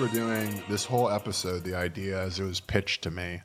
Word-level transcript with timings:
we're 0.00 0.08
doing 0.08 0.62
this 0.68 0.86
whole 0.86 1.10
episode. 1.10 1.62
The 1.62 1.74
idea, 1.74 2.18
as 2.18 2.40
it 2.40 2.44
was 2.44 2.58
pitched 2.58 3.02
to 3.02 3.10
me, 3.10 3.42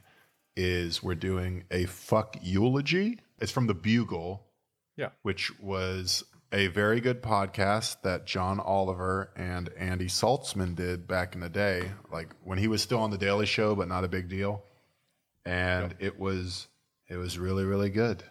is 0.55 1.03
we're 1.03 1.13
doing 1.15 1.65
a 1.69 1.85
fuck 1.85 2.37
eulogy. 2.41 3.19
It's 3.39 3.51
from 3.51 3.67
the 3.67 3.73
Bugle, 3.73 4.45
Yeah. 4.95 5.09
which 5.23 5.57
was 5.59 6.23
a 6.53 6.67
very 6.67 7.01
good 7.01 7.21
podcast 7.21 8.01
that 8.03 8.25
John 8.25 8.61
Oliver 8.61 9.31
and 9.35 9.69
Andy 9.77 10.05
Saltzman 10.05 10.75
did 10.75 11.07
back 11.07 11.35
in 11.35 11.41
the 11.41 11.49
day, 11.49 11.91
like 12.09 12.29
when 12.45 12.57
he 12.57 12.69
was 12.69 12.81
still 12.81 12.99
on 12.99 13.11
the 13.11 13.17
Daily 13.17 13.45
Show, 13.45 13.75
but 13.75 13.89
not 13.89 14.05
a 14.05 14.07
big 14.07 14.29
deal. 14.29 14.63
And 15.45 15.93
it 15.99 16.17
was 16.17 16.67
it 17.09 17.17
was 17.17 17.37
really 17.37 17.65
really 17.65 17.89
good. 17.89 18.23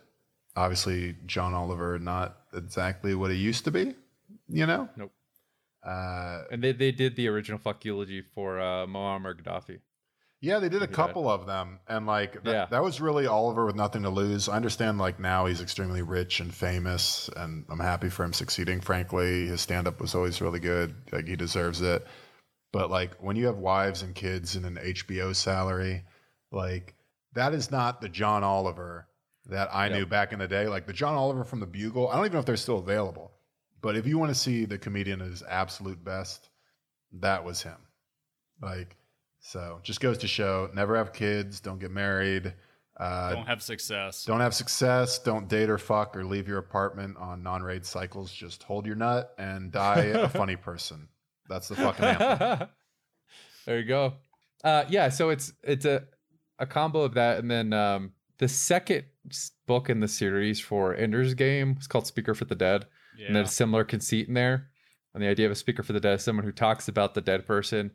Obviously, 0.56 1.16
John 1.26 1.52
Oliver 1.52 1.98
not 1.98 2.38
exactly 2.54 3.14
what 3.14 3.30
he 3.30 3.36
used 3.36 3.64
to 3.64 3.70
be, 3.70 3.94
you 4.48 4.64
know. 4.66 4.88
Nope. 4.96 5.12
Uh, 5.84 6.44
And 6.50 6.62
they, 6.62 6.72
they 6.72 6.92
did 6.92 7.16
the 7.16 7.28
original 7.28 7.58
fuck 7.58 7.84
eulogy 7.84 8.22
for 8.22 8.58
uh, 8.60 8.86
Muammar 8.86 9.34
Gaddafi. 9.40 9.80
Yeah, 10.40 10.58
they 10.58 10.68
did 10.68 10.82
a 10.82 10.86
couple 10.86 11.30
of 11.30 11.46
them, 11.46 11.80
and 11.88 12.06
like 12.06 12.42
that, 12.44 12.50
Yeah. 12.52 12.66
that 12.66 12.82
was 12.82 13.00
really 13.00 13.26
Oliver 13.26 13.64
with 13.64 13.76
nothing 13.76 14.02
to 14.02 14.10
lose. 14.10 14.46
I 14.46 14.56
understand 14.56 14.98
like 14.98 15.18
now 15.18 15.46
he's 15.46 15.62
extremely 15.62 16.02
rich 16.02 16.40
and 16.40 16.52
famous, 16.52 17.30
and 17.34 17.64
I'm 17.70 17.80
happy 17.80 18.10
for 18.10 18.24
him 18.24 18.34
succeeding. 18.34 18.82
Frankly, 18.82 19.46
his 19.46 19.62
stand 19.62 19.86
up 19.88 20.02
was 20.02 20.14
always 20.14 20.42
really 20.42 20.60
good. 20.60 20.94
Like 21.12 21.26
he 21.26 21.34
deserves 21.36 21.80
it. 21.80 22.06
But 22.72 22.90
like 22.90 23.14
when 23.22 23.36
you 23.36 23.46
have 23.46 23.56
wives 23.56 24.02
and 24.02 24.14
kids 24.14 24.54
and 24.54 24.66
an 24.66 24.76
HBO 24.76 25.34
salary, 25.34 26.04
like 26.52 26.94
that 27.32 27.54
is 27.54 27.70
not 27.70 28.02
the 28.02 28.08
John 28.10 28.44
Oliver 28.44 29.08
that 29.46 29.70
I 29.74 29.88
knew 29.88 30.04
back 30.04 30.32
in 30.34 30.40
the 30.40 30.48
day. 30.48 30.68
Like 30.68 30.86
the 30.86 30.92
John 30.92 31.14
Oliver 31.14 31.44
from 31.44 31.60
the 31.60 31.66
Bugle. 31.66 32.08
I 32.08 32.16
don't 32.16 32.26
even 32.26 32.34
know 32.34 32.40
if 32.40 32.46
they're 32.46 32.56
still 32.56 32.78
available. 32.80 33.32
But 33.84 33.96
if 33.96 34.06
you 34.06 34.16
want 34.16 34.30
to 34.30 34.34
see 34.34 34.64
the 34.64 34.78
comedian 34.78 35.20
at 35.20 35.28
his 35.28 35.42
absolute 35.46 36.02
best, 36.02 36.48
that 37.20 37.44
was 37.44 37.60
him. 37.62 37.76
Like, 38.62 38.96
so 39.40 39.78
just 39.82 40.00
goes 40.00 40.16
to 40.18 40.26
show 40.26 40.70
never 40.72 40.96
have 40.96 41.12
kids, 41.12 41.60
don't 41.60 41.78
get 41.78 41.90
married, 41.90 42.54
uh, 42.98 43.34
Don't 43.34 43.46
have 43.46 43.62
success. 43.62 44.24
don't 44.24 44.40
have 44.40 44.54
success, 44.54 45.18
don't 45.18 45.48
date 45.48 45.68
or 45.68 45.76
fuck 45.76 46.16
or 46.16 46.24
leave 46.24 46.48
your 46.48 46.56
apartment 46.56 47.18
on 47.18 47.42
non 47.42 47.62
raid 47.62 47.84
cycles. 47.84 48.32
Just 48.32 48.62
hold 48.62 48.86
your 48.86 48.96
nut 48.96 49.34
and 49.36 49.70
die 49.70 50.14
a 50.14 50.28
funny 50.30 50.56
person. 50.56 51.06
That's 51.50 51.68
the 51.68 51.74
fucking 51.74 52.06
anthem. 52.06 52.68
there 53.66 53.80
you 53.80 53.84
go. 53.84 54.14
Uh, 54.64 54.84
yeah, 54.88 55.10
so 55.10 55.28
it's 55.28 55.52
it's 55.62 55.84
a 55.84 56.04
a 56.58 56.64
combo 56.64 57.02
of 57.02 57.12
that, 57.14 57.38
and 57.38 57.50
then 57.50 57.74
um, 57.74 58.12
the 58.38 58.48
second 58.48 59.04
book 59.66 59.90
in 59.90 60.00
the 60.00 60.08
series 60.08 60.58
for 60.58 60.94
Ender's 60.94 61.34
Game 61.34 61.76
is 61.78 61.86
called 61.86 62.06
Speaker 62.06 62.34
for 62.34 62.46
the 62.46 62.54
Dead, 62.54 62.86
Yeah. 63.18 63.28
and 63.28 63.36
there's 63.36 63.50
a 63.50 63.52
similar 63.52 63.84
conceit 63.84 64.28
in 64.28 64.34
there. 64.34 64.68
And 65.14 65.22
the 65.22 65.28
idea 65.28 65.46
of 65.46 65.52
a 65.52 65.56
speaker 65.56 65.82
for 65.82 65.92
the 65.92 66.00
dead 66.00 66.20
someone 66.20 66.44
who 66.44 66.52
talks 66.52 66.88
about 66.88 67.14
the 67.14 67.20
dead 67.20 67.46
person 67.46 67.92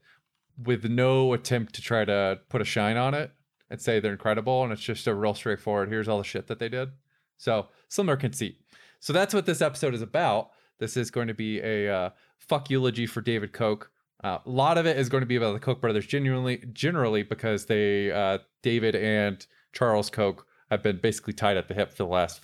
with 0.57 0.85
no 0.85 1.34
attempt 1.34 1.75
to 1.75 1.81
try 1.81 2.06
to 2.06 2.40
put 2.50 2.62
a 2.62 2.66
shine 2.66 2.97
on 2.97 3.13
it 3.13 3.31
and 3.69 3.81
say 3.81 4.00
they're 4.00 4.12
incredible, 4.12 4.63
and 4.63 4.72
it's 4.72 4.81
just 4.81 5.07
a 5.07 5.13
real 5.13 5.34
straightforward. 5.34 5.90
Here's 5.90 6.07
all 6.07 6.18
the 6.18 6.24
shit 6.24 6.47
that 6.47 6.59
they 6.59 6.69
did. 6.69 6.90
So 7.38 7.68
similar 7.88 8.18
conceit. 8.18 8.59
So 9.00 9.13
that's 9.13 9.34
what 9.34 9.46
this 9.46 9.62
episode 9.62 9.94
is 9.94 10.02
about. 10.02 10.50
This 10.80 10.97
is 10.97 11.12
going 11.12 11.28
to 11.28 11.34
be 11.34 11.59
a 11.59 11.94
uh, 11.94 12.09
fuck 12.38 12.69
eulogy 12.69 13.06
for 13.06 13.22
David 13.22 13.53
Koch. 13.53 13.90
Uh, 14.24 14.40
a 14.46 14.50
lot 14.50 14.78
of 14.78 14.86
it 14.86 14.97
is 14.97 15.07
going 15.07 15.22
to 15.22 15.28
be 15.28 15.38
about 15.38 15.53
the 15.53 15.59
Koch 15.59 15.80
brothers, 15.80 16.06
genuinely, 16.06 16.63
generally 16.74 17.24
because 17.24 17.68
they, 17.68 18.12
uh, 18.12 18.40
David 18.63 18.96
and 18.96 19.46
Charles 19.72 20.09
Koch, 20.09 20.46
have 20.69 20.84
been 20.84 20.97
basically 20.97 21.34
tied 21.34 21.57
at 21.57 21.68
the 21.68 21.74
hip 21.74 21.91
for 21.91 22.03
the 22.03 22.09
last 22.09 22.41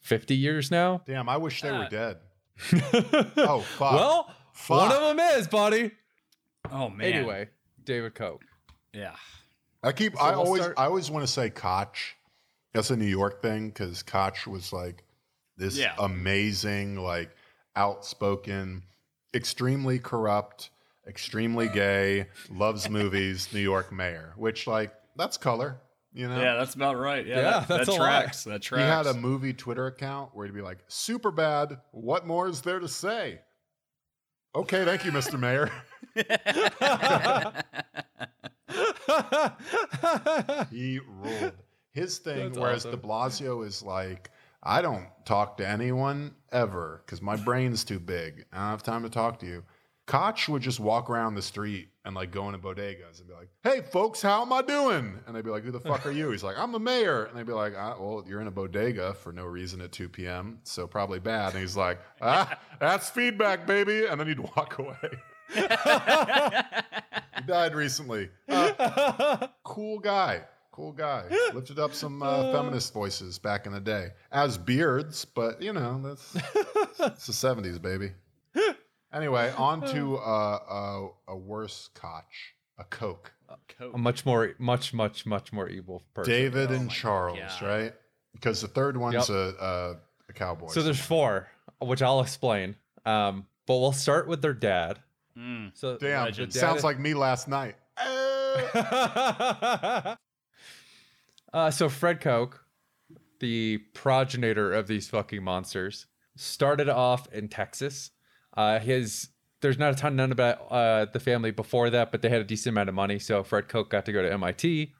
fuck 0.00 0.06
fifty 0.06 0.36
years 0.36 0.70
now. 0.70 1.02
Damn, 1.06 1.28
I 1.28 1.36
wish 1.36 1.62
they 1.62 1.70
were 1.70 1.84
Uh, 1.84 1.88
dead. 1.88 2.16
Oh, 3.36 3.60
fuck. 3.60 3.92
Well, 3.94 4.34
Fuck. 4.52 4.90
one 4.90 4.92
of 4.92 5.16
them 5.16 5.38
is, 5.38 5.48
buddy. 5.48 5.92
oh 6.70 6.90
man. 6.90 7.12
Anyway, 7.12 7.48
David 7.84 8.14
Koch. 8.14 8.40
Yeah. 8.92 9.14
I 9.82 9.92
keep. 9.92 10.14
So 10.14 10.20
I 10.20 10.30
we'll 10.32 10.40
always. 10.40 10.62
start- 10.62 10.78
I 10.78 10.84
always 10.84 11.10
want 11.10 11.26
to 11.26 11.32
say 11.32 11.48
Koch. 11.50 12.16
That's 12.74 12.90
a 12.90 12.96
New 12.96 13.06
York 13.06 13.40
thing 13.42 13.68
because 13.68 14.02
Koch 14.02 14.46
was 14.46 14.72
like 14.72 15.04
this 15.56 15.76
Yeah. 15.78 15.94
amazing, 15.98 16.96
like 16.96 17.30
outspoken, 17.76 18.82
extremely 19.34 19.98
corrupt, 19.98 20.70
extremely 21.08 21.68
gay, 21.68 22.26
loves 22.50 22.88
movies, 22.90 23.48
New 23.52 23.60
York 23.60 23.90
mayor. 23.90 24.32
Which 24.36 24.66
like 24.66 24.92
that's 25.16 25.36
color. 25.36 25.80
You 26.12 26.28
know. 26.28 26.40
Yeah, 26.40 26.56
that's 26.56 26.74
about 26.74 26.98
right. 26.98 27.24
Yeah, 27.24 27.36
Yeah, 27.36 27.42
that, 27.42 27.68
that's 27.68 27.86
that 27.86 27.88
a 27.88 27.92
lot. 27.92 27.98
tracks. 27.98 28.44
That 28.44 28.64
He 28.64 28.76
had 28.76 29.06
a 29.06 29.14
movie 29.14 29.52
Twitter 29.52 29.86
account 29.86 30.30
where 30.34 30.46
he'd 30.46 30.54
be 30.54 30.62
like, 30.62 30.78
"Super 30.88 31.30
bad. 31.30 31.78
What 31.92 32.26
more 32.26 32.48
is 32.48 32.62
there 32.62 32.80
to 32.80 32.88
say?" 32.88 33.40
Okay, 34.54 34.84
thank 34.84 35.04
you, 35.04 35.12
Mr. 35.12 35.38
Mayor. 35.38 35.70
he 40.70 40.98
ruled. 40.98 41.52
His 41.92 42.18
thing, 42.18 42.48
That's 42.48 42.58
whereas 42.58 42.86
awesome. 42.86 43.00
De 43.00 43.06
Blasio 43.06 43.66
is 43.66 43.82
like, 43.82 44.30
I 44.62 44.82
don't 44.82 45.06
talk 45.24 45.56
to 45.58 45.68
anyone 45.68 46.34
ever 46.52 47.02
because 47.04 47.20
my 47.22 47.36
brain's 47.36 47.84
too 47.84 47.98
big. 47.98 48.44
I 48.52 48.58
don't 48.58 48.70
have 48.70 48.82
time 48.82 49.02
to 49.02 49.10
talk 49.10 49.38
to 49.40 49.46
you. 49.46 49.64
Koch 50.10 50.48
would 50.48 50.60
just 50.62 50.80
walk 50.80 51.08
around 51.08 51.36
the 51.36 51.42
street 51.42 51.88
and 52.04 52.16
like 52.16 52.32
go 52.32 52.46
into 52.48 52.58
bodegas 52.58 53.20
and 53.20 53.28
be 53.28 53.34
like, 53.34 53.48
"Hey, 53.62 53.80
folks, 53.80 54.20
how 54.20 54.42
am 54.42 54.52
I 54.52 54.60
doing?" 54.60 55.20
And 55.24 55.36
they'd 55.36 55.44
be 55.44 55.50
like, 55.50 55.62
"Who 55.62 55.70
the 55.70 55.78
fuck 55.78 56.04
are 56.04 56.10
you?" 56.10 56.30
He's 56.32 56.42
like, 56.42 56.58
"I'm 56.58 56.72
the 56.72 56.80
mayor." 56.80 57.24
And 57.24 57.38
they'd 57.38 57.46
be 57.46 57.52
like, 57.52 57.74
ah, 57.76 57.94
"Well, 57.96 58.24
you're 58.26 58.40
in 58.40 58.48
a 58.48 58.50
bodega 58.50 59.14
for 59.14 59.32
no 59.32 59.44
reason 59.44 59.80
at 59.80 59.92
2 59.92 60.08
p.m., 60.08 60.58
so 60.64 60.88
probably 60.88 61.20
bad." 61.20 61.52
And 61.52 61.60
he's 61.60 61.76
like, 61.76 62.00
"Ah, 62.20 62.58
that's 62.80 63.08
feedback, 63.08 63.68
baby." 63.68 64.06
And 64.06 64.18
then 64.20 64.26
he'd 64.26 64.40
walk 64.40 64.78
away. 64.78 64.96
he 65.54 65.62
died 67.46 67.74
recently. 67.74 68.30
Uh, 68.48 69.46
cool 69.62 70.00
guy. 70.00 70.42
Cool 70.72 70.92
guy. 70.92 71.24
Lifted 71.54 71.78
up 71.78 71.94
some 71.94 72.22
uh, 72.22 72.50
feminist 72.52 72.92
voices 72.92 73.38
back 73.38 73.66
in 73.66 73.72
the 73.72 73.80
day 73.80 74.08
as 74.32 74.58
beards, 74.58 75.24
but 75.24 75.62
you 75.62 75.72
know, 75.72 76.00
that's 76.02 76.34
it's 76.98 77.26
the 77.26 77.32
70s, 77.32 77.80
baby. 77.80 78.12
Anyway, 79.12 79.52
on 79.58 79.80
to 79.92 80.16
uh, 80.18 80.20
uh, 80.68 81.08
a 81.28 81.36
worse 81.36 81.88
Koch, 81.94 82.54
a 82.78 82.84
Coke. 82.84 83.32
Coke. 83.68 83.94
a 83.94 83.98
much 83.98 84.24
more, 84.24 84.54
much, 84.58 84.94
much, 84.94 85.26
much 85.26 85.52
more 85.52 85.68
evil 85.68 86.02
person. 86.14 86.32
David 86.32 86.70
Oh 86.70 86.74
and 86.74 86.90
Charles, 86.90 87.38
God. 87.60 87.66
right? 87.66 87.92
Because 88.32 88.60
the 88.60 88.68
third 88.68 88.96
one's 88.96 89.28
Yep. 89.28 89.36
a, 89.36 89.64
a, 89.64 89.96
a 90.28 90.32
cowboy. 90.32 90.68
So 90.68 90.82
there's 90.82 91.00
four, 91.00 91.48
which 91.80 92.00
I'll 92.02 92.20
explain. 92.20 92.76
Um, 93.04 93.46
but 93.66 93.78
we'll 93.78 93.92
start 93.92 94.28
with 94.28 94.40
their 94.42 94.52
dad. 94.54 95.00
Mm. 95.36 95.72
So 95.74 95.96
Damn, 95.98 96.28
it 96.28 96.36
the 96.36 96.50
sounds 96.52 96.82
dad- 96.82 96.84
like 96.84 96.98
me 97.00 97.14
last 97.14 97.48
night. 97.48 97.74
uh, 101.52 101.70
so 101.70 101.88
Fred 101.88 102.20
Koch, 102.20 102.64
the 103.40 103.78
progenitor 103.94 104.72
of 104.72 104.86
these 104.86 105.08
fucking 105.08 105.42
monsters, 105.42 106.06
started 106.36 106.88
off 106.88 107.26
in 107.32 107.48
Texas. 107.48 108.10
Uh, 108.60 108.78
his 108.78 109.28
there's 109.62 109.78
not 109.78 109.92
a 109.92 109.94
ton 109.94 110.16
known 110.16 110.32
about 110.32 110.70
uh, 110.70 111.06
the 111.12 111.20
family 111.20 111.50
before 111.50 111.88
that, 111.90 112.10
but 112.12 112.20
they 112.20 112.28
had 112.28 112.42
a 112.42 112.44
decent 112.44 112.74
amount 112.74 112.90
of 112.90 112.94
money. 112.94 113.18
So 113.18 113.42
Fred 113.42 113.68
Koch 113.68 113.88
got 113.88 114.04
to 114.06 114.12
go 114.12 114.20
to 114.22 114.30
MIT. 114.32 114.92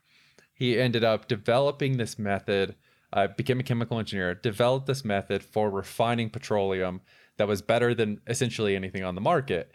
He 0.53 0.79
ended 0.79 1.03
up 1.03 1.27
developing 1.27 1.97
this 1.97 2.17
method, 2.17 2.75
uh, 3.13 3.27
became 3.27 3.59
a 3.59 3.63
chemical 3.63 3.99
engineer, 3.99 4.33
developed 4.33 4.87
this 4.87 5.05
method 5.05 5.43
for 5.43 5.69
refining 5.69 6.29
petroleum 6.29 7.01
that 7.37 7.47
was 7.47 7.61
better 7.61 7.93
than 7.93 8.21
essentially 8.27 8.75
anything 8.75 9.03
on 9.03 9.15
the 9.15 9.21
market. 9.21 9.71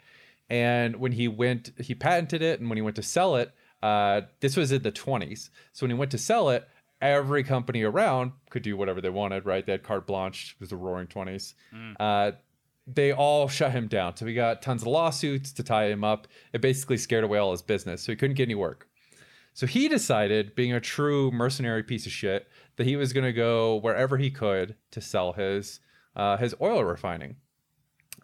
And 0.49 0.97
when 0.97 1.13
he 1.13 1.27
went, 1.27 1.71
he 1.77 1.93
patented 1.95 2.41
it, 2.41 2.59
and 2.59 2.69
when 2.69 2.77
he 2.77 2.81
went 2.81 2.95
to 2.97 3.03
sell 3.03 3.35
it, 3.37 3.53
uh, 3.83 4.21
this 4.39 4.55
was 4.57 4.71
in 4.71 4.83
the 4.83 4.91
20s. 4.91 5.49
So 5.73 5.85
when 5.85 5.91
he 5.91 5.97
went 5.97 6.11
to 6.11 6.17
sell 6.17 6.49
it, 6.49 6.67
every 7.01 7.43
company 7.43 7.83
around 7.83 8.31
could 8.49 8.63
do 8.63 8.75
whatever 8.75 9.01
they 9.01 9.09
wanted, 9.09 9.45
right? 9.45 9.65
They 9.65 9.73
had 9.73 9.83
carte 9.83 10.07
blanche. 10.07 10.55
It 10.55 10.61
was 10.61 10.69
the 10.71 10.77
roaring 10.77 11.07
20s. 11.07 11.53
Uh, 11.99 12.31
they 12.87 13.11
all 13.11 13.47
shut 13.49 13.71
him 13.73 13.87
down. 13.87 14.15
So 14.15 14.25
he 14.25 14.33
got 14.33 14.61
tons 14.61 14.81
of 14.81 14.87
lawsuits 14.87 15.51
to 15.53 15.63
tie 15.63 15.87
him 15.89 16.03
up. 16.03 16.27
It 16.53 16.61
basically 16.61 16.97
scared 16.97 17.23
away 17.25 17.37
all 17.37 17.51
his 17.51 17.61
business. 17.61 18.01
So 18.01 18.11
he 18.11 18.15
couldn't 18.15 18.35
get 18.37 18.43
any 18.43 18.55
work. 18.55 18.87
So 19.53 19.65
he 19.67 19.87
decided, 19.89 20.55
being 20.55 20.71
a 20.71 20.79
true 20.79 21.31
mercenary 21.31 21.83
piece 21.83 22.05
of 22.05 22.11
shit, 22.11 22.47
that 22.77 22.85
he 22.85 22.95
was 22.95 23.11
going 23.11 23.25
to 23.25 23.33
go 23.33 23.75
wherever 23.77 24.17
he 24.17 24.29
could 24.29 24.75
to 24.91 25.01
sell 25.01 25.33
his 25.33 25.79
uh, 26.15 26.37
his 26.37 26.55
oil 26.61 26.83
refining. 26.83 27.35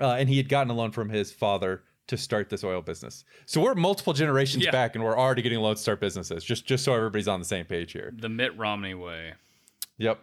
Uh, 0.01 0.11
and 0.13 0.29
he 0.29 0.37
had 0.37 0.47
gotten 0.49 0.69
a 0.71 0.73
loan 0.73 0.91
from 0.91 1.09
his 1.09 1.31
father 1.31 1.83
to 2.07 2.17
start 2.17 2.49
this 2.49 2.63
oil 2.63 2.81
business. 2.81 3.23
So 3.45 3.61
we're 3.61 3.75
multiple 3.75 4.13
generations 4.13 4.63
Yeah. 4.65 4.71
back, 4.71 4.95
and 4.95 5.03
we're 5.03 5.17
already 5.17 5.41
getting 5.41 5.59
loans 5.59 5.79
to 5.79 5.83
start 5.83 5.99
businesses. 6.01 6.43
Just 6.43 6.65
just 6.65 6.83
so 6.83 6.93
everybody's 6.93 7.27
on 7.27 7.39
the 7.39 7.45
same 7.45 7.65
page 7.65 7.91
here. 7.93 8.13
The 8.15 8.29
Mitt 8.29 8.57
Romney 8.57 8.93
way. 8.93 9.33
Yep. 9.97 10.19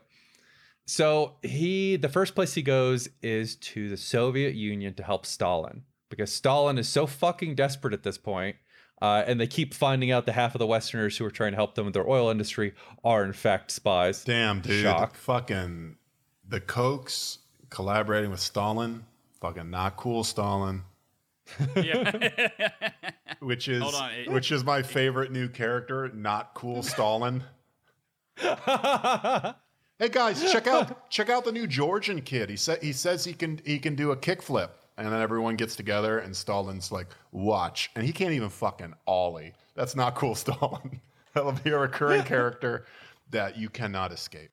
So 0.90 1.36
he, 1.42 1.94
the 1.94 2.08
first 2.08 2.34
place 2.34 2.54
he 2.54 2.62
goes 2.62 3.08
is 3.22 3.54
to 3.54 3.88
the 3.88 3.96
Soviet 3.96 4.56
Union 4.56 4.92
to 4.94 5.04
help 5.04 5.24
Stalin 5.24 5.84
because 6.08 6.32
Stalin 6.32 6.78
is 6.78 6.88
so 6.88 7.06
fucking 7.06 7.54
desperate 7.54 7.94
at 7.94 8.02
this 8.02 8.18
point, 8.18 8.56
uh, 9.00 9.22
and 9.24 9.40
they 9.40 9.46
keep 9.46 9.72
finding 9.72 10.10
out 10.10 10.26
that 10.26 10.32
half 10.32 10.52
of 10.56 10.58
the 10.58 10.66
Westerners 10.66 11.16
who 11.16 11.24
are 11.24 11.30
trying 11.30 11.52
to 11.52 11.56
help 11.56 11.76
them 11.76 11.84
with 11.84 11.94
their 11.94 12.10
oil 12.10 12.28
industry 12.28 12.74
are 13.04 13.24
in 13.24 13.32
fact 13.32 13.70
spies. 13.70 14.24
Damn, 14.24 14.62
dude. 14.62 14.82
Shock. 14.82 15.14
Fucking 15.14 15.94
the 16.48 16.60
Kochs 16.60 17.38
collaborating 17.68 18.32
with 18.32 18.40
Stalin. 18.40 19.04
Fucking 19.40 19.70
not 19.70 19.96
cool, 19.96 20.24
Stalin. 20.24 20.82
Yeah. 21.76 22.70
which 23.38 23.68
is 23.68 23.80
Hold 23.80 23.94
on, 23.94 24.10
it- 24.10 24.28
which 24.28 24.50
is 24.50 24.64
my 24.64 24.82
favorite 24.82 25.30
new 25.30 25.48
character, 25.48 26.08
not 26.12 26.52
cool 26.54 26.82
Stalin. 26.82 27.44
Hey 30.00 30.08
guys, 30.08 30.50
check 30.50 30.66
out 30.66 31.10
check 31.10 31.28
out 31.28 31.44
the 31.44 31.52
new 31.52 31.66
Georgian 31.66 32.22
kid. 32.22 32.48
He 32.48 32.56
said 32.56 32.82
he 32.82 32.90
says 32.90 33.22
he 33.22 33.34
can 33.34 33.60
he 33.66 33.78
can 33.78 33.94
do 33.94 34.12
a 34.12 34.16
kickflip, 34.16 34.70
and 34.96 35.06
then 35.06 35.20
everyone 35.20 35.56
gets 35.56 35.76
together, 35.76 36.20
and 36.20 36.34
Stalin's 36.34 36.90
like, 36.90 37.08
"Watch," 37.32 37.90
and 37.94 38.06
he 38.06 38.10
can't 38.10 38.32
even 38.32 38.48
fucking 38.48 38.94
ollie. 39.06 39.52
That's 39.74 39.94
not 39.94 40.14
cool, 40.14 40.34
Stalin. 40.36 41.02
That'll 41.34 41.52
be 41.52 41.68
a 41.68 41.78
recurring 41.78 42.22
character 42.22 42.86
that 43.28 43.58
you 43.58 43.68
cannot 43.68 44.10
escape. 44.10 44.52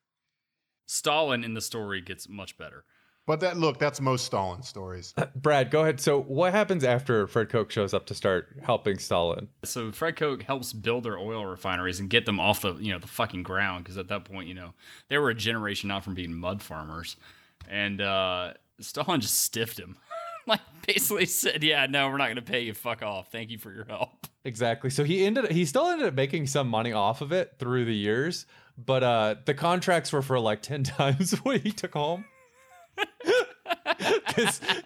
Stalin 0.85 1.45
in 1.45 1.53
the 1.53 1.61
story 1.61 2.01
gets 2.01 2.27
much 2.27 2.57
better. 2.57 2.83
But 3.27 3.41
that 3.41 3.57
look, 3.57 3.77
that's 3.77 3.99
most 3.99 4.25
Stalin 4.25 4.63
stories. 4.63 5.13
Brad, 5.35 5.69
go 5.69 5.81
ahead. 5.81 5.99
So, 5.99 6.21
what 6.21 6.53
happens 6.53 6.85
after 6.85 7.27
Fred 7.27 7.49
Koch 7.49 7.69
shows 7.69 7.93
up 7.93 8.05
to 8.05 8.15
start 8.15 8.55
helping 8.63 8.97
Stalin? 8.99 9.49
So 9.65 9.91
Fred 9.91 10.15
Koch 10.15 10.41
helps 10.43 10.71
build 10.71 11.03
their 11.03 11.19
oil 11.19 11.45
refineries 11.45 11.99
and 11.99 12.09
get 12.09 12.25
them 12.25 12.39
off 12.39 12.61
the 12.61 12.75
you 12.75 12.93
know 12.93 12.99
the 12.99 13.07
fucking 13.07 13.43
ground 13.43 13.83
because 13.83 13.97
at 13.97 14.07
that 14.07 14.23
point 14.23 14.47
you 14.47 14.53
know 14.53 14.73
they 15.09 15.17
were 15.17 15.29
a 15.29 15.35
generation 15.35 15.91
out 15.91 16.05
from 16.05 16.15
being 16.15 16.33
mud 16.33 16.61
farmers, 16.61 17.17
and 17.69 17.99
uh, 17.99 18.53
Stalin 18.79 19.19
just 19.19 19.39
stiffed 19.39 19.77
him, 19.77 19.97
like 20.47 20.61
basically 20.87 21.25
said, 21.25 21.61
"Yeah, 21.65 21.85
no, 21.85 22.07
we're 22.07 22.17
not 22.17 22.27
going 22.27 22.37
to 22.37 22.41
pay 22.41 22.61
you. 22.61 22.73
Fuck 22.73 23.03
off. 23.03 23.29
Thank 23.29 23.49
you 23.49 23.57
for 23.57 23.73
your 23.73 23.85
help." 23.89 24.25
Exactly. 24.45 24.89
So 24.89 25.03
he 25.03 25.25
ended. 25.25 25.51
He 25.51 25.65
still 25.65 25.87
ended 25.87 26.07
up 26.07 26.13
making 26.13 26.47
some 26.47 26.69
money 26.69 26.93
off 26.93 27.19
of 27.19 27.33
it 27.33 27.55
through 27.59 27.83
the 27.83 27.95
years, 27.95 28.45
but 28.77 29.03
uh, 29.03 29.35
the 29.43 29.53
contracts 29.53 30.13
were 30.13 30.21
for 30.21 30.39
like 30.39 30.61
ten 30.61 30.85
times 30.85 31.33
what 31.39 31.59
he 31.59 31.71
took 31.71 31.91
home. 31.91 32.23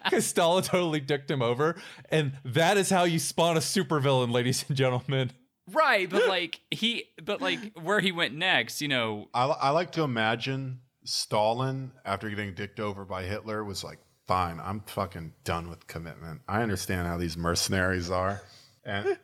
Because 0.04 0.26
Stalin 0.26 0.62
totally 0.62 1.00
dicked 1.00 1.30
him 1.30 1.42
over, 1.42 1.76
and 2.10 2.32
that 2.44 2.76
is 2.76 2.90
how 2.90 3.04
you 3.04 3.18
spawn 3.18 3.56
a 3.56 3.60
supervillain, 3.60 4.32
ladies 4.32 4.64
and 4.68 4.76
gentlemen. 4.76 5.32
Right, 5.70 6.08
but 6.08 6.26
like 6.26 6.60
he, 6.70 7.04
but 7.22 7.40
like 7.40 7.78
where 7.78 8.00
he 8.00 8.12
went 8.12 8.34
next, 8.34 8.80
you 8.80 8.88
know, 8.88 9.28
I, 9.32 9.44
I 9.46 9.70
like 9.70 9.92
to 9.92 10.02
imagine 10.02 10.80
Stalin, 11.04 11.92
after 12.04 12.28
getting 12.28 12.54
dicked 12.54 12.80
over 12.80 13.04
by 13.04 13.24
Hitler, 13.24 13.64
was 13.64 13.84
like, 13.84 13.98
fine, 14.26 14.60
I'm 14.60 14.80
fucking 14.80 15.32
done 15.44 15.68
with 15.68 15.86
commitment. 15.86 16.42
I 16.48 16.62
understand 16.62 17.06
how 17.06 17.16
these 17.16 17.36
mercenaries 17.36 18.10
are. 18.10 18.42
And 18.84 19.18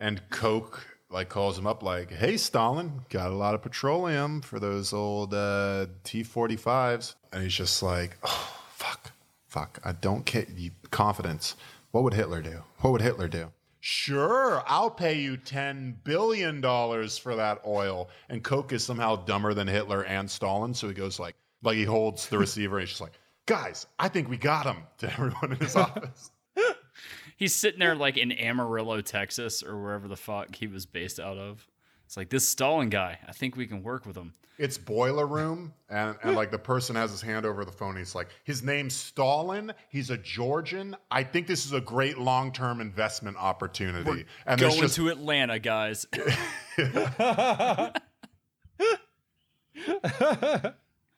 and 0.00 0.22
Koch 0.30 0.84
like 1.10 1.28
calls 1.28 1.58
him 1.58 1.66
up 1.66 1.82
like, 1.82 2.10
hey 2.10 2.36
Stalin, 2.36 3.02
got 3.08 3.30
a 3.30 3.34
lot 3.34 3.54
of 3.54 3.62
petroleum 3.62 4.40
for 4.40 4.58
those 4.58 4.92
old 4.92 5.32
uh, 5.34 5.86
T-45s. 6.02 7.14
And 7.34 7.42
he's 7.42 7.54
just 7.54 7.82
like, 7.82 8.16
oh, 8.22 8.56
fuck, 8.70 9.10
fuck, 9.48 9.80
I 9.84 9.92
don't 9.92 10.24
care. 10.24 10.46
Confidence. 10.90 11.56
What 11.90 12.04
would 12.04 12.14
Hitler 12.14 12.40
do? 12.42 12.62
What 12.78 12.92
would 12.92 13.02
Hitler 13.02 13.26
do? 13.26 13.50
Sure, 13.80 14.62
I'll 14.66 14.90
pay 14.90 15.20
you 15.20 15.36
$10 15.36 15.96
billion 16.04 16.62
for 16.62 17.36
that 17.36 17.60
oil. 17.66 18.08
And 18.30 18.42
Koch 18.42 18.72
is 18.72 18.84
somehow 18.84 19.16
dumber 19.16 19.52
than 19.52 19.66
Hitler 19.66 20.04
and 20.04 20.30
Stalin. 20.30 20.72
So 20.72 20.88
he 20.88 20.94
goes 20.94 21.18
like, 21.18 21.34
like 21.62 21.76
he 21.76 21.84
holds 21.84 22.28
the 22.28 22.38
receiver 22.38 22.78
and 22.78 22.82
he's 22.82 22.90
just 22.90 23.00
like, 23.00 23.12
guys, 23.46 23.86
I 23.98 24.08
think 24.08 24.30
we 24.30 24.36
got 24.36 24.64
him 24.64 24.84
to 24.98 25.12
everyone 25.12 25.52
in 25.52 25.58
his 25.58 25.76
office. 25.76 26.30
he's 27.36 27.54
sitting 27.54 27.80
there 27.80 27.94
like 27.94 28.16
in 28.16 28.32
Amarillo, 28.32 29.00
Texas, 29.00 29.62
or 29.62 29.76
wherever 29.82 30.08
the 30.08 30.16
fuck 30.16 30.54
he 30.54 30.66
was 30.66 30.86
based 30.86 31.20
out 31.20 31.36
of. 31.36 31.66
It's 32.06 32.16
like 32.16 32.30
this 32.30 32.48
Stalin 32.48 32.90
guy. 32.90 33.18
I 33.26 33.32
think 33.32 33.56
we 33.56 33.66
can 33.66 33.82
work 33.82 34.06
with 34.06 34.16
him. 34.16 34.34
It's 34.58 34.78
boiler 34.78 35.26
room, 35.26 35.74
and, 35.88 36.16
and 36.22 36.36
like 36.36 36.50
the 36.50 36.58
person 36.58 36.96
has 36.96 37.10
his 37.10 37.20
hand 37.20 37.44
over 37.44 37.64
the 37.64 37.72
phone. 37.72 37.96
He's 37.96 38.14
like, 38.14 38.28
his 38.44 38.62
name's 38.62 38.94
Stalin. 38.94 39.72
He's 39.88 40.10
a 40.10 40.16
Georgian. 40.16 40.96
I 41.10 41.24
think 41.24 41.46
this 41.46 41.66
is 41.66 41.72
a 41.72 41.80
great 41.80 42.18
long 42.18 42.52
term 42.52 42.80
investment 42.80 43.36
opportunity. 43.36 44.26
and 44.46 44.60
there's 44.60 44.74
Going 44.74 44.82
just 44.82 44.96
to 44.96 45.08
Atlanta, 45.08 45.58
guys. 45.58 46.06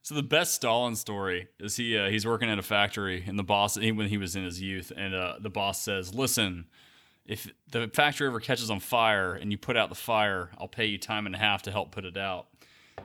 So 0.06 0.15
the 0.15 0.23
best 0.23 0.55
Stalin 0.55 0.94
story 0.94 1.49
is 1.59 1.75
he 1.75 1.99
uh, 1.99 2.09
he's 2.09 2.25
working 2.25 2.49
at 2.49 2.61
a 2.61 2.62
factory 2.62 3.25
and 3.27 3.37
the 3.37 3.43
boss 3.43 3.77
when 3.77 4.06
he 4.06 4.19
was 4.19 4.37
in 4.37 4.44
his 4.44 4.62
youth 4.62 4.93
and 4.97 5.12
uh, 5.12 5.35
the 5.41 5.50
boss 5.50 5.82
says, 5.82 6.15
"Listen, 6.15 6.67
if 7.25 7.50
the 7.73 7.91
factory 7.93 8.29
ever 8.29 8.39
catches 8.39 8.71
on 8.71 8.79
fire 8.79 9.35
and 9.35 9.50
you 9.50 9.59
put 9.59 9.77
out 9.77 9.89
the 9.89 9.97
fire, 9.97 10.50
I'll 10.59 10.69
pay 10.69 10.87
you 10.87 10.97
time 10.97 11.27
and 11.27 11.35
a 11.35 11.39
half 11.39 11.62
to 11.62 11.73
help 11.73 11.91
put 11.91 12.05
it 12.05 12.17
out." 12.17 12.47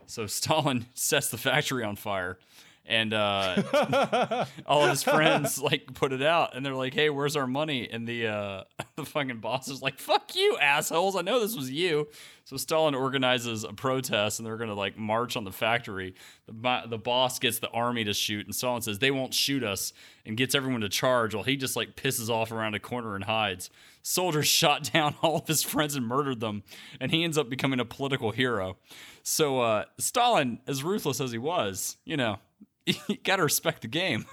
So 0.06 0.26
Stalin 0.28 0.86
sets 0.94 1.30
the 1.30 1.38
factory 1.38 1.84
on 1.84 1.96
fire 1.96 2.38
and 2.86 3.14
uh, 3.14 4.46
all 4.66 4.84
of 4.84 4.90
his 4.90 5.04
friends 5.04 5.60
like 5.62 5.94
put 5.94 6.12
it 6.12 6.22
out 6.22 6.56
and 6.56 6.66
they're 6.66 6.76
like, 6.76 6.94
"Hey, 6.94 7.10
where's 7.10 7.36
our 7.36 7.48
money?" 7.48 7.88
And 7.90 8.08
the 8.08 8.28
uh, 8.28 8.64
the 8.96 9.06
fucking 9.06 9.38
boss 9.40 9.68
is 9.68 9.82
like, 9.82 10.00
"Fuck 10.00 10.36
you, 10.36 10.58
assholes! 10.60 11.16
I 11.16 11.22
know 11.22 11.40
this 11.40 11.56
was 11.56 11.72
you." 11.72 12.08
So 12.44 12.58
Stalin 12.58 12.96
organizes 12.96 13.64
a 13.64 13.72
protest 13.72 14.40
and 14.40 14.46
they're 14.46 14.58
gonna 14.58 14.74
like 14.74 14.98
march 14.98 15.38
on 15.38 15.44
the 15.44 15.52
factory. 15.52 16.16
The 16.48 16.82
the 16.88 16.98
boss 16.98 17.40
gets 17.40 17.60
the 17.60 17.70
army 17.70 18.04
to 18.04 18.14
shoot 18.14 18.46
and 18.46 18.56
Stalin 18.56 18.82
says 18.82 19.00
they 19.00 19.12
won't 19.12 19.34
shoot 19.34 19.64
us 19.64 19.94
and 20.26 20.36
gets 20.36 20.56
everyone 20.56 20.82
to 20.82 20.90
charge. 20.90 21.36
While 21.36 21.44
he 21.44 21.56
just 21.56 21.76
like 21.76 21.96
pisses 21.96 22.30
off 22.30 22.52
around 22.52 22.76
a 22.76 22.80
corner 22.80 23.16
and 23.16 23.24
hides. 23.24 23.70
Soldiers 24.02 24.48
shot 24.62 24.92
down 24.92 25.16
all 25.22 25.38
of 25.38 25.48
his 25.48 25.64
friends 25.64 25.96
and 25.96 26.06
murdered 26.06 26.40
them, 26.40 26.64
and 27.00 27.12
he 27.12 27.24
ends 27.24 27.38
up 27.38 27.50
becoming 27.50 27.80
a 27.80 27.86
political 27.86 28.32
hero. 28.32 28.78
So 29.24 29.60
uh, 29.62 29.86
Stalin, 30.00 30.60
as 30.68 30.84
ruthless 30.84 31.22
as 31.22 31.32
he 31.32 31.38
was, 31.38 31.98
you 32.06 32.18
know, 32.18 32.40
you 32.86 32.96
gotta 33.24 33.44
respect 33.44 33.82
the 33.82 33.88
game. 33.88 34.26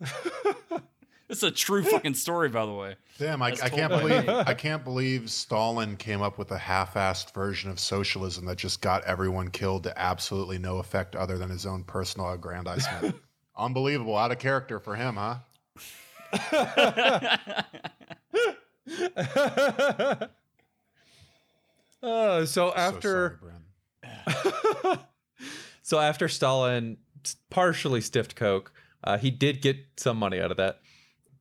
it's 1.28 1.42
a 1.42 1.50
true 1.50 1.82
fucking 1.82 2.14
story, 2.14 2.48
by 2.48 2.64
the 2.64 2.72
way. 2.72 2.96
damn. 3.18 3.42
I, 3.42 3.48
I 3.48 3.68
can't 3.68 3.90
believe 3.90 4.28
I 4.28 4.54
can't 4.54 4.84
believe 4.84 5.30
Stalin 5.30 5.96
came 5.96 6.22
up 6.22 6.38
with 6.38 6.50
a 6.52 6.58
half 6.58 6.94
assed 6.94 7.34
version 7.34 7.70
of 7.70 7.80
socialism 7.80 8.46
that 8.46 8.58
just 8.58 8.80
got 8.80 9.02
everyone 9.04 9.50
killed 9.50 9.84
to 9.84 9.98
absolutely 9.98 10.58
no 10.58 10.78
effect 10.78 11.16
other 11.16 11.38
than 11.38 11.50
his 11.50 11.66
own 11.66 11.84
personal 11.84 12.30
aggrandizement. 12.32 13.16
Unbelievable, 13.56 14.16
out 14.16 14.30
of 14.30 14.38
character 14.38 14.78
for 14.78 14.94
him, 14.94 15.16
huh? 15.16 15.38
Uh, 22.00 22.46
so 22.46 22.46
So 22.46 22.74
after 22.74 23.40
sorry, 23.42 24.14
Bren. 24.36 24.98
So 25.82 25.98
after 25.98 26.28
Stalin 26.28 26.98
partially 27.50 28.00
stiffed 28.02 28.36
Koch, 28.36 28.70
uh, 29.02 29.16
he 29.18 29.30
did 29.30 29.62
get 29.62 29.78
some 29.96 30.18
money 30.18 30.38
out 30.40 30.50
of 30.50 30.58
that. 30.58 30.80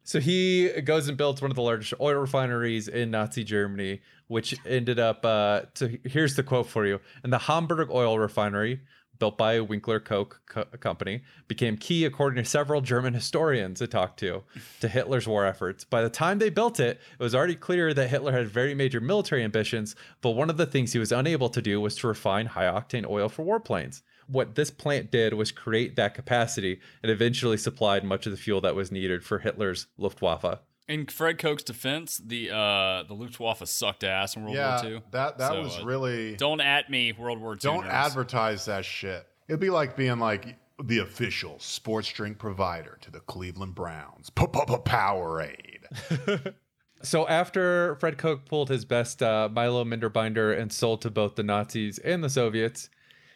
So 0.04 0.22
he 0.22 0.70
goes 0.82 1.10
and 1.10 1.18
builds 1.18 1.42
one 1.42 1.52
of 1.52 1.56
the 1.56 1.62
largest 1.62 1.94
oil 2.00 2.16
refineries 2.16 2.88
in 2.88 3.12
Nazi 3.12 3.44
Germany, 3.44 4.00
which 4.28 4.56
ended 4.66 5.00
up. 5.00 5.26
Uh, 5.26 5.64
so 5.74 5.90
here's 6.06 6.36
the 6.36 6.44
quote 6.44 6.68
for 6.68 6.86
you: 6.86 7.02
"And 7.24 7.34
the 7.34 7.40
Hamburg 7.40 7.90
oil 7.92 8.18
refinery." 8.18 8.82
Built 9.20 9.38
by 9.38 9.54
a 9.54 9.64
Winkler 9.64 10.00
Koch 10.00 10.40
Co- 10.48 10.66
Company, 10.66 11.24
became 11.48 11.78
key 11.78 12.06
according 12.06 12.44
to 12.44 12.50
several 12.50 12.82
German 12.82 13.14
historians 13.14 13.82
I 13.82 13.86
talked 13.86 14.20
to, 14.20 14.44
to 14.82 14.88
Hitler's 14.88 15.28
war 15.28 15.46
efforts. 15.46 15.84
By 15.84 16.02
the 16.02 16.10
time 16.10 16.40
they 16.40 16.50
built 16.50 16.80
it, 16.80 17.00
it 17.20 17.24
was 17.24 17.36
already 17.36 17.56
clear 17.56 17.94
that 17.94 18.10
Hitler 18.10 18.32
had 18.32 18.48
very 18.48 18.74
major 18.74 19.02
military 19.02 19.44
ambitions, 19.44 19.96
but 20.22 20.32
one 20.32 20.50
of 20.50 20.58
the 20.58 20.66
things 20.66 20.94
he 20.94 21.00
was 21.00 21.12
unable 21.12 21.50
to 21.50 21.62
do 21.62 21.82
was 21.82 21.96
to 21.98 22.08
refine 22.08 22.48
high 22.48 22.66
octane 22.66 23.10
oil 23.10 23.30
for 23.30 23.44
warplanes 23.44 24.02
what 24.28 24.56
this 24.56 24.70
plant 24.70 25.10
did 25.10 25.34
was 25.34 25.52
create 25.52 25.96
that 25.96 26.14
capacity 26.14 26.80
and 27.02 27.12
eventually 27.12 27.58
supplied 27.58 28.04
much 28.04 28.26
of 28.26 28.32
the 28.32 28.38
fuel 28.38 28.62
that 28.62 28.76
was 28.76 28.92
needed 28.92 29.24
for 29.24 29.40
Hitler's 29.40 29.88
Luftwaffe. 29.98 30.60
In 30.88 31.06
Fred 31.08 31.38
Koch's 31.38 31.64
defense, 31.64 32.22
the 32.26 32.50
uh, 32.50 33.04
the 33.04 33.14
Luftwaffe 33.14 33.68
sucked 33.68 34.06
ass 34.06 34.36
in 34.36 34.44
World 34.44 34.56
yeah, 34.56 34.82
War 34.82 34.92
II. 34.92 35.02
that 35.12 35.38
that 35.38 35.52
So, 35.52 35.62
was 35.62 35.80
uh, 35.80 35.86
really 35.86 36.36
Don't 36.38 36.62
at 36.62 36.90
me, 36.90 37.12
World 37.12 37.42
War 37.42 37.54
II. 37.54 37.58
Don't 37.60 37.84
nerds. 37.84 37.90
advertise 37.92 38.66
that 38.66 38.86
shit. 38.86 39.28
It'd 39.50 39.60
be 39.60 39.70
like 39.70 39.98
being 39.98 40.20
like 40.20 40.56
the 40.82 41.00
official 41.00 41.60
sports 41.60 42.08
drink 42.10 42.38
provider 42.38 42.98
to 43.02 43.12
the 43.12 43.20
Cleveland 43.22 43.76
Browns. 43.76 44.30
Powerade. 44.30 46.54
So 47.04 47.28
after 47.28 47.96
Fred 48.00 48.18
Koch 48.18 48.46
pulled 48.46 48.70
his 48.70 48.84
best 48.84 49.22
uh, 49.22 49.50
Milo 49.52 49.84
Minderbinder 49.84 50.58
and 50.60 50.74
sold 50.74 51.02
to 51.04 51.12
both 51.12 51.36
the 51.36 51.44
Nazis 51.44 52.00
and 52.00 52.24
the 52.24 52.30
Soviets, 52.30 52.90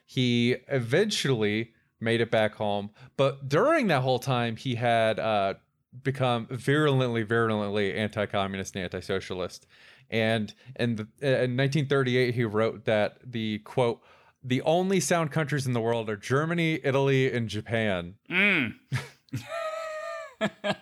he 0.06 0.58
eventually 0.68 1.74
made 2.00 2.22
it 2.22 2.32
back 2.32 2.56
home. 2.56 2.90
But 3.18 3.50
during 3.50 3.88
that 3.88 4.02
whole 4.02 4.20
time, 4.20 4.56
he 4.56 4.76
had 4.76 5.20
uh, 5.20 5.54
become 6.04 6.48
virulently, 6.50 7.24
virulently 7.24 7.94
anti-communist 7.94 8.76
and 8.76 8.84
anti-socialist. 8.86 9.68
And 10.10 10.54
in, 10.78 10.96
the, 10.96 11.08
in 11.22 11.58
1938, 11.58 12.36
he 12.36 12.44
wrote 12.44 12.86
that 12.86 13.18
the 13.24 13.60
quote, 13.60 14.02
"The 14.44 14.62
only 14.64 15.00
sound 15.00 15.32
countries 15.32 15.68
in 15.68 15.74
the 15.74 15.82
world 15.82 16.10
are 16.10 16.18
Germany, 16.18 16.80
Italy, 16.84 17.32
and 17.32 17.48
Japan." 17.48 18.16
Mm. 18.30 18.76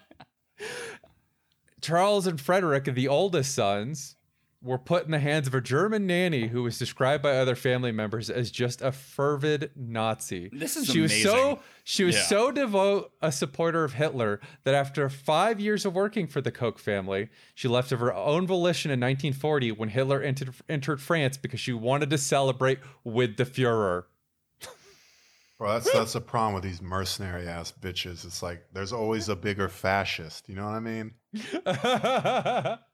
Charles 1.82 2.28
and 2.28 2.40
Frederick, 2.40 2.86
the 2.86 3.08
oldest 3.08 3.54
sons, 3.54 4.16
were 4.62 4.78
put 4.78 5.06
in 5.06 5.12
the 5.12 5.20
hands 5.20 5.48
of 5.48 5.56
a 5.56 5.62
German 5.62 6.06
nanny 6.06 6.48
who 6.48 6.64
was 6.64 6.78
described 6.78 7.24
by 7.24 7.38
other 7.38 7.56
family 7.56 7.94
members 7.94 8.30
as 8.30 8.52
just 8.52 8.82
a 8.82 8.92
fervid 8.92 9.72
Nazi. 9.76 10.50
This 10.52 10.76
is 10.76 10.88
she 10.88 11.00
was 11.00 11.24
so 11.24 11.60
she 11.86 12.04
was 12.04 12.16
Yeah. 12.16 12.24
so 12.24 12.52
devout 12.52 13.12
a 13.22 13.32
supporter 13.32 13.86
of 13.86 13.94
Hitler 13.94 14.42
that 14.66 14.76
after 14.76 15.10
five 15.10 15.62
years 15.62 15.86
of 15.86 15.94
working 15.94 16.28
for 16.28 16.42
the 16.42 16.52
Koch 16.52 16.78
family, 16.78 17.30
she 17.56 17.70
left 17.70 17.94
of 17.94 18.02
her 18.02 18.14
own 18.14 18.46
volition 18.46 18.92
in 18.92 19.00
1940 19.00 19.72
when 19.72 19.90
Hitler 19.90 20.22
entered 20.22 20.54
entered 20.68 21.02
France 21.02 21.38
because 21.38 21.62
she 21.62 21.72
wanted 21.72 22.10
to 22.10 22.18
celebrate 22.18 22.80
with 23.06 23.38
the 23.38 23.46
Führer. 23.46 24.04
Bro, 25.58 25.74
that's 25.74 25.92
that's 25.92 26.14
the 26.14 26.22
problem 26.22 26.54
with 26.54 26.64
these 26.64 26.82
mercenary 26.82 27.48
ass 27.48 27.74
bitches. 27.82 28.26
It's 28.26 28.42
like 28.42 28.64
there's 28.74 28.94
always 28.94 29.28
a 29.30 29.36
bigger 29.36 29.68
fascist. 29.70 30.48
You 30.50 30.56
know 30.56 30.66
what 30.66 30.76
I 30.76 30.80
mean? 30.80 31.14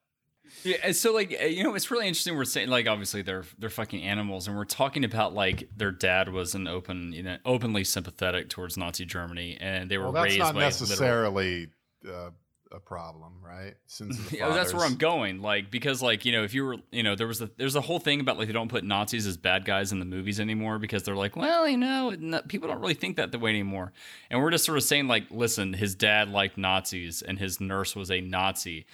Yeah, 0.64 0.92
so 0.92 1.14
like 1.14 1.36
uh, 1.40 1.46
you 1.46 1.64
know, 1.64 1.76
it's 1.76 1.92
really 1.92 2.08
interesting. 2.08 2.36
We're 2.36 2.46
saying 2.46 2.70
like 2.70 2.88
obviously 2.88 3.22
they're 3.22 3.46
they're 3.60 3.70
fucking 3.70 4.02
animals, 4.02 4.48
and 4.48 4.58
we're 4.58 4.66
talking 4.66 5.04
about 5.04 5.34
like 5.34 5.70
their 5.76 5.92
dad 5.92 6.30
was 6.30 6.56
an 6.56 6.68
open, 6.68 7.14
you 7.14 7.24
know, 7.24 7.38
openly 7.46 7.84
sympathetic 7.84 8.50
towards 8.50 8.78
Nazi 8.78 9.06
Germany, 9.06 9.58
and 9.60 9.90
they 9.90 9.98
were 9.98 10.06
Well, 10.06 10.14
that's 10.14 10.26
raised 10.26 10.40
not 10.40 10.56
necessarily 10.56 11.70
uh, 12.08 12.32
a 12.72 12.80
problem, 12.80 13.34
right? 13.44 13.76
Since 13.88 14.32
Yeah, 14.32 14.50
that's 14.50 14.74
where 14.74 14.86
I'm 14.86 14.96
going. 14.96 15.42
Like 15.42 15.72
because 15.72 16.02
like 16.02 16.26
you 16.26 16.32
know 16.32 16.44
if 16.44 16.54
you 16.54 16.66
were 16.66 16.78
you 16.92 17.04
know 17.04 17.16
there 17.16 17.28
was 17.28 17.42
a 17.42 17.50
there's 17.58 17.76
a 17.76 17.82
whole 17.82 18.00
thing 18.00 18.20
about 18.20 18.38
like 18.38 18.48
they 18.48 18.54
don't 18.54 18.70
put 18.70 18.84
Nazis 18.84 19.26
as 19.26 19.38
bad 19.38 19.66
guys 19.66 19.92
in 19.92 20.00
the 20.00 20.06
movies 20.06 20.40
anymore 20.40 20.78
because 20.78 21.04
they're 21.04 21.16
like 21.16 21.36
well 21.36 21.68
you 21.68 21.78
know 21.78 22.16
no, 22.20 22.42
people 22.48 22.68
don't 22.68 22.82
really 22.82 22.94
think 22.94 23.18
that 23.18 23.32
the 23.32 23.40
way 23.40 23.50
anymore, 23.50 23.94
and 24.30 24.42
we're 24.42 24.52
just 24.52 24.66
sort 24.66 24.78
of 24.78 24.84
saying 24.84 25.08
like 25.08 25.26
listen 25.32 25.74
his 25.74 25.96
dad 25.96 26.30
liked 26.30 26.58
Nazis 26.58 27.22
and 27.22 27.40
his 27.40 27.62
nurse 27.62 27.96
was 27.96 28.12
a 28.12 28.22
Nazi. 28.22 28.86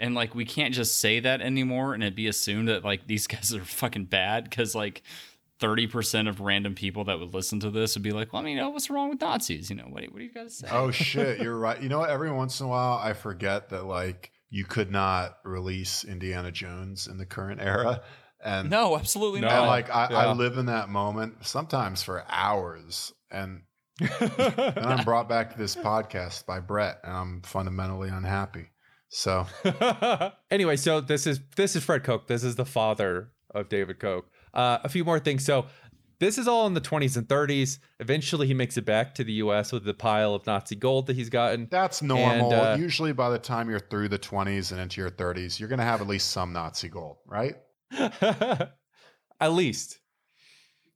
And 0.00 0.14
like 0.14 0.34
we 0.34 0.44
can't 0.44 0.74
just 0.74 0.98
say 0.98 1.20
that 1.20 1.40
anymore 1.40 1.94
and 1.94 2.02
it'd 2.02 2.16
be 2.16 2.26
assumed 2.26 2.68
that 2.68 2.84
like 2.84 3.06
these 3.06 3.26
guys 3.28 3.54
are 3.54 3.64
fucking 3.64 4.06
bad 4.06 4.44
because 4.44 4.74
like 4.74 5.02
30% 5.60 6.26
of 6.28 6.40
random 6.40 6.74
people 6.74 7.04
that 7.04 7.18
would 7.20 7.34
listen 7.34 7.60
to 7.60 7.70
this 7.70 7.94
would 7.94 8.02
be 8.02 8.12
like, 8.12 8.32
well, 8.32 8.40
I 8.40 8.44
mean, 8.46 8.56
you 8.56 8.62
know, 8.62 8.70
what's 8.70 8.88
wrong 8.88 9.10
with 9.10 9.20
Nazis? 9.20 9.68
You 9.68 9.76
know, 9.76 9.84
what, 9.84 10.02
what 10.04 10.16
do 10.16 10.24
you 10.24 10.32
guys 10.32 10.56
say? 10.58 10.68
Oh 10.70 10.90
shit, 10.90 11.40
you're 11.40 11.58
right. 11.58 11.80
You 11.82 11.88
know 11.90 11.98
what? 11.98 12.08
Every 12.10 12.32
once 12.32 12.58
in 12.60 12.66
a 12.66 12.68
while, 12.70 12.98
I 12.98 13.12
forget 13.12 13.68
that 13.68 13.84
like 13.84 14.32
you 14.48 14.64
could 14.64 14.90
not 14.90 15.36
release 15.44 16.02
Indiana 16.02 16.50
Jones 16.50 17.06
in 17.06 17.18
the 17.18 17.26
current 17.26 17.60
era, 17.60 18.00
and 18.42 18.68
no, 18.70 18.96
absolutely 18.96 19.40
No. 19.42 19.48
and 19.48 19.66
like 19.66 19.90
I, 19.94 20.08
Yeah. 20.10 20.16
I 20.16 20.32
live 20.32 20.56
in 20.56 20.66
that 20.66 20.88
moment 20.88 21.44
sometimes 21.46 22.02
for 22.02 22.24
hours, 22.28 23.12
and 23.30 23.62
then 24.00 24.78
I'm 24.78 25.04
brought 25.04 25.28
back 25.28 25.52
to 25.52 25.58
this 25.58 25.76
podcast 25.76 26.46
by 26.46 26.58
Brett, 26.60 27.00
and 27.04 27.12
I'm 27.12 27.42
fundamentally 27.42 28.08
unhappy. 28.08 28.70
So 29.10 29.46
anyway, 30.50 30.76
so 30.76 31.00
this 31.00 31.26
is 31.26 31.40
this 31.56 31.74
is 31.76 31.84
Fred 31.84 32.04
Koch. 32.04 32.26
This 32.28 32.44
is 32.44 32.54
the 32.56 32.64
father 32.64 33.32
of 33.54 33.68
David 33.68 33.98
Koch. 33.98 34.24
Uh, 34.54 34.78
a 34.84 34.88
few 34.88 35.04
more 35.04 35.18
things. 35.18 35.44
So 35.44 35.66
this 36.20 36.38
is 36.38 36.46
all 36.46 36.66
in 36.66 36.74
the 36.74 36.80
20s 36.80 37.16
and 37.16 37.26
30s. 37.26 37.78
Eventually, 37.98 38.46
he 38.46 38.54
makes 38.54 38.76
it 38.76 38.84
back 38.84 39.14
to 39.16 39.24
the 39.24 39.32
U.S. 39.34 39.72
with 39.72 39.84
the 39.84 39.94
pile 39.94 40.34
of 40.34 40.46
Nazi 40.46 40.76
gold 40.76 41.06
that 41.08 41.16
he's 41.16 41.30
gotten. 41.30 41.66
that's 41.70 42.02
normal. 42.02 42.52
uh, 42.52 42.76
Usually, 42.76 43.12
by 43.12 43.30
the 43.30 43.38
time 43.38 43.68
you're 43.68 43.80
through 43.80 44.08
the 44.10 44.18
20s 44.18 44.70
and 44.70 44.80
into 44.80 45.00
your 45.00 45.10
30s, 45.10 45.58
you're 45.58 45.68
gonna 45.68 45.82
have 45.82 46.00
at 46.00 46.06
least 46.06 46.30
some 46.30 46.52
Nazi 46.52 46.88
gold, 46.88 47.16
right? 47.26 47.56
At 49.40 49.52
least. 49.52 49.98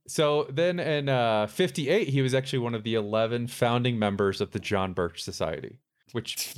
So 0.07 0.47
then 0.51 0.79
in 0.79 1.09
uh, 1.09 1.47
58, 1.47 2.09
he 2.09 2.21
was 2.21 2.35
actually 2.35 2.59
one 2.59 2.75
of 2.75 2.85
the 2.85 2.95
11 2.95 3.47
founding 3.47 3.99
members 3.99 4.41
of 4.43 4.51
the 4.51 4.59
John 4.59 4.93
Birch 4.93 5.23
Society, 5.23 5.79
which, 6.15 6.55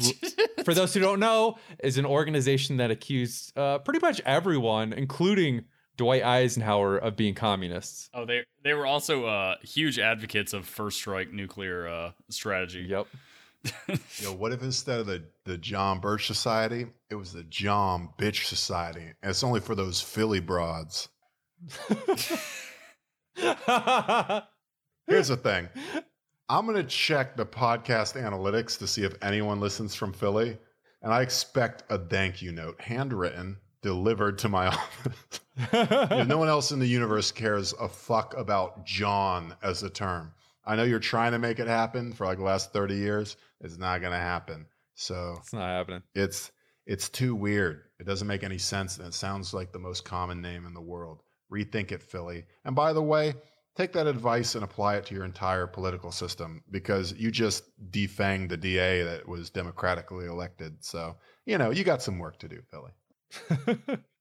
for 0.64 0.74
those 0.74 0.92
who 0.92 1.00
don't 1.00 1.18
know, 1.18 1.56
is 1.82 1.96
an 1.96 2.04
organization 2.04 2.76
that 2.76 2.90
accused 2.90 3.56
uh, 3.56 3.78
pretty 3.78 4.00
much 4.00 4.20
everyone, 4.26 4.92
including 4.92 5.64
Dwight 5.96 6.22
Eisenhower, 6.22 6.98
of 6.98 7.16
being 7.16 7.34
communists. 7.34 8.10
Oh, 8.12 8.26
they 8.26 8.44
they 8.62 8.74
were 8.74 8.84
also 8.84 9.24
uh, 9.24 9.54
huge 9.62 9.98
advocates 9.98 10.52
of 10.52 10.66
first 10.66 10.98
strike 10.98 11.32
nuclear 11.32 11.88
uh, 11.88 12.10
strategy. 12.28 12.86
Yep. 12.86 13.06
Yo, 14.18 14.32
what 14.32 14.52
if 14.52 14.62
instead 14.62 15.00
of 15.00 15.06
the, 15.06 15.24
the 15.44 15.56
John 15.56 15.98
Birch 16.00 16.26
Society, 16.26 16.86
it 17.10 17.14
was 17.14 17.32
the 17.32 17.44
John 17.44 18.10
Bitch 18.18 18.44
Society? 18.44 19.06
And 19.22 19.30
it's 19.30 19.42
only 19.42 19.60
for 19.60 19.74
those 19.74 20.00
Philly 20.00 20.40
broads. 20.40 21.08
Here's 25.08 25.28
the 25.28 25.36
thing 25.36 25.68
I'm 26.48 26.64
going 26.64 26.76
to 26.76 26.84
check 26.84 27.36
the 27.36 27.46
podcast 27.46 28.20
analytics 28.20 28.78
to 28.78 28.86
see 28.86 29.02
if 29.02 29.14
anyone 29.20 29.58
listens 29.58 29.94
from 29.94 30.12
Philly. 30.12 30.56
And 31.02 31.12
I 31.12 31.22
expect 31.22 31.82
a 31.90 31.98
thank 31.98 32.40
you 32.40 32.52
note, 32.52 32.80
handwritten, 32.80 33.56
delivered 33.82 34.38
to 34.38 34.48
my 34.48 34.66
office. 35.72 36.26
No 36.26 36.38
one 36.38 36.48
else 36.48 36.70
in 36.70 36.78
the 36.78 36.86
universe 36.86 37.32
cares 37.32 37.72
a 37.80 37.88
fuck 37.88 38.36
about 38.36 38.86
John 38.86 39.54
as 39.62 39.82
a 39.82 39.90
term. 39.90 40.32
I 40.64 40.76
know 40.76 40.84
you're 40.84 40.98
trying 40.98 41.32
to 41.32 41.38
make 41.38 41.58
it 41.58 41.68
happen 41.68 42.12
for 42.12 42.26
like 42.26 42.38
the 42.38 42.44
last 42.44 42.72
30 42.72 42.94
years. 42.94 43.36
It's 43.60 43.78
not 43.78 44.00
going 44.00 44.12
to 44.12 44.18
happen. 44.18 44.66
So 44.94 45.36
it's 45.38 45.52
not 45.52 45.68
happening. 45.68 46.02
it's 46.14 46.50
it's 46.86 47.08
too 47.08 47.34
weird. 47.34 47.82
It 47.98 48.06
doesn't 48.06 48.28
make 48.28 48.44
any 48.44 48.58
sense, 48.58 48.98
and 48.98 49.06
it 49.06 49.14
sounds 49.14 49.52
like 49.52 49.72
the 49.72 49.78
most 49.78 50.04
common 50.04 50.40
name 50.40 50.66
in 50.66 50.74
the 50.74 50.80
world. 50.80 51.22
Rethink 51.52 51.90
it, 51.92 52.02
Philly. 52.02 52.44
And 52.64 52.76
by 52.76 52.92
the 52.92 53.02
way, 53.02 53.34
take 53.76 53.92
that 53.92 54.06
advice 54.06 54.54
and 54.54 54.64
apply 54.64 54.96
it 54.96 55.06
to 55.06 55.14
your 55.14 55.24
entire 55.24 55.66
political 55.66 56.10
system 56.10 56.62
because 56.70 57.12
you 57.12 57.30
just 57.30 57.64
defanged 57.90 58.48
the 58.48 58.56
DA 58.56 59.02
that 59.02 59.28
was 59.28 59.50
democratically 59.50 60.26
elected. 60.26 60.84
So 60.84 61.16
you 61.44 61.58
know 61.58 61.70
you 61.70 61.84
got 61.84 62.02
some 62.02 62.18
work 62.18 62.38
to 62.38 62.48
do, 62.48 62.62
Philly. 62.70 63.98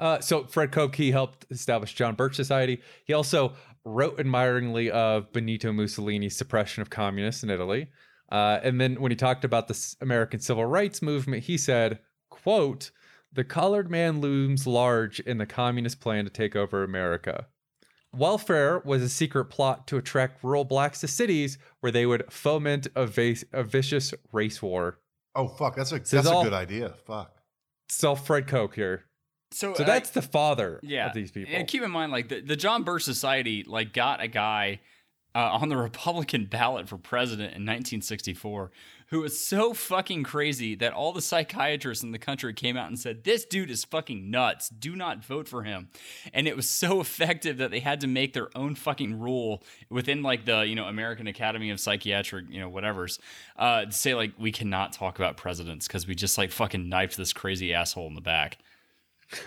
Uh, 0.00 0.20
so 0.20 0.44
Fred 0.46 0.72
Koch, 0.72 0.96
he 0.96 1.12
helped 1.12 1.46
establish 1.48 1.94
John 1.94 2.16
Birch 2.16 2.34
Society. 2.34 2.82
He 3.04 3.12
also 3.12 3.54
wrote 3.84 4.18
admiringly 4.18 4.90
of 4.90 5.32
Benito 5.32 5.72
Mussolini's 5.72 6.36
suppression 6.36 6.82
of 6.82 6.90
communists 6.90 7.44
in 7.44 7.50
Italy. 7.50 7.86
Uh, 8.32 8.58
and 8.64 8.80
then 8.80 9.00
when 9.00 9.12
he 9.12 9.16
talked 9.16 9.44
about 9.44 9.68
the 9.68 9.94
American 10.00 10.40
civil 10.40 10.66
rights 10.66 11.02
movement, 11.02 11.44
he 11.44 11.56
said, 11.56 12.00
quote, 12.30 12.90
the 13.32 13.44
colored 13.44 13.92
man 13.92 14.20
looms 14.20 14.66
large 14.66 15.20
in 15.20 15.38
the 15.38 15.46
communist 15.46 16.00
plan 16.00 16.24
to 16.24 16.30
take 16.30 16.56
over 16.56 16.82
America. 16.82 17.46
Welfare 18.14 18.80
was 18.84 19.02
a 19.02 19.08
secret 19.08 19.46
plot 19.46 19.86
to 19.88 19.96
attract 19.96 20.44
rural 20.44 20.64
blacks 20.64 21.00
to 21.00 21.08
cities 21.08 21.58
where 21.80 21.90
they 21.92 22.04
would 22.06 22.24
foment 22.30 22.88
a, 22.94 23.06
va- 23.06 23.36
a 23.52 23.62
vicious 23.64 24.12
race 24.32 24.60
war. 24.60 24.98
Oh 25.34 25.48
fuck, 25.48 25.76
that's 25.76 25.92
a 25.92 25.98
This 25.98 26.06
is 26.08 26.10
that's 26.12 26.28
a 26.28 26.32
all- 26.32 26.44
good 26.44 26.52
idea. 26.52 26.90
Fuck. 27.06 27.34
So 27.88 28.14
Fred 28.14 28.46
Koch 28.46 28.74
here. 28.74 29.04
So, 29.50 29.74
So 29.74 29.82
I- 29.84 29.86
that's 29.86 30.10
the 30.10 30.22
father 30.22 30.78
yeah, 30.82 31.06
of 31.08 31.14
these 31.14 31.30
people. 31.30 31.54
And 31.54 31.66
keep 31.66 31.82
in 31.82 31.90
mind, 31.90 32.12
like 32.12 32.28
the, 32.28 32.40
the 32.40 32.56
John 32.56 32.82
Birch 32.84 33.02
Society, 33.04 33.64
like 33.66 33.92
got 33.94 34.22
a 34.22 34.28
guy 34.28 34.80
uh, 35.34 35.38
on 35.60 35.70
the 35.70 35.76
Republican 35.78 36.44
ballot 36.46 36.88
for 36.88 36.98
president 36.98 37.48
in 37.54 37.62
1964 37.64 38.70
who 39.12 39.20
was 39.20 39.38
so 39.38 39.72
fucking 39.72 40.24
crazy 40.24 40.74
that 40.74 40.92
all 40.92 41.12
the 41.12 41.22
psychiatrists 41.22 42.02
in 42.02 42.10
the 42.10 42.18
country 42.18 42.52
came 42.52 42.76
out 42.76 42.88
and 42.88 42.98
said, 42.98 43.22
"This 43.22 43.44
dude 43.44 43.70
is 43.70 43.84
fucking 43.84 44.28
nuts. 44.30 44.68
Do 44.68 44.96
not 44.96 45.24
vote 45.24 45.46
for 45.46 45.62
him." 45.62 45.90
And 46.34 46.48
it 46.48 46.56
was 46.56 46.68
so 46.68 47.00
effective 47.02 47.58
that 47.58 47.70
they 47.70 47.78
had 47.80 48.00
to 48.00 48.06
make 48.08 48.32
their 48.32 48.48
own 48.56 48.74
fucking 48.74 49.20
rule 49.20 49.62
within 49.88 50.22
like 50.22 50.44
the 50.46 50.62
you 50.66 50.74
know 50.74 50.86
American 50.86 51.28
Academy 51.28 51.70
of 51.70 51.78
Psychiatric 51.78 52.46
you 52.50 52.58
know 52.58 52.68
whatever's 52.68 53.20
uh, 53.56 53.84
to 53.84 53.92
say 53.92 54.14
like 54.14 54.32
we 54.38 54.50
cannot 54.50 54.92
talk 54.92 55.18
about 55.18 55.36
presidents 55.36 55.86
because 55.86 56.08
we 56.08 56.14
just 56.16 56.36
like 56.36 56.50
fucking 56.50 56.88
knifed 56.88 57.16
this 57.16 57.32
crazy 57.32 57.72
asshole 57.72 58.08
in 58.08 58.14
the 58.14 58.20
back. 58.20 58.58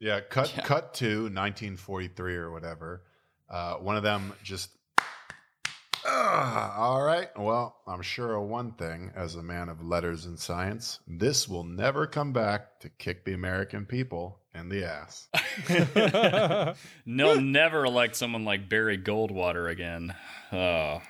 Yeah, 0.00 0.20
cut 0.20 0.54
Yeah. 0.56 0.62
cut 0.64 0.94
to 0.94 1.22
1943 1.24 2.36
or 2.36 2.52
whatever. 2.52 3.02
Uh, 3.50 3.74
one 3.74 3.96
of 3.96 4.04
them 4.04 4.32
just. 4.44 4.70
"Ugh, 6.04 6.72
all 6.76 7.02
right. 7.02 7.28
Well, 7.36 7.76
I'm 7.86 8.02
sure 8.02 8.36
of 8.36 8.48
one 8.48 8.72
thing 8.72 9.12
as 9.14 9.34
a 9.34 9.42
man 9.42 9.68
of 9.68 9.82
letters 9.82 10.26
and 10.26 10.38
science. 10.38 11.00
This 11.06 11.48
will 11.48 11.64
never 11.64 12.06
come 12.06 12.32
back 12.32 12.80
to 12.80 12.88
kick 12.88 13.24
the 13.24 13.34
American 13.34 13.86
people 13.86 14.40
in 14.54 14.68
the 14.68 14.84
ass. 14.84 15.28
They'll 17.06 17.40
never 17.40 17.84
elect 17.84 18.16
someone 18.16 18.44
like 18.44 18.68
Barry 18.68 18.98
Goldwater 18.98 19.70
again. 19.70 20.14
Oh, 20.52 21.00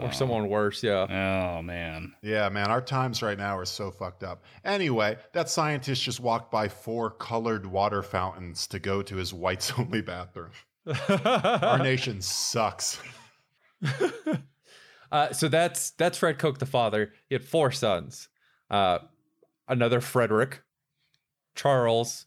or 0.00 0.12
someone 0.12 0.48
worse, 0.48 0.82
yeah. 0.82 1.06
Oh, 1.08 1.58
oh 1.58 1.62
man. 1.62 2.14
Yeah, 2.22 2.48
man, 2.48 2.70
our 2.70 2.80
times 2.80 3.22
right 3.22 3.36
now 3.36 3.58
are 3.58 3.66
so 3.66 3.90
fucked 3.90 4.24
up. 4.24 4.44
Anyway, 4.64 5.18
that 5.32 5.50
scientist 5.50 6.02
just 6.02 6.20
walked 6.20 6.50
by 6.50 6.68
four 6.68 7.10
colored 7.10 7.66
water 7.66 8.02
fountains 8.02 8.66
to 8.68 8.78
go 8.78 9.02
to 9.02 9.16
his 9.16 9.34
whites 9.34 9.72
only 9.78 10.00
bathroom. 10.00 10.50
Our 11.08 11.78
nation 11.78 12.20
sucks. 12.22 12.98
uh, 15.12 15.32
so 15.32 15.48
that's 15.48 15.90
that's 15.92 16.18
Fred 16.18 16.38
Koch 16.38 16.58
the 16.58 16.66
father. 16.66 17.12
He 17.28 17.34
had 17.34 17.44
four 17.44 17.70
sons. 17.70 18.28
Uh, 18.70 18.98
another 19.68 20.00
Frederick, 20.00 20.62
Charles, 21.54 22.26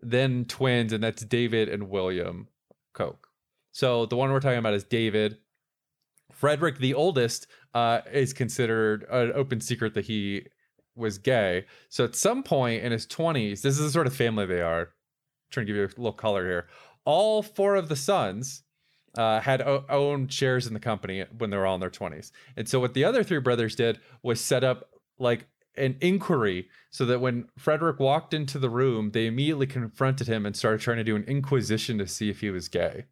then 0.00 0.44
twins, 0.44 0.92
and 0.92 1.02
that's 1.02 1.24
David 1.24 1.68
and 1.68 1.88
William 1.90 2.48
Koch. 2.92 3.26
So 3.72 4.06
the 4.06 4.16
one 4.16 4.30
we're 4.32 4.40
talking 4.40 4.58
about 4.58 4.74
is 4.74 4.84
David. 4.84 5.38
Frederick, 6.32 6.78
the 6.78 6.94
oldest, 6.94 7.46
uh, 7.74 8.00
is 8.12 8.32
considered 8.32 9.04
an 9.10 9.32
open 9.34 9.60
secret 9.60 9.94
that 9.94 10.06
he 10.06 10.46
was 10.94 11.18
gay. 11.18 11.66
So 11.88 12.04
at 12.04 12.14
some 12.14 12.42
point 12.42 12.82
in 12.82 12.92
his 12.92 13.06
20s, 13.06 13.62
this 13.62 13.78
is 13.78 13.78
the 13.78 13.90
sort 13.90 14.06
of 14.06 14.14
family 14.14 14.46
they 14.46 14.60
are. 14.60 14.90
trying 15.50 15.66
to 15.66 15.72
give 15.72 15.76
you 15.76 15.84
a 15.84 16.00
little 16.00 16.12
color 16.12 16.46
here. 16.46 16.68
All 17.04 17.42
four 17.42 17.74
of 17.74 17.88
the 17.88 17.96
sons 17.96 18.62
uh, 19.16 19.40
had 19.40 19.60
o- 19.62 19.84
owned 19.88 20.32
shares 20.32 20.66
in 20.66 20.74
the 20.74 20.80
company 20.80 21.24
when 21.36 21.50
they 21.50 21.56
were 21.56 21.66
all 21.66 21.74
in 21.74 21.80
their 21.80 21.90
20s. 21.90 22.30
And 22.56 22.68
so 22.68 22.78
what 22.80 22.94
the 22.94 23.04
other 23.04 23.22
three 23.22 23.40
brothers 23.40 23.74
did 23.74 23.98
was 24.22 24.40
set 24.40 24.62
up 24.64 24.88
like 25.18 25.46
an 25.76 25.96
inquiry 26.00 26.68
so 26.90 27.04
that 27.06 27.20
when 27.20 27.48
Frederick 27.58 27.98
walked 28.00 28.34
into 28.34 28.58
the 28.58 28.70
room, 28.70 29.10
they 29.12 29.26
immediately 29.26 29.66
confronted 29.66 30.26
him 30.26 30.44
and 30.46 30.56
started 30.56 30.80
trying 30.80 30.98
to 30.98 31.04
do 31.04 31.16
an 31.16 31.24
inquisition 31.24 31.98
to 31.98 32.06
see 32.06 32.28
if 32.30 32.40
he 32.40 32.50
was 32.50 32.68
gay. 32.68 33.06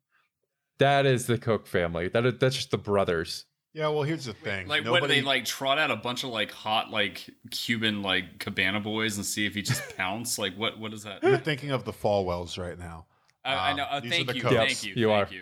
That 0.79 1.07
is 1.07 1.27
the 1.27 1.39
Koch 1.39 1.67
family. 1.67 2.09
That 2.09 2.25
is, 2.27 2.35
that's 2.39 2.57
just 2.57 2.71
the 2.71 2.79
brothers. 2.79 3.47
Yeah, 3.75 3.89
well, 3.89 4.03
here's 4.03 4.25
the 4.25 4.33
thing. 4.33 4.67
Like 4.67 4.87
what 4.87 5.07
they 5.09 5.23
like 5.23 5.45
trot 5.45 5.79
out 5.79 5.91
a 5.91 5.97
bunch 5.97 6.25
of 6.25 6.31
like 6.31 6.51
hot 6.51 6.91
like 6.91 7.29
Cuban 7.51 8.03
like 8.03 8.39
cabana 8.39 8.81
boys 8.81 9.17
and 9.17 9.27
see 9.27 9.47
if 9.47 9.55
he 9.55 9.63
just 9.63 9.97
pounce? 9.97 10.39
Like 10.39 10.57
what 10.57 10.79
what 10.79 10.93
is 10.95 11.03
that? 11.05 11.23
You're 11.23 11.39
thinking 11.39 11.71
of 11.71 11.85
the 11.85 11.93
Falwells 11.93 12.59
right 12.59 12.79
now. 12.79 13.07
I, 13.45 13.71
I 13.71 13.73
know. 13.75 13.85
Uh, 13.85 14.01
these 14.01 14.13
are 14.13 14.15
thank 14.17 14.29
the 14.29 14.35
you, 14.37 14.43
Kochs. 14.43 14.57
thank 14.67 14.85
you, 14.85 14.95
You 14.97 15.09
thank 15.09 15.29
are. 15.33 15.35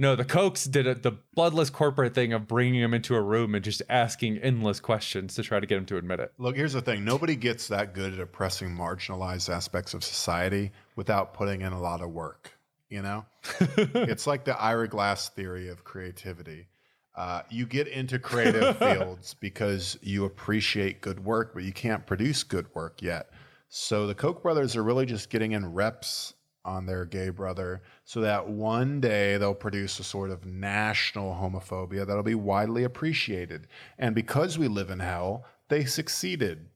No, 0.00 0.14
the 0.14 0.24
Kochs 0.24 0.70
did 0.70 0.86
it, 0.86 1.02
the 1.02 1.10
bloodless 1.34 1.70
corporate 1.70 2.14
thing 2.14 2.32
of 2.32 2.46
bringing 2.46 2.80
him 2.80 2.94
into 2.94 3.16
a 3.16 3.20
room 3.20 3.56
and 3.56 3.64
just 3.64 3.82
asking 3.88 4.38
endless 4.38 4.78
questions 4.78 5.34
to 5.34 5.42
try 5.42 5.58
to 5.58 5.66
get 5.66 5.76
him 5.76 5.86
to 5.86 5.96
admit 5.96 6.20
it. 6.20 6.32
Look, 6.38 6.54
here's 6.54 6.74
the 6.74 6.80
thing. 6.80 7.04
Nobody 7.04 7.34
gets 7.34 7.66
that 7.66 7.94
good 7.94 8.14
at 8.14 8.20
oppressing 8.20 8.68
marginalized 8.68 9.52
aspects 9.52 9.94
of 9.94 10.04
society 10.04 10.70
without 10.94 11.34
putting 11.34 11.62
in 11.62 11.72
a 11.72 11.80
lot 11.80 12.00
of 12.00 12.10
work. 12.10 12.56
You 12.88 13.02
know, 13.02 13.26
it's 13.76 14.28
like 14.28 14.44
the 14.44 14.56
Ira 14.58 14.86
Glass 14.86 15.30
theory 15.30 15.68
of 15.68 15.82
creativity. 15.82 16.68
Uh, 17.16 17.42
you 17.50 17.66
get 17.66 17.88
into 17.88 18.20
creative 18.20 18.78
fields 18.78 19.34
because 19.34 19.98
you 20.00 20.26
appreciate 20.26 21.00
good 21.00 21.24
work, 21.24 21.54
but 21.54 21.64
you 21.64 21.72
can't 21.72 22.06
produce 22.06 22.44
good 22.44 22.72
work 22.72 23.02
yet. 23.02 23.30
So 23.68 24.06
the 24.06 24.14
Koch 24.14 24.44
brothers 24.44 24.76
are 24.76 24.84
really 24.84 25.06
just 25.06 25.28
getting 25.28 25.52
in 25.52 25.74
reps 25.74 26.34
on 26.68 26.86
their 26.86 27.04
gay 27.04 27.30
brother 27.30 27.82
so 28.04 28.20
that 28.20 28.48
one 28.48 29.00
day 29.00 29.36
they'll 29.36 29.54
produce 29.54 29.98
a 29.98 30.04
sort 30.04 30.30
of 30.30 30.44
national 30.44 31.34
homophobia 31.34 32.06
that'll 32.06 32.22
be 32.22 32.34
widely 32.34 32.84
appreciated. 32.84 33.66
And 33.98 34.14
because 34.14 34.58
we 34.58 34.68
live 34.68 34.90
in 34.90 35.00
hell, 35.00 35.44
they 35.68 35.84
succeeded. 35.84 36.66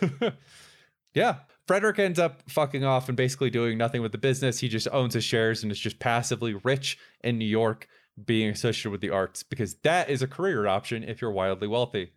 Yeah. 1.14 1.36
Frederick 1.66 1.98
ends 1.98 2.18
up 2.18 2.42
fucking 2.48 2.84
off 2.84 3.08
and 3.08 3.16
basically 3.16 3.50
doing 3.50 3.78
nothing 3.78 4.02
with 4.02 4.12
the 4.12 4.18
business. 4.18 4.58
He 4.58 4.68
just 4.68 4.88
owns 4.92 5.14
his 5.14 5.24
shares 5.24 5.62
and 5.62 5.70
is 5.70 5.78
just 5.78 5.98
passively 5.98 6.54
rich 6.54 6.98
in 7.22 7.38
New 7.38 7.46
York 7.46 7.88
being 8.24 8.50
associated 8.50 8.90
with 8.90 9.00
the 9.00 9.10
arts 9.10 9.42
because 9.42 9.74
that 9.76 10.10
is 10.10 10.22
a 10.22 10.26
career 10.26 10.66
option 10.66 11.04
if 11.04 11.20
you're 11.20 11.30
wildly 11.30 11.68
wealthy. 11.68 12.12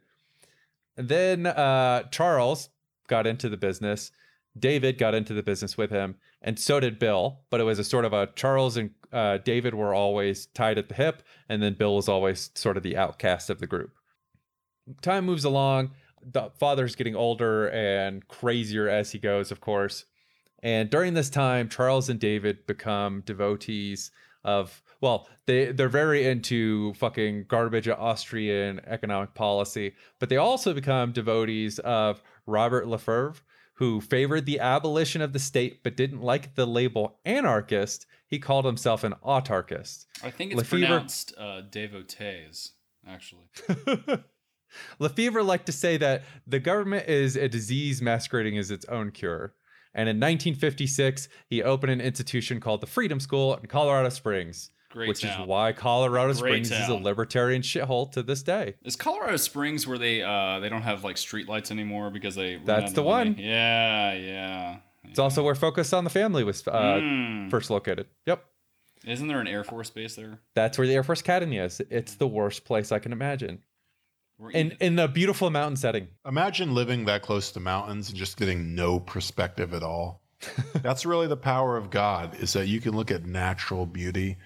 And 0.97 1.07
then 1.07 1.45
uh, 1.45 2.03
Charles 2.03 2.69
got 3.07 3.27
into 3.27 3.49
the 3.49 3.57
business. 3.57 4.11
David 4.57 4.97
got 4.97 5.13
into 5.13 5.33
the 5.33 5.43
business 5.43 5.77
with 5.77 5.91
him, 5.91 6.15
and 6.41 6.57
so 6.57 6.79
did 6.79 6.99
Bill. 6.99 7.41
But 7.49 7.59
it 7.59 7.65
was 7.65 7.79
a 7.79 7.83
sort 7.83 8.05
of 8.05 8.13
a 8.13 8.27
Charles 8.35 8.77
and 8.77 8.91
uh, 9.11 9.37
David 9.37 9.73
were 9.73 9.93
always 9.93 10.47
tied 10.47 10.77
at 10.77 10.89
the 10.89 10.95
hip, 10.95 11.23
and 11.49 11.61
then 11.61 11.73
Bill 11.73 11.95
was 11.95 12.09
always 12.09 12.51
sort 12.55 12.77
of 12.77 12.83
the 12.83 12.97
outcast 12.97 13.49
of 13.49 13.59
the 13.59 13.67
group. 13.67 13.91
Time 15.01 15.25
moves 15.25 15.45
along. 15.45 15.91
The 16.21 16.51
father's 16.59 16.95
getting 16.95 17.15
older 17.15 17.69
and 17.69 18.27
crazier 18.27 18.89
as 18.89 19.11
he 19.11 19.19
goes, 19.19 19.51
of 19.51 19.61
course. 19.61 20.05
And 20.63 20.89
during 20.89 21.13
this 21.13 21.29
time, 21.29 21.69
Charles 21.69 22.09
and 22.09 22.19
David 22.19 22.65
become 22.65 23.21
devotees 23.21 24.11
of 24.43 24.81
well, 25.01 25.27
they 25.45 25.71
they're 25.71 25.89
very 25.89 26.25
into 26.25 26.93
fucking 26.95 27.45
garbage 27.47 27.87
Austrian 27.87 28.79
economic 28.87 29.33
policy, 29.33 29.93
but 30.19 30.29
they 30.29 30.37
also 30.37 30.73
become 30.73 31.11
devotees 31.11 31.79
of 31.79 32.21
Robert 32.45 32.87
Lefebvre, 32.87 33.35
who 33.75 34.01
favored 34.01 34.45
the 34.45 34.59
abolition 34.59 35.21
of 35.21 35.33
the 35.33 35.39
state 35.39 35.83
but 35.83 35.97
didn't 35.97 36.21
like 36.21 36.55
the 36.55 36.65
label 36.65 37.19
anarchist. 37.25 38.05
He 38.27 38.39
called 38.39 38.65
himself 38.65 39.03
an 39.03 39.13
autarchist. 39.23 40.05
I 40.23 40.31
think 40.31 40.51
it's 40.51 40.57
Lefevre- 40.59 40.87
pronounced 40.87 41.33
uh, 41.37 41.61
devotees, 41.61 42.71
actually. 43.07 43.49
Lefebvre 44.99 45.43
liked 45.43 45.65
to 45.67 45.71
say 45.71 45.97
that 45.97 46.23
the 46.47 46.59
government 46.59 47.07
is 47.07 47.35
a 47.35 47.47
disease 47.47 48.01
masquerading 48.01 48.57
as 48.57 48.71
its 48.71 48.85
own 48.85 49.11
cure. 49.11 49.53
And 49.93 50.09
in 50.09 50.17
1956, 50.17 51.29
he 51.47 51.63
opened 51.63 51.91
an 51.91 52.01
institution 52.01 52.59
called 52.59 52.81
the 52.81 52.87
Freedom 52.87 53.19
School 53.19 53.55
in 53.55 53.67
Colorado 53.67 54.09
Springs, 54.09 54.71
Great 54.95 55.09
which 55.09 55.21
town. 55.23 55.41
is 55.41 55.47
why 55.47 55.73
Colorado 55.73 56.33
Great 56.33 56.65
Springs 56.65 56.71
is 56.71 56.87
a 56.87 56.93
libertarian 56.95 57.61
shithole 57.61 58.09
to 58.13 58.23
this 58.23 58.41
day. 58.41 58.75
Is 58.85 58.95
Colorado 58.95 59.35
Springs 59.35 59.85
where 59.85 59.97
they 59.97 60.23
uh 60.23 60.59
they 60.61 60.69
don't 60.69 60.83
have 60.83 61.03
like 61.03 61.17
street 61.17 61.49
lights 61.49 61.69
anymore 61.69 62.09
because 62.09 62.33
they 62.35 62.55
ran 62.55 62.65
That's 62.65 62.91
out 62.91 62.95
the 62.95 63.01
of 63.01 63.07
money? 63.07 63.29
one. 63.31 63.39
Yeah, 63.39 64.13
yeah. 64.13 64.77
It's 65.03 65.19
also 65.19 65.43
where 65.43 65.53
Focus 65.53 65.91
on 65.91 66.05
the 66.05 66.09
Family 66.09 66.43
was 66.45 66.65
uh, 66.67 66.71
Mm. 66.71 67.49
first 67.51 67.69
located. 67.69 68.07
Yep. 68.25 68.43
Isn't 69.05 69.27
there 69.27 69.39
an 69.41 69.47
Air 69.47 69.63
Force 69.65 69.89
base 69.89 70.15
there? 70.15 70.39
That's 70.55 70.77
where 70.77 70.87
the 70.87 70.93
Air 70.95 71.03
Force 71.03 71.19
Academy 71.19 71.57
is. 71.57 71.81
It's 71.89 72.15
the 72.15 72.27
worst 72.27 72.63
place 72.65 72.91
I 72.93 72.99
can 72.99 73.11
imagine. 73.11 73.61
In 74.53 74.71
in 74.79 74.97
a 74.99 75.07
beautiful 75.09 75.49
mountain 75.49 75.75
setting. 75.77 76.07
Imagine 76.25 76.73
living 76.73 77.03
that 77.05 77.21
close 77.21 77.51
to 77.51 77.59
mountains 77.59 78.09
and 78.09 78.17
just 78.17 78.37
getting 78.37 78.75
no 78.75 78.99
perspective 79.01 79.73
at 79.73 79.83
all. 79.83 80.21
That's 80.81 81.05
really 81.05 81.27
the 81.27 81.37
power 81.37 81.75
of 81.77 81.89
God 81.89 82.35
is 82.39 82.53
that 82.53 82.67
you 82.67 82.79
can 82.81 82.95
look 82.95 83.11
at 83.11 83.25
natural 83.25 83.85
beauty 83.85 84.37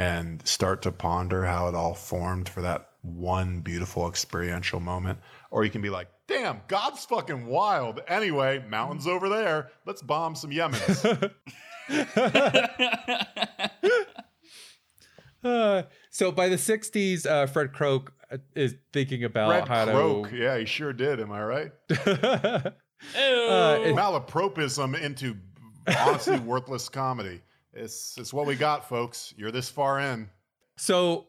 and 0.00 0.40
start 0.48 0.80
to 0.80 0.90
ponder 0.90 1.44
how 1.44 1.68
it 1.68 1.74
all 1.74 1.92
formed 1.92 2.48
for 2.48 2.62
that 2.62 2.88
one 3.02 3.60
beautiful 3.60 4.08
experiential 4.08 4.80
moment. 4.80 5.18
Or 5.50 5.62
you 5.62 5.70
can 5.70 5.82
be 5.82 5.90
like, 5.90 6.08
damn, 6.26 6.62
God's 6.68 7.04
fucking 7.04 7.44
wild. 7.44 8.00
Anyway, 8.08 8.64
mountains 8.66 9.06
over 9.06 9.28
there. 9.28 9.68
Let's 9.84 10.00
bomb 10.00 10.34
some 10.34 10.52
Yemens. 10.52 11.30
Uh, 15.44 15.82
so 16.10 16.32
by 16.32 16.48
the 16.48 16.56
60s, 16.56 17.26
uh, 17.26 17.46
Fred 17.46 17.74
Croak 17.74 18.10
uh, 18.32 18.38
is 18.54 18.76
thinking 18.94 19.24
about 19.24 19.50
Red 19.50 19.68
how 19.68 19.84
Croak. 19.84 20.30
to. 20.30 20.36
Yeah, 20.36 20.56
he 20.56 20.64
sure 20.64 20.94
did. 20.94 21.20
Am 21.20 21.30
I 21.30 21.42
right? 21.42 21.72
Ew. 21.90 21.96
it- 21.98 23.94
Malapropism 23.94 24.98
into 24.98 25.36
honestly 25.98 26.38
worthless 26.38 26.88
comedy. 26.88 27.42
It's, 27.72 28.16
it's 28.18 28.32
what 28.32 28.46
we 28.46 28.56
got, 28.56 28.88
folks. 28.88 29.32
You're 29.36 29.52
this 29.52 29.68
far 29.68 30.00
in. 30.00 30.28
So 30.76 31.28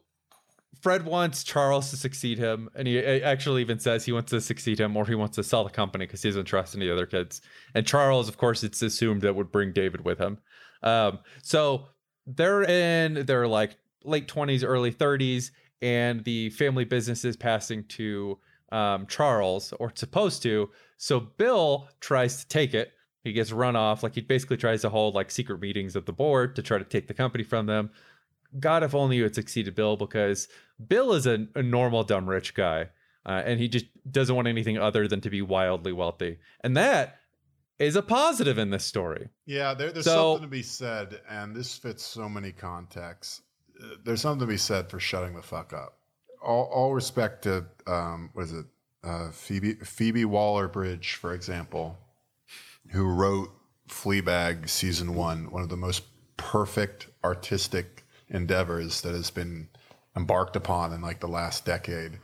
Fred 0.80 1.04
wants 1.04 1.44
Charles 1.44 1.90
to 1.90 1.96
succeed 1.96 2.38
him, 2.38 2.68
and 2.74 2.88
he 2.88 2.98
actually 2.98 3.60
even 3.60 3.78
says 3.78 4.04
he 4.04 4.12
wants 4.12 4.30
to 4.30 4.40
succeed 4.40 4.80
him 4.80 4.96
or 4.96 5.06
he 5.06 5.14
wants 5.14 5.36
to 5.36 5.44
sell 5.44 5.62
the 5.62 5.70
company 5.70 6.06
because 6.06 6.22
he 6.22 6.28
doesn't 6.28 6.46
trust 6.46 6.74
any 6.74 6.90
other 6.90 7.06
kids. 7.06 7.40
And 7.74 7.86
Charles, 7.86 8.28
of 8.28 8.36
course, 8.36 8.64
it's 8.64 8.82
assumed 8.82 9.22
that 9.22 9.36
would 9.36 9.52
bring 9.52 9.72
David 9.72 10.04
with 10.04 10.18
him. 10.18 10.38
Um, 10.82 11.20
so 11.42 11.88
they're 12.26 12.64
in 12.64 13.26
their 13.26 13.46
like 13.46 13.76
late 14.04 14.26
20s, 14.26 14.64
early 14.66 14.92
30s, 14.92 15.50
and 15.82 16.24
the 16.24 16.50
family 16.50 16.84
business 16.84 17.24
is 17.24 17.36
passing 17.36 17.84
to 17.84 18.38
um, 18.72 19.06
Charles, 19.06 19.72
or 19.78 19.90
it's 19.90 20.00
supposed 20.00 20.42
to. 20.42 20.70
So 20.96 21.20
Bill 21.20 21.88
tries 22.00 22.40
to 22.40 22.48
take 22.48 22.74
it. 22.74 22.92
He 23.24 23.32
gets 23.32 23.52
run 23.52 23.76
off. 23.76 24.02
Like 24.02 24.14
he 24.14 24.20
basically 24.20 24.56
tries 24.56 24.82
to 24.82 24.88
hold 24.88 25.14
like 25.14 25.30
secret 25.30 25.60
meetings 25.60 25.94
of 25.96 26.06
the 26.06 26.12
board 26.12 26.56
to 26.56 26.62
try 26.62 26.78
to 26.78 26.84
take 26.84 27.06
the 27.08 27.14
company 27.14 27.44
from 27.44 27.66
them. 27.66 27.90
God, 28.58 28.82
if 28.82 28.94
only 28.94 29.16
you 29.16 29.22
had 29.22 29.34
succeeded 29.34 29.74
Bill, 29.74 29.96
because 29.96 30.48
Bill 30.86 31.12
is 31.12 31.26
a, 31.26 31.46
a 31.54 31.62
normal 31.62 32.02
dumb 32.04 32.28
rich 32.28 32.54
guy, 32.54 32.88
uh, 33.24 33.42
and 33.46 33.58
he 33.58 33.68
just 33.68 33.86
doesn't 34.10 34.34
want 34.34 34.48
anything 34.48 34.76
other 34.76 35.08
than 35.08 35.20
to 35.22 35.30
be 35.30 35.40
wildly 35.40 35.92
wealthy, 35.92 36.38
and 36.62 36.76
that 36.76 37.18
is 37.78 37.96
a 37.96 38.02
positive 38.02 38.58
in 38.58 38.68
this 38.70 38.84
story. 38.84 39.28
Yeah, 39.46 39.72
there, 39.74 39.90
there's 39.90 40.04
So- 40.04 40.34
something 40.34 40.48
to 40.48 40.50
be 40.50 40.62
said, 40.62 41.20
and 41.30 41.56
this 41.56 41.76
fits 41.76 42.04
so 42.04 42.28
many 42.28 42.52
contexts. 42.52 43.40
Uh, 43.82 43.94
There's 44.04 44.20
something 44.20 44.40
to 44.46 44.52
be 44.52 44.58
said 44.58 44.90
for 44.90 45.00
shutting 45.00 45.34
the 45.34 45.42
fuck 45.42 45.72
up. 45.72 45.96
All, 46.42 46.64
all 46.66 46.92
respect 46.94 47.42
to, 47.44 47.64
um, 47.86 48.30
what 48.34 48.42
is 48.44 48.52
it, 48.52 48.66
uh, 49.02 49.30
Phoebe 49.30 49.74
Phoebe 49.76 50.24
Waller 50.26 50.68
Bridge, 50.68 51.14
for 51.14 51.34
example, 51.34 51.98
who 52.90 53.04
wrote 53.04 53.50
Fleabag 53.88 54.68
season 54.68 55.14
one, 55.14 55.50
one 55.50 55.62
of 55.62 55.68
the 55.68 55.76
most 55.76 56.02
perfect 56.36 57.08
artistic 57.24 58.04
endeavors 58.28 59.02
that 59.02 59.14
has 59.14 59.30
been 59.30 59.68
embarked 60.16 60.56
upon 60.56 60.92
in 60.92 61.00
like 61.00 61.20
the 61.20 61.28
last 61.28 61.64
decade. 61.64 62.18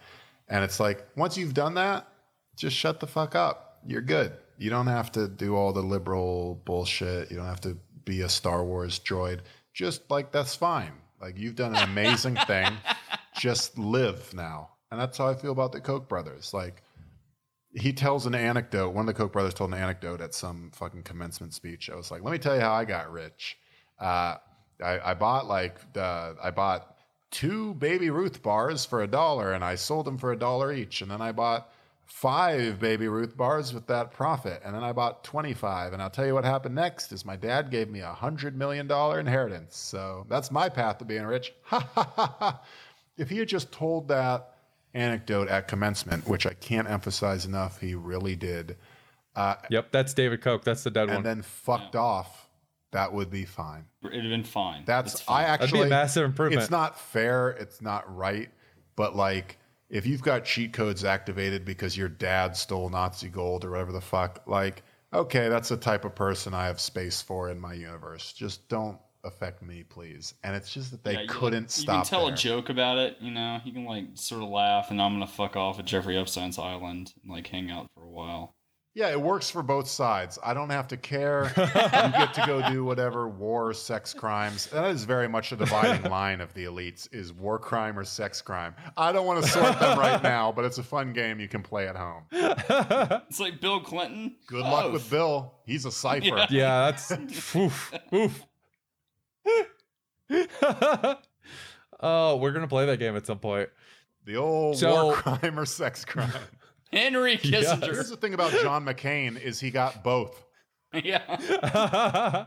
And 0.48 0.64
it's 0.64 0.80
like 0.80 1.06
once 1.16 1.36
you've 1.36 1.54
done 1.54 1.74
that, 1.74 2.08
just 2.56 2.76
shut 2.76 3.00
the 3.00 3.06
fuck 3.06 3.34
up. 3.34 3.78
You're 3.86 4.02
good. 4.02 4.32
You 4.56 4.70
don't 4.70 4.88
have 4.88 5.12
to 5.12 5.28
do 5.28 5.54
all 5.54 5.72
the 5.72 5.82
liberal 5.82 6.60
bullshit. 6.64 7.30
You 7.30 7.36
don't 7.36 7.46
have 7.46 7.60
to 7.62 7.78
be 8.04 8.22
a 8.22 8.28
Star 8.28 8.64
Wars 8.64 8.98
droid. 8.98 9.40
Just 9.72 10.10
like 10.10 10.32
that's 10.32 10.54
fine. 10.54 10.92
Like 11.20 11.38
you've 11.38 11.54
done 11.54 11.74
an 11.74 11.84
amazing 11.84 12.36
thing. 12.46 12.72
Just 13.38 13.78
live 13.78 14.34
now. 14.34 14.70
And 14.90 14.98
that's 14.98 15.18
how 15.18 15.28
I 15.28 15.34
feel 15.34 15.52
about 15.52 15.72
the 15.72 15.80
Koch 15.80 16.08
brothers. 16.08 16.52
Like 16.52 16.82
he 17.74 17.92
tells 17.92 18.26
an 18.26 18.34
anecdote. 18.34 18.90
One 18.90 19.08
of 19.08 19.14
the 19.14 19.14
Koch 19.14 19.32
brothers 19.32 19.54
told 19.54 19.72
an 19.72 19.78
anecdote 19.78 20.20
at 20.20 20.34
some 20.34 20.70
fucking 20.74 21.02
commencement 21.02 21.54
speech. 21.54 21.90
I 21.90 21.96
was 21.96 22.10
like, 22.10 22.22
let 22.22 22.32
me 22.32 22.38
tell 22.38 22.54
you 22.54 22.60
how 22.60 22.72
I 22.72 22.84
got 22.84 23.12
rich. 23.12 23.58
Uh, 23.98 24.36
I, 24.82 25.10
I 25.10 25.14
bought 25.14 25.46
like 25.46 25.78
uh, 25.96 26.34
I 26.42 26.50
bought 26.50 26.96
two 27.30 27.74
Baby 27.74 28.10
Ruth 28.10 28.42
bars 28.42 28.84
for 28.84 29.02
a 29.02 29.06
dollar, 29.06 29.52
and 29.52 29.64
I 29.64 29.74
sold 29.74 30.06
them 30.06 30.18
for 30.18 30.32
a 30.32 30.38
dollar 30.38 30.72
each. 30.72 31.02
And 31.02 31.10
then 31.10 31.20
I 31.20 31.32
bought 31.32 31.70
five 32.08 32.80
Baby 32.80 33.06
Ruth 33.08 33.36
bars 33.36 33.74
with 33.74 33.86
that 33.86 34.10
profit. 34.12 34.62
And 34.64 34.74
then 34.74 34.82
I 34.82 34.92
bought 34.92 35.22
25. 35.24 35.92
And 35.92 36.02
I'll 36.02 36.10
tell 36.10 36.26
you 36.26 36.34
what 36.34 36.44
happened 36.44 36.74
next 36.74 37.12
is 37.12 37.24
my 37.24 37.36
dad 37.36 37.70
gave 37.70 37.90
me 37.90 38.00
a 38.00 38.12
$100 38.12 38.54
million 38.54 38.90
inheritance. 38.90 39.76
So 39.76 40.26
that's 40.28 40.50
my 40.50 40.68
path 40.68 40.98
to 40.98 41.04
being 41.04 41.24
rich. 41.24 41.52
Ha 41.64 41.80
ha 41.94 42.12
ha 42.16 42.36
ha. 42.38 42.62
If 43.18 43.28
he 43.28 43.38
had 43.38 43.48
just 43.48 43.70
told 43.72 44.08
that 44.08 44.54
anecdote 44.98 45.48
at 45.48 45.68
commencement, 45.68 46.28
which 46.28 46.46
I 46.46 46.54
can't 46.54 46.88
emphasize 46.88 47.46
enough, 47.46 47.80
he 47.80 47.94
really 47.94 48.36
did, 48.36 48.76
uh, 49.34 49.54
Yep, 49.70 49.92
that's 49.92 50.14
David 50.14 50.42
Koch. 50.42 50.64
That's 50.64 50.82
the 50.82 50.90
dead 50.90 51.02
and 51.02 51.10
one. 51.10 51.16
And 51.18 51.26
then 51.26 51.42
fucked 51.42 51.94
off, 51.96 52.48
that 52.92 53.12
would 53.12 53.30
be 53.30 53.44
fine. 53.44 53.84
It'd 54.04 54.22
have 54.22 54.30
been 54.30 54.44
fine. 54.44 54.82
That's, 54.84 55.14
It's 55.14 55.22
fine. 55.22 55.44
I 55.44 55.56
That'd 55.56 55.72
be 55.72 55.82
a 55.82 55.86
massive 55.86 56.24
improvement. 56.24 56.62
It's 56.62 56.70
not 56.70 56.98
fair. 56.98 57.50
It's 57.50 57.80
not 57.80 58.14
right. 58.14 58.50
But 58.96 59.14
like, 59.14 59.58
if 59.90 60.06
you've 60.06 60.22
got 60.22 60.44
cheat 60.44 60.72
codes 60.72 61.04
activated 61.04 61.64
because 61.64 61.96
your 61.96 62.08
dad 62.08 62.56
stole 62.56 62.90
Nazi 62.90 63.28
gold 63.28 63.64
or 63.64 63.70
whatever 63.70 63.92
the 63.92 64.00
fuck, 64.00 64.42
like, 64.46 64.82
okay, 65.12 65.48
that's 65.48 65.68
the 65.68 65.76
type 65.76 66.04
of 66.04 66.14
person 66.14 66.52
I 66.52 66.66
have 66.66 66.80
space 66.80 67.22
for 67.22 67.48
in 67.48 67.60
my 67.60 67.74
universe. 67.74 68.32
Just 68.32 68.68
don't 68.68 68.98
affect 69.24 69.62
me, 69.62 69.82
please. 69.82 70.34
And 70.44 70.54
it's 70.56 70.72
just 70.72 70.90
that 70.92 71.04
they 71.04 71.14
Yeah, 71.14 71.26
couldn't 71.28 71.64
you 71.64 71.82
stop. 71.82 72.04
can 72.04 72.10
tell 72.10 72.26
there. 72.26 72.34
a 72.34 72.36
joke 72.36 72.68
about 72.68 72.98
it, 72.98 73.16
you 73.20 73.30
know. 73.30 73.60
You 73.64 73.72
can 73.72 73.84
like 73.84 74.04
sort 74.14 74.42
of 74.42 74.48
laugh, 74.48 74.90
and 74.90 75.00
I'm 75.00 75.14
gonna 75.14 75.26
fuck 75.26 75.56
off 75.56 75.78
at 75.78 75.84
Jeffrey 75.84 76.16
Epstein's 76.16 76.58
island 76.58 77.12
and 77.22 77.32
like 77.32 77.46
hang 77.46 77.70
out 77.70 77.86
for 77.94 78.04
a 78.04 78.10
while. 78.10 78.54
Yeah, 78.94 79.10
it 79.10 79.20
works 79.20 79.48
for 79.48 79.62
both 79.62 79.86
sides. 79.86 80.40
I 80.42 80.54
don't 80.54 80.70
have 80.70 80.88
to 80.88 80.96
care. 80.96 81.52
you 81.56 81.66
get 81.66 82.34
to 82.34 82.42
go 82.46 82.68
do 82.68 82.84
whatever 82.84 83.28
war, 83.28 83.72
sex 83.72 84.12
crimes. 84.12 84.66
That 84.68 84.90
is 84.90 85.04
very 85.04 85.28
much 85.28 85.52
a 85.52 85.56
dividing 85.56 86.02
line 86.10 86.40
of 86.40 86.52
the 86.54 86.64
elites: 86.64 87.06
is 87.14 87.32
war 87.32 87.60
crime 87.60 87.96
or 87.96 88.02
sex 88.02 88.42
crime. 88.42 88.74
I 88.96 89.12
don't 89.12 89.24
want 89.24 89.44
to 89.44 89.48
sort 89.50 89.78
them 89.78 89.98
right 90.00 90.20
now, 90.20 90.50
but 90.50 90.64
it's 90.64 90.78
a 90.78 90.82
fun 90.82 91.12
game 91.12 91.38
you 91.38 91.46
can 91.46 91.62
play 91.62 91.86
at 91.86 91.94
home. 91.96 92.24
It's 93.28 93.38
like 93.38 93.60
Bill 93.60 93.78
Clinton. 93.80 94.34
Good 94.46 94.64
Oh, 94.64 94.70
luck 94.70 94.92
with 94.92 95.08
Bill. 95.08 95.54
He's 95.64 95.84
a 95.84 95.92
cipher. 95.92 96.46
yeah, 96.50 96.90
that's 96.90 97.12
oof, 97.54 97.94
oof. 98.12 98.44
oh, 102.00 102.36
we're 102.36 102.52
gonna 102.52 102.68
play 102.68 102.86
that 102.86 102.98
game 102.98 103.16
at 103.16 103.26
some 103.26 103.38
point. 103.38 103.68
The 104.24 104.36
old 104.36 104.78
So- 104.78 105.06
war 105.06 105.14
crime 105.14 105.58
or 105.58 105.66
sex 105.66 106.04
crime. 106.04 106.30
Henry 106.92 107.38
Yes. 107.42 107.66
Kissinger. 107.66 107.84
Here's 107.92 108.08
the 108.10 108.16
thing 108.16 108.34
about 108.34 108.50
John 108.62 108.84
McCain 108.84 109.40
is 109.40 109.60
he 109.60 109.70
got 109.70 110.02
both. 110.02 110.42
yeah. 110.94 112.46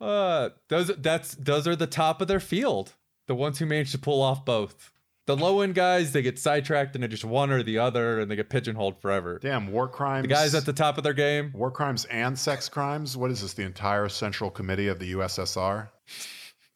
uh, 0.00 0.50
those 0.68 0.88
that's 0.98 1.34
those 1.36 1.66
are 1.66 1.74
the 1.76 1.86
top 1.86 2.20
of 2.20 2.28
their 2.28 2.40
field. 2.40 2.94
The 3.28 3.34
ones 3.34 3.58
who 3.58 3.66
managed 3.66 3.92
to 3.92 3.98
pull 3.98 4.20
off 4.22 4.44
both. 4.44 4.92
The 5.26 5.36
low 5.36 5.60
end 5.60 5.74
guys, 5.74 6.12
they 6.12 6.22
get 6.22 6.38
sidetracked 6.38 6.96
into 6.96 7.06
just 7.06 7.24
one 7.24 7.50
or 7.50 7.62
the 7.62 7.78
other, 7.78 8.18
and 8.20 8.30
they 8.30 8.36
get 8.36 8.50
pigeonholed 8.50 9.00
forever. 9.00 9.38
Damn, 9.40 9.70
war 9.70 9.86
crimes. 9.88 10.24
The 10.24 10.28
guys 10.34 10.54
at 10.54 10.64
the 10.66 10.72
top 10.72 10.98
of 10.98 11.04
their 11.04 11.12
game. 11.12 11.52
war 11.54 11.70
crimes 11.70 12.04
and 12.06 12.38
sex 12.38 12.68
crimes. 12.68 13.16
What 13.16 13.30
is 13.30 13.42
this? 13.42 13.52
The 13.52 13.62
entire 13.62 14.08
Central 14.08 14.50
Committee 14.50 14.88
of 14.88 14.98
the 14.98 15.12
USSR? 15.12 15.88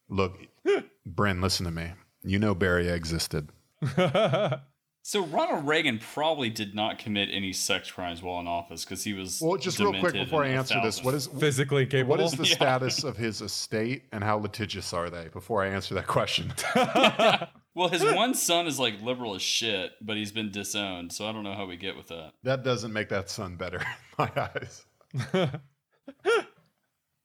Look, 0.09 0.38
Bryn, 1.07 1.40
listen 1.40 1.64
to 1.66 1.72
me. 1.72 1.92
You 2.22 2.38
know 2.38 2.54
Beria 2.54 2.94
existed. 2.94 3.48
So 5.06 5.22
Ronald 5.26 5.66
Reagan 5.68 5.98
probably 5.98 6.48
did 6.48 6.74
not 6.74 6.98
commit 6.98 7.28
any 7.30 7.52
sex 7.52 7.90
crimes 7.90 8.22
while 8.22 8.40
in 8.40 8.46
office 8.46 8.86
because 8.86 9.04
he 9.04 9.12
was. 9.12 9.38
Well, 9.38 9.58
just 9.58 9.78
real 9.78 9.92
quick 10.00 10.14
before 10.14 10.42
I 10.42 10.48
answer 10.48 10.80
this, 10.82 11.04
what 11.04 11.12
is 11.12 11.26
Physically 11.26 11.82
incapable. 11.82 12.12
what 12.16 12.20
is 12.20 12.32
the 12.32 12.44
Yeah. 12.48 12.54
status 12.54 13.04
of 13.04 13.14
his 13.18 13.42
estate 13.42 14.04
and 14.12 14.24
how 14.24 14.38
litigious 14.38 14.94
are 14.94 15.10
they? 15.10 15.28
Before 15.28 15.62
I 15.62 15.68
answer 15.68 15.94
that 15.96 16.06
question, 16.06 16.54
Well, 17.74 17.88
his 17.90 18.02
one 18.02 18.32
son 18.32 18.66
is 18.66 18.80
like 18.80 19.02
liberal 19.02 19.34
as 19.34 19.42
shit, 19.42 19.92
but 20.00 20.16
he's 20.16 20.32
been 20.32 20.50
disowned, 20.50 21.12
so 21.12 21.26
I 21.28 21.32
don't 21.32 21.44
know 21.44 21.54
how 21.54 21.66
we 21.66 21.76
get 21.76 21.96
with 21.98 22.08
that. 22.08 22.32
that 22.44 22.64
doesn't 22.64 22.92
make 22.92 23.10
that 23.10 23.28
son 23.28 23.56
better 23.56 23.80
in 23.80 23.84
my 24.16 24.50
eyes. 24.54 24.86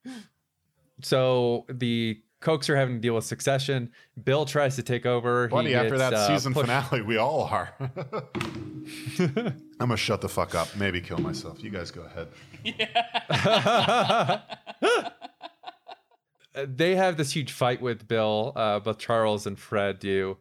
so 1.02 1.66
the 1.70 2.22
Kochs 2.42 2.70
are 2.70 2.76
having 2.78 2.96
to 2.96 3.02
deal 3.02 3.16
with 3.16 3.26
succession. 3.26 3.92
Bill 4.22 4.46
tries 4.46 4.76
to 4.78 4.84
take 4.84 5.06
over. 5.06 5.50
Buddy, 5.50 5.76
after 5.76 5.98
that 5.98 6.14
uh, 6.14 6.28
season 6.28 6.54
pushed- 6.54 6.68
finale, 6.68 7.02
we 7.02 7.18
all 7.18 7.44
are. 7.44 7.74
I'm 9.20 9.56
gonna 9.80 9.98
shut 9.98 10.22
the 10.22 10.30
fuck 10.30 10.56
up. 10.56 10.74
Maybe 10.76 11.02
kill 11.02 11.20
myself. 11.20 11.64
You 11.64 11.70
guys 11.70 11.92
go 11.92 12.02
ahead. 12.04 12.30
Yeah. 12.64 14.42
they 16.66 16.96
have 16.96 17.18
this 17.18 17.32
huge 17.32 17.52
fight 17.52 17.82
with 17.82 18.08
Bill, 18.08 18.54
uh, 18.56 18.80
both 18.80 18.98
Charles 19.00 19.46
and 19.46 19.60
Fred 19.60 20.00
do, 20.00 20.38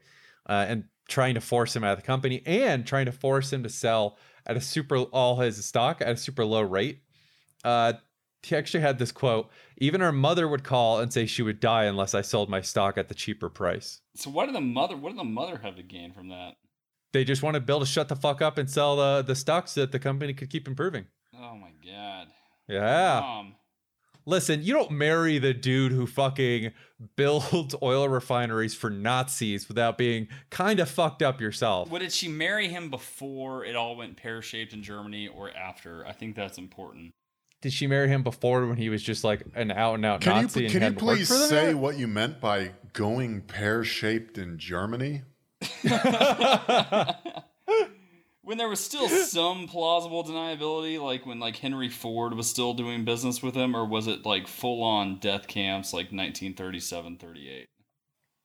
uh, 0.49 0.67
and 0.69 0.85
trying 1.09 1.35
to 1.35 1.41
force 1.41 1.75
him 1.75 1.85
out 1.85 1.93
of 1.93 1.99
the 1.99 2.07
company 2.07 2.43
and 2.47 2.87
trying 2.87 3.07
to 3.07 3.13
force 3.13 3.53
him 3.53 3.63
to 3.63 3.69
sell 3.69 4.19
at 4.47 4.57
a 4.57 4.61
super 4.61 4.97
all 4.99 5.37
his 5.41 5.65
stock 5.65 6.01
at 6.01 6.09
a 6.09 6.17
super 6.17 6.45
low 6.45 6.63
rate. 6.63 7.03
Uh, 7.65 7.95
he 8.43 8.57
actually 8.57 8.81
had 8.81 8.99
this 8.99 9.13
quote: 9.13 9.51
"Even 9.79 10.03
our 10.03 10.13
mother 10.13 10.47
would 10.49 10.65
call 10.65 11.01
and 11.01 11.13
say 11.13 11.27
she 11.27 11.43
would 11.43 11.61
die 11.61 11.85
unless 11.85 12.15
I 12.15 12.21
sold 12.21 12.51
my 12.51 12.61
stock 12.61 12.99
at 12.99 13.09
the 13.09 13.15
cheaper 13.15 13.49
price." 13.49 14.01
So 14.15 14.31
why 14.31 14.47
did 14.47 14.55
the 14.55 14.61
mother? 14.61 14.97
What 14.97 15.11
did 15.11 15.19
the 15.19 15.25
mother 15.25 15.59
have 15.59 15.77
to 15.77 15.83
gain 15.83 16.13
from 16.13 16.29
that? 16.29 16.57
They 17.13 17.25
just 17.25 17.43
wanted 17.43 17.65
Bill 17.65 17.81
to 17.81 17.87
shut 17.87 18.09
the 18.09 18.17
fuck 18.17 18.43
up 18.43 18.59
and 18.59 18.71
sell 18.71 18.97
the 18.97 19.23
the 19.23 19.35
stocks 19.35 19.73
so 19.73 19.81
that 19.81 19.93
the 19.93 19.99
company 19.99 20.35
could 20.35 20.51
keep 20.51 20.69
improving. 20.69 21.07
Oh 21.35 21.57
my 21.57 21.71
god. 21.85 22.29
Yeah. 22.69 23.21
Mom. 23.21 23.55
Listen, 24.27 24.63
you 24.63 24.75
don't 24.75 24.91
marry 24.91 25.39
the 25.39 25.55
dude 25.55 25.91
who 25.91 26.07
fucking 26.07 26.73
builds 27.17 27.75
oil 27.83 28.09
refineries 28.09 28.75
for 28.75 28.91
Nazis 28.91 29.69
without 29.69 29.97
being 29.97 30.29
kind 30.51 30.81
of 30.81 30.91
fucked 30.91 31.23
up 31.23 31.41
yourself. 31.41 31.91
What 31.91 32.01
did 32.01 32.13
she 32.13 32.29
marry 32.29 32.69
him 32.69 32.91
before 32.91 33.65
it 33.65 33.75
all 33.75 33.97
went 33.97 34.19
pear 34.19 34.43
shaped 34.43 34.75
in 34.75 34.83
Germany 34.83 35.29
or 35.29 35.51
after? 35.57 36.07
I 36.07 36.13
think 36.13 36.37
that's 36.37 36.59
important. 36.59 37.15
Did 37.61 37.73
she 37.73 37.87
marry 37.87 38.09
him 38.09 38.23
before 38.23 38.67
when 38.67 38.77
he 38.77 38.89
was 38.89 39.03
just 39.03 39.25
like 39.25 39.43
an 39.55 39.73
out 39.73 39.95
and 39.95 40.07
out 40.07 40.21
Can 40.21 40.43
Nazi? 40.43 40.61
you 40.61 40.67
and 40.67 40.73
can 40.73 40.81
you 40.81 40.85
hadn't 40.85 40.99
please 40.99 41.49
say 41.49 41.75
what 41.75 41.99
you 41.99 42.07
meant 42.07 42.41
by 42.41 42.71
going 42.93 43.41
pear 43.43 43.83
shaped 43.85 44.39
in 44.39 44.59
Germany? 44.59 45.23
When 48.49 48.57
there 48.57 48.71
was 48.71 48.81
still 48.81 49.11
some 49.11 49.69
plausible 49.69 50.25
deniability, 50.25 50.99
like 50.99 51.27
when 51.27 51.39
like 51.39 51.57
Henry 51.57 51.91
Ford 51.91 52.33
was 52.33 52.49
still 52.49 52.73
doing 52.73 53.05
business 53.05 53.43
with 53.43 53.55
him, 53.55 53.77
or 53.77 53.85
was 53.85 54.07
it 54.07 54.25
like 54.25 54.47
full 54.49 54.83
on 54.83 55.19
death 55.19 55.47
camps 55.47 55.93
like 55.93 56.07
1937, 56.07 57.19
38? 57.19 57.67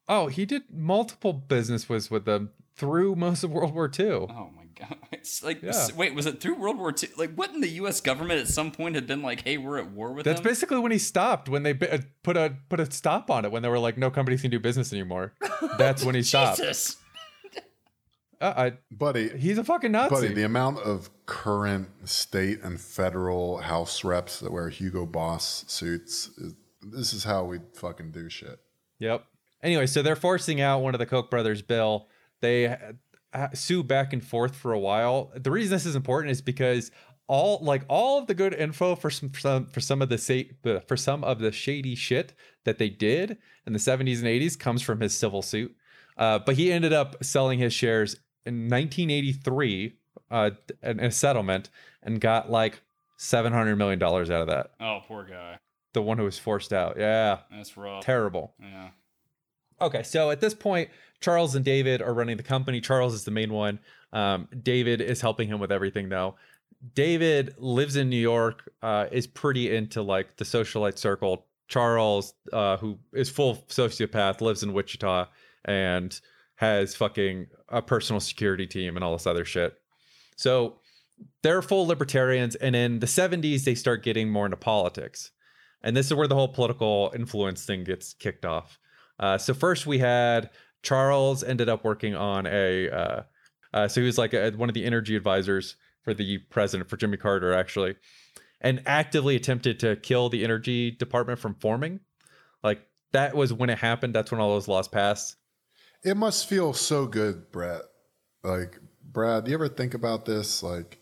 Oh, 0.09 0.27
he 0.27 0.45
did 0.45 0.63
multiple 0.69 1.31
business 1.31 1.87
was 1.87 2.11
with 2.11 2.25
them 2.25 2.49
through 2.75 3.15
most 3.15 3.45
of 3.45 3.51
World 3.51 3.73
War 3.73 3.89
II. 3.97 4.05
Oh 4.29 4.49
my 4.53 4.62
god! 4.79 4.97
It's 5.11 5.41
like 5.43 5.61
Yeah. 5.61 5.87
wait, 5.95 6.13
was 6.15 6.25
it 6.25 6.41
through 6.41 6.55
World 6.55 6.77
War 6.77 6.91
II? 7.01 7.09
Like, 7.17 7.37
wouldn't 7.37 7.61
the 7.61 7.69
U.S. 7.69 8.01
government 8.01 8.41
at 8.41 8.47
some 8.49 8.71
point 8.71 8.95
have 8.95 9.07
been 9.07 9.21
like, 9.21 9.41
"Hey, 9.43 9.57
we're 9.57 9.77
at 9.77 9.91
war 9.91 10.11
with 10.13 10.25
That's 10.25 10.41
them"? 10.41 10.49
basically 10.49 10.79
when 10.79 10.91
he 10.91 10.97
stopped. 10.97 11.47
When 11.47 11.63
they 11.63 11.71
uh, 11.71 11.99
put 12.23 12.35
a 12.35 12.55
put 12.69 12.79
a 12.79 12.91
stop 12.91 13.29
on 13.31 13.45
it. 13.45 13.51
When 13.51 13.61
they 13.63 13.69
were 13.69 13.79
like, 13.79 13.97
no 13.97 14.11
companies 14.11 14.41
can 14.41 14.51
do 14.51 14.59
business 14.59 14.91
anymore. 14.91 15.33
That's 15.77 16.03
when 16.03 16.15
he 16.15 16.23
stopped. 16.23 16.57
Jesus. 16.59 16.97
Uh, 18.41 18.71
Buddy, 18.91 19.29
he's 19.37 19.57
a 19.57 19.63
fucking 19.63 19.91
Nazi. 19.93 20.09
buddy, 20.13 20.27
the 20.33 20.43
amount 20.43 20.79
of 20.79 21.09
current 21.25 21.87
state 22.09 22.59
and 22.61 22.79
federal 22.81 23.59
house 23.59 24.03
reps 24.03 24.41
that 24.41 24.51
wear 24.51 24.67
Hugo 24.67 25.05
Boss 25.05 25.63
suits, 25.69 26.27
is, 26.37 26.53
this 26.81 27.13
is 27.13 27.23
how 27.23 27.45
we 27.45 27.59
fucking 27.75 28.11
do 28.11 28.27
shit. 28.29 28.59
Yep. 28.99 29.23
Anyway, 29.61 29.85
so 29.85 30.01
they're 30.01 30.17
forcing 30.17 30.59
out 30.59 30.79
one 30.81 30.93
of 30.93 30.99
the 30.99 31.05
Koch 31.05 31.29
brothers, 31.29 31.61
Bill. 31.61 32.07
They 32.41 32.67
uh, 32.67 32.75
sue 33.53 33.83
back 33.83 34.13
and 34.13 34.23
forth 34.25 34.55
for 34.55 34.73
a 34.73 34.79
while. 34.79 35.31
The 35.35 35.51
reason 35.51 35.71
this 35.71 35.85
is 35.85 35.95
important 35.95 36.31
is 36.31 36.41
because 36.41 36.91
all 37.27 37.59
like 37.63 37.83
all 37.87 38.19
of 38.19 38.27
the 38.27 38.33
good 38.33 38.53
info 38.53 38.95
for 38.95 39.09
some 39.09 39.29
for 39.29 39.39
some, 39.39 39.65
for 39.67 39.79
some 39.79 40.01
of 40.01 40.09
the 40.09 40.17
sa- 40.17 40.79
for 40.87 40.97
some 40.97 41.23
of 41.23 41.39
the 41.39 41.51
shady 41.51 41.95
shit 41.95 42.33
that 42.65 42.77
they 42.77 42.89
did 42.89 43.37
in 43.65 43.73
the 43.73 43.79
70s 43.79 44.17
and 44.17 44.25
80s 44.27 44.57
comes 44.59 44.81
from 44.81 44.99
his 44.99 45.13
civil 45.15 45.41
suit. 45.41 45.75
Uh, 46.17 46.39
but 46.39 46.55
he 46.55 46.71
ended 46.71 46.93
up 46.93 47.23
selling 47.23 47.59
his 47.59 47.73
shares 47.73 48.15
in 48.45 48.69
1983 48.69 49.93
uh, 50.31 50.51
in 50.83 50.99
a 50.99 51.11
settlement 51.11 51.69
and 52.01 52.19
got 52.21 52.51
like 52.51 52.81
700 53.17 53.75
million 53.77 53.99
dollars 53.99 54.29
out 54.29 54.41
of 54.41 54.47
that. 54.47 54.71
Oh, 54.79 54.99
poor 55.07 55.23
guy. 55.23 55.57
The 55.93 56.01
one 56.01 56.17
who 56.17 56.23
was 56.25 56.37
forced 56.39 56.73
out. 56.73 56.97
Yeah, 56.97 57.39
That's 57.51 57.77
rough. 57.77 58.03
terrible. 58.03 58.53
yeah. 58.59 58.89
Okay, 59.81 60.03
so 60.03 60.29
at 60.31 60.39
this 60.39 60.53
point, 60.53 60.89
Charles 61.23 61.55
and 61.55 61.63
David 61.63 62.01
are 62.01 62.13
running 62.13 62.35
the 62.35 62.43
company. 62.43 62.81
Charles 62.81 63.13
is 63.13 63.23
the 63.23 63.31
main 63.31 63.53
one. 63.53 63.79
Um, 64.11 64.49
David 64.61 64.99
is 64.99 65.21
helping 65.21 65.47
him 65.47 65.57
with 65.57 65.71
everything, 65.71 66.09
though. 66.09 66.35
David 66.95 67.55
lives 67.57 67.95
in 67.95 68.09
New 68.09 68.17
York, 68.17 68.69
uh, 68.81 69.05
is 69.09 69.25
pretty 69.25 69.73
into 69.73 70.01
like 70.01 70.35
the 70.35 70.43
socialite 70.43 70.97
circle. 70.97 71.45
Charles, 71.69 72.33
uh, 72.51 72.75
who 72.75 72.99
is 73.13 73.29
full 73.29 73.55
sociopath, 73.69 74.41
lives 74.41 74.63
in 74.63 74.73
Wichita 74.73 75.27
and 75.63 76.19
has 76.55 76.93
fucking 76.93 77.47
a 77.69 77.81
personal 77.81 78.19
security 78.19 78.67
team 78.67 78.97
and 78.97 79.03
all 79.03 79.13
this 79.13 79.25
other 79.25 79.45
shit. 79.45 79.79
So 80.35 80.79
they're 81.41 81.61
full 81.61 81.87
libertarians. 81.87 82.55
And 82.55 82.75
in 82.75 82.99
the 82.99 83.07
70s, 83.07 83.63
they 83.63 83.75
start 83.75 84.03
getting 84.03 84.29
more 84.29 84.43
into 84.43 84.57
politics. 84.57 85.31
And 85.81 85.95
this 85.95 86.07
is 86.07 86.15
where 86.15 86.27
the 86.27 86.35
whole 86.35 86.49
political 86.49 87.13
influence 87.15 87.65
thing 87.65 87.85
gets 87.85 88.13
kicked 88.13 88.45
off. 88.45 88.77
Uh, 89.19 89.37
so 89.37 89.53
first 89.53 89.87
we 89.87 89.99
had 89.99 90.49
Charles 90.83 91.43
ended 91.43 91.69
up 91.69 91.83
working 91.83 92.15
on 92.15 92.45
a 92.45 92.89
uh, 92.89 93.23
Uh, 93.73 93.87
so 93.87 94.01
he 94.01 94.05
was 94.05 94.17
like 94.17 94.33
a, 94.33 94.51
one 94.51 94.69
of 94.69 94.75
the 94.75 94.85
energy 94.85 95.15
advisors 95.15 95.75
for 96.03 96.13
the 96.13 96.37
president, 96.49 96.89
for 96.89 96.97
Jimmy 96.97 97.17
Carter, 97.17 97.53
actually, 97.53 97.95
and 98.61 98.83
actively 98.85 99.35
attempted 99.35 99.79
to 99.79 99.95
kill 99.95 100.29
the 100.29 100.43
energy 100.43 100.91
department 100.91 101.39
from 101.39 101.55
forming. 101.55 101.99
Like 102.63 102.85
that 103.13 103.35
was 103.35 103.51
when 103.51 103.69
it 103.69 103.79
happened. 103.79 104.13
That's 104.13 104.31
when 104.31 104.39
all 104.39 104.53
those 104.53 104.67
laws 104.67 104.87
passed. 104.87 105.37
It 106.03 106.17
must 106.17 106.47
feel 106.47 106.73
so 106.73 107.07
good, 107.07 107.51
Brett. 107.51 107.81
Like, 108.43 108.79
Brad, 109.01 109.45
do 109.45 109.51
you 109.51 109.57
ever 109.57 109.69
think 109.69 109.93
about 109.93 110.25
this? 110.25 110.61
Like, 110.61 110.99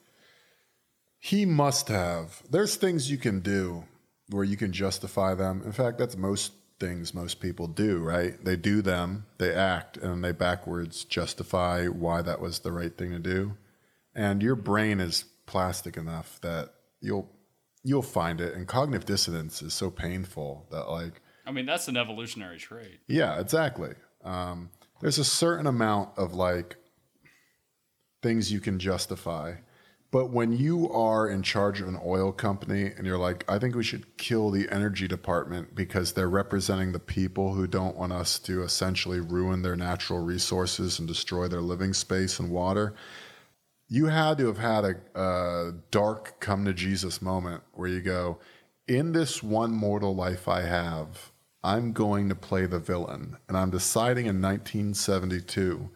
he 1.17 1.45
must 1.45 1.87
have. 1.87 2.43
There's 2.49 2.75
things 2.75 3.09
you 3.09 3.17
can 3.17 3.39
do 3.41 3.85
where 4.29 4.43
you 4.43 4.57
can 4.57 4.71
justify 4.71 5.33
them. 5.33 5.61
In 5.65 5.71
fact, 5.71 5.97
that's 5.97 6.15
most 6.15 6.53
things 6.81 7.13
most 7.13 7.39
people 7.39 7.67
do, 7.67 7.99
right? 7.99 8.43
They 8.43 8.57
do 8.57 8.81
them, 8.81 9.25
they 9.37 9.53
act, 9.53 9.95
and 9.95 10.21
they 10.21 10.33
backwards 10.33 11.05
justify 11.05 11.85
why 11.85 12.21
that 12.23 12.41
was 12.41 12.59
the 12.59 12.73
right 12.73 12.97
thing 12.97 13.11
to 13.11 13.19
do. 13.19 13.55
And 14.13 14.41
your 14.41 14.55
brain 14.55 14.99
is 14.99 15.23
plastic 15.45 15.95
enough 15.95 16.41
that 16.41 16.73
you'll 16.99 17.29
you'll 17.83 18.01
find 18.01 18.41
it. 18.41 18.53
And 18.53 18.67
cognitive 18.67 19.05
dissonance 19.05 19.61
is 19.61 19.73
so 19.73 19.89
painful 19.89 20.67
that 20.71 20.89
like 20.89 21.21
I 21.45 21.51
mean, 21.51 21.65
that's 21.65 21.87
an 21.87 21.95
evolutionary 21.95 22.57
trait. 22.57 22.99
yeah, 23.07 23.39
exactly. 23.39 23.93
Um, 24.23 24.69
there's 24.99 25.17
a 25.17 25.23
certain 25.23 25.67
amount 25.67 26.09
of 26.17 26.33
like 26.33 26.75
things 28.21 28.51
you 28.51 28.59
can 28.59 28.79
justify. 28.79 29.53
But 30.11 30.29
when 30.29 30.51
you 30.51 30.91
are 30.91 31.29
in 31.29 31.41
charge 31.41 31.79
of 31.79 31.87
an 31.87 31.97
oil 32.05 32.33
company 32.33 32.91
and 32.97 33.07
you're 33.07 33.17
like, 33.17 33.45
I 33.49 33.57
think 33.57 33.75
we 33.75 33.83
should 33.83 34.17
kill 34.17 34.51
the 34.51 34.67
energy 34.69 35.07
department 35.07 35.73
because 35.73 36.11
they're 36.11 36.29
representing 36.29 36.91
the 36.91 36.99
people 36.99 37.53
who 37.53 37.65
don't 37.65 37.95
want 37.95 38.11
us 38.11 38.37
to 38.39 38.61
essentially 38.61 39.21
ruin 39.21 39.61
their 39.61 39.77
natural 39.77 40.19
resources 40.19 40.99
and 40.99 41.07
destroy 41.07 41.47
their 41.47 41.61
living 41.61 41.93
space 41.93 42.39
and 42.39 42.51
water, 42.51 42.93
you 43.87 44.07
had 44.07 44.37
to 44.39 44.47
have 44.47 44.57
had 44.57 44.83
a, 44.83 44.95
a 45.19 45.73
dark 45.91 46.41
come 46.41 46.65
to 46.65 46.73
Jesus 46.73 47.21
moment 47.21 47.63
where 47.71 47.89
you 47.89 48.01
go, 48.01 48.39
in 48.89 49.13
this 49.13 49.41
one 49.41 49.71
mortal 49.71 50.13
life 50.13 50.49
I 50.49 50.61
have, 50.61 51.31
I'm 51.63 51.93
going 51.93 52.27
to 52.27 52.35
play 52.35 52.65
the 52.65 52.79
villain. 52.79 53.37
And 53.47 53.55
I'm 53.55 53.69
deciding 53.69 54.25
in 54.25 54.41
1972 54.41 55.89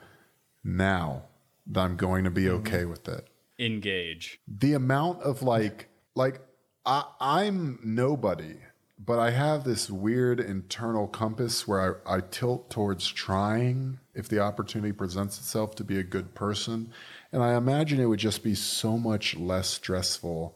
now 0.63 1.23
that 1.67 1.81
I'm 1.81 1.97
going 1.97 2.23
to 2.23 2.29
be 2.29 2.43
mm-hmm. 2.43 2.67
okay 2.67 2.85
with 2.85 3.09
it. 3.09 3.27
Engage. 3.59 4.39
The 4.47 4.73
amount 4.73 5.21
of 5.21 5.43
like, 5.43 5.89
like 6.15 6.41
I, 6.85 7.03
I'm 7.19 7.79
nobody, 7.83 8.57
but 8.97 9.19
I 9.19 9.31
have 9.31 9.63
this 9.63 9.89
weird 9.89 10.39
internal 10.39 11.07
compass 11.07 11.67
where 11.67 12.01
I, 12.07 12.17
I 12.17 12.21
tilt 12.21 12.69
towards 12.69 13.07
trying 13.07 13.99
if 14.13 14.29
the 14.29 14.39
opportunity 14.39 14.91
presents 14.91 15.37
itself 15.37 15.75
to 15.75 15.83
be 15.83 15.99
a 15.99 16.03
good 16.03 16.35
person. 16.35 16.91
And 17.31 17.43
I 17.43 17.55
imagine 17.55 17.99
it 17.99 18.05
would 18.05 18.19
just 18.19 18.43
be 18.43 18.55
so 18.55 18.97
much 18.97 19.35
less 19.35 19.67
stressful 19.67 20.55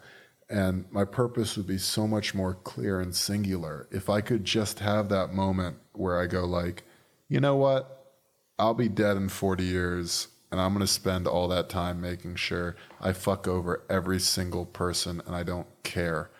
and 0.50 0.86
my 0.92 1.06
purpose 1.06 1.56
would 1.58 1.68
be 1.68 1.78
so 1.78 2.08
much 2.08 2.34
more 2.34 2.56
clear 2.56 3.00
and 3.00 3.16
singular 3.16 3.88
if 3.92 4.10
I 4.10 4.22
could 4.22 4.44
just 4.44 4.80
have 4.80 5.10
that 5.10 5.34
moment 5.34 5.78
where 5.94 6.20
I 6.20 6.26
go 6.26 6.46
like, 6.46 6.84
you 7.28 7.40
know 7.40 7.56
what? 7.56 8.16
I'll 8.58 8.74
be 8.74 8.90
dead 8.90 9.16
in 9.16 9.30
40 9.30 9.64
years 9.64 10.28
and 10.52 10.60
I'm 10.60 10.74
going 10.74 10.86
to 10.86 10.92
spend 10.92 11.28
all 11.28 11.48
that 11.50 11.70
time 11.70 12.02
making 12.02 12.36
sure 12.36 12.76
I 13.00 13.14
fuck 13.14 13.48
over 13.48 13.84
every 13.90 14.20
single 14.20 14.66
person 14.66 15.22
and 15.26 15.36
I 15.36 15.44
don't 15.44 15.68
care. 15.84 16.32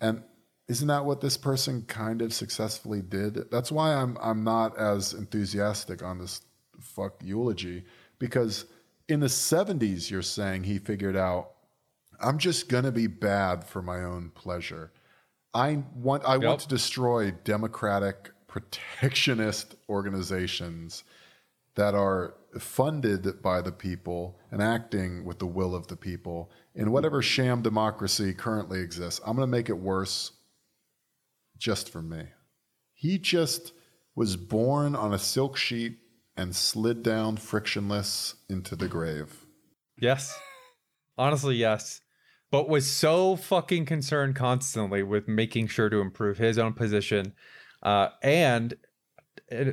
And 0.00 0.22
isn't 0.68 0.88
that 0.88 1.04
what 1.04 1.20
this 1.20 1.36
person 1.36 1.82
kind 1.82 2.22
of 2.22 2.32
successfully 2.32 3.02
did? 3.02 3.50
That's 3.50 3.70
why 3.70 3.94
I'm 3.94 4.16
I'm 4.20 4.42
not 4.44 4.76
as 4.78 5.12
enthusiastic 5.12 6.02
on 6.02 6.18
this 6.18 6.42
fuck 6.80 7.22
eulogy 7.22 7.84
because 8.18 8.66
in 9.08 9.20
the 9.20 9.26
70s 9.26 10.10
you're 10.10 10.22
saying 10.22 10.64
he 10.64 10.78
figured 10.78 11.16
out 11.16 11.50
I'm 12.20 12.38
just 12.38 12.68
going 12.68 12.84
to 12.84 12.92
be 12.92 13.06
bad 13.06 13.64
for 13.64 13.82
my 13.82 14.02
own 14.04 14.30
pleasure. 14.34 14.92
I 15.52 15.82
want 15.94 16.24
I 16.24 16.34
Yep. 16.34 16.42
want 16.42 16.60
to 16.60 16.68
destroy 16.68 17.30
democratic 17.30 18.30
protectionist 18.48 19.74
organizations 19.88 21.04
that 21.74 21.94
are 21.94 22.34
funded 22.60 23.42
by 23.42 23.60
the 23.60 23.72
people 23.72 24.38
and 24.50 24.62
acting 24.62 25.24
with 25.24 25.38
the 25.38 25.46
will 25.46 25.74
of 25.74 25.86
the 25.88 25.96
people 25.96 26.50
in 26.74 26.90
whatever 26.90 27.22
sham 27.22 27.62
democracy 27.62 28.32
currently 28.34 28.80
exists. 28.80 29.20
I'm 29.24 29.36
going 29.36 29.48
to 29.48 29.50
make 29.50 29.68
it 29.68 29.78
worse 29.78 30.32
just 31.58 31.90
for 31.90 32.02
me. 32.02 32.24
He 32.92 33.18
just 33.18 33.72
was 34.14 34.36
born 34.36 34.94
on 34.94 35.12
a 35.12 35.18
silk 35.18 35.56
sheet 35.56 35.98
and 36.36 36.54
slid 36.54 37.02
down 37.02 37.36
frictionless 37.36 38.34
into 38.48 38.76
the 38.76 38.88
grave. 38.88 39.46
Yes. 39.98 40.36
Honestly, 41.16 41.56
yes. 41.56 42.00
But 42.50 42.68
was 42.68 42.90
so 42.90 43.36
fucking 43.36 43.86
concerned 43.86 44.36
constantly 44.36 45.02
with 45.02 45.28
making 45.28 45.68
sure 45.68 45.88
to 45.88 46.00
improve 46.00 46.38
his 46.38 46.58
own 46.58 46.72
position 46.72 47.32
uh, 47.82 48.08
and 48.22 48.74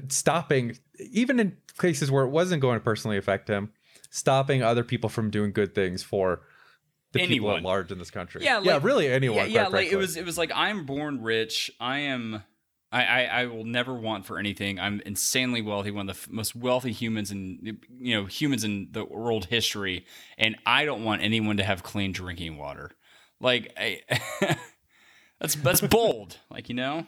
stopping, 0.09 0.77
even 0.99 1.39
in 1.39 1.57
cases 1.79 2.11
where 2.11 2.23
it 2.23 2.29
wasn't 2.29 2.61
going 2.61 2.77
to 2.79 2.83
personally 2.83 3.17
affect 3.17 3.47
him, 3.47 3.71
stopping 4.09 4.63
other 4.63 4.83
people 4.83 5.09
from 5.09 5.29
doing 5.29 5.51
good 5.51 5.73
things 5.73 6.03
for 6.03 6.41
the 7.11 7.27
people 7.27 7.55
at 7.55 7.63
large 7.63 7.91
in 7.91 7.97
this 7.97 8.11
country. 8.11 8.43
Yeah, 8.43 8.61
yeah, 8.61 8.79
really 8.81 9.07
anyone. 9.07 9.49
Yeah, 9.49 9.63
yeah 9.63 9.67
like 9.67 9.91
it 9.91 9.97
was. 9.97 10.15
It 10.17 10.25
was 10.25 10.37
like 10.37 10.51
I'm 10.53 10.85
born 10.85 11.21
rich. 11.21 11.71
I 11.79 11.99
am. 11.99 12.43
I, 12.93 13.05
I, 13.05 13.23
I 13.23 13.45
will 13.45 13.63
never 13.63 13.93
want 13.93 14.25
for 14.25 14.37
anything. 14.37 14.77
I'm 14.77 15.01
insanely 15.05 15.61
wealthy, 15.61 15.91
one 15.91 16.09
of 16.09 16.25
the 16.25 16.33
most 16.33 16.57
wealthy 16.57 16.91
humans 16.91 17.31
in 17.31 17.79
you 17.99 18.15
know 18.15 18.25
humans 18.25 18.63
in 18.63 18.89
the 18.91 19.05
world 19.05 19.45
history, 19.45 20.05
and 20.37 20.57
I 20.65 20.85
don't 20.85 21.03
want 21.03 21.21
anyone 21.21 21.57
to 21.57 21.63
have 21.63 21.83
clean 21.83 22.11
drinking 22.11 22.57
water. 22.57 22.91
Like, 23.39 23.73
I, 23.77 24.01
that's 25.39 25.55
that's 25.55 25.81
bold. 25.81 26.37
Like 26.49 26.69
you 26.69 26.75
know, 26.75 27.05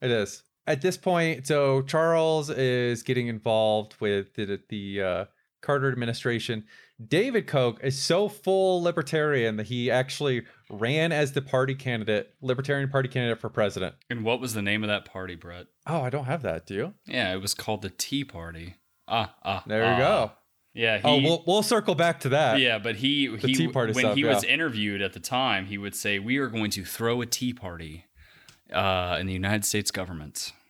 It 0.00 0.10
is. 0.10 0.42
At 0.66 0.80
this 0.80 0.96
point, 0.96 1.46
so 1.46 1.82
Charles 1.82 2.48
is 2.48 3.02
getting 3.02 3.26
involved 3.26 3.96
with 4.00 4.34
the, 4.34 4.60
the 4.68 5.02
uh, 5.02 5.24
Carter 5.60 5.90
administration. 5.90 6.64
David 7.04 7.46
Koch 7.46 7.82
is 7.82 8.00
so 8.00 8.28
full 8.28 8.82
libertarian 8.82 9.56
that 9.56 9.66
he 9.66 9.90
actually 9.90 10.42
ran 10.70 11.10
as 11.10 11.32
the 11.32 11.42
party 11.42 11.74
candidate, 11.74 12.32
Libertarian 12.40 12.88
Party 12.88 13.08
candidate 13.08 13.40
for 13.40 13.48
president. 13.48 13.96
and 14.08 14.24
what 14.24 14.40
was 14.40 14.54
the 14.54 14.62
name 14.62 14.84
of 14.84 14.88
that 14.88 15.04
party, 15.04 15.34
Brett? 15.34 15.66
Oh, 15.86 16.02
I 16.02 16.10
don't 16.10 16.26
have 16.26 16.42
that. 16.42 16.66
Do 16.66 16.74
you? 16.74 16.94
Yeah, 17.06 17.34
it 17.34 17.42
was 17.42 17.52
called 17.52 17.82
the 17.82 17.90
Tea 17.90 18.24
Party. 18.24 18.76
Ah, 19.08 19.34
ah. 19.42 19.64
There 19.66 19.84
you 19.84 19.90
ah. 19.90 19.98
go. 19.98 20.32
Yeah. 20.72 20.98
He, 20.98 21.04
oh, 21.04 21.20
we'll 21.20 21.44
we'll 21.46 21.62
circle 21.62 21.94
back 21.94 22.20
to 22.20 22.30
that. 22.30 22.58
Yeah, 22.58 22.78
but 22.78 22.96
he 22.96 23.36
he 23.36 23.54
Tea 23.54 23.68
Party 23.68 23.92
when 23.92 24.04
stuff, 24.04 24.16
he 24.16 24.24
was 24.24 24.44
interviewed 24.44 25.02
at 25.02 25.12
the 25.12 25.20
time, 25.20 25.66
he 25.66 25.78
would 25.78 25.94
say, 25.94 26.18
"We 26.18 26.38
are 26.38 26.48
going 26.48 26.70
to 26.72 26.84
throw 26.84 27.20
a 27.20 27.26
tea 27.26 27.52
party 27.52 28.06
uh, 28.72 29.16
in 29.20 29.26
the 29.26 29.32
United 29.32 29.64
States 29.64 29.90
government." 29.90 30.52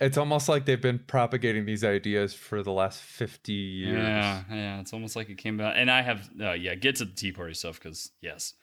It's 0.00 0.18
almost 0.18 0.48
like 0.48 0.66
they've 0.66 0.82
been 0.82 0.98
propagating 0.98 1.66
these 1.66 1.84
ideas 1.84 2.34
for 2.34 2.62
the 2.62 2.72
last 2.72 3.00
fifty 3.00 3.52
years. 3.52 4.02
Yeah, 4.02 4.42
yeah, 4.50 4.80
it's 4.80 4.92
almost 4.92 5.14
like 5.14 5.30
it 5.30 5.38
came 5.38 5.60
out. 5.60 5.76
And 5.76 5.88
I 5.88 6.02
have, 6.02 6.28
uh, 6.38 6.52
yeah, 6.52 6.74
get 6.74 6.96
to 6.96 7.04
the 7.04 7.14
Tea 7.14 7.30
Party 7.30 7.54
stuff 7.54 7.78
because 7.80 8.10
yes, 8.20 8.54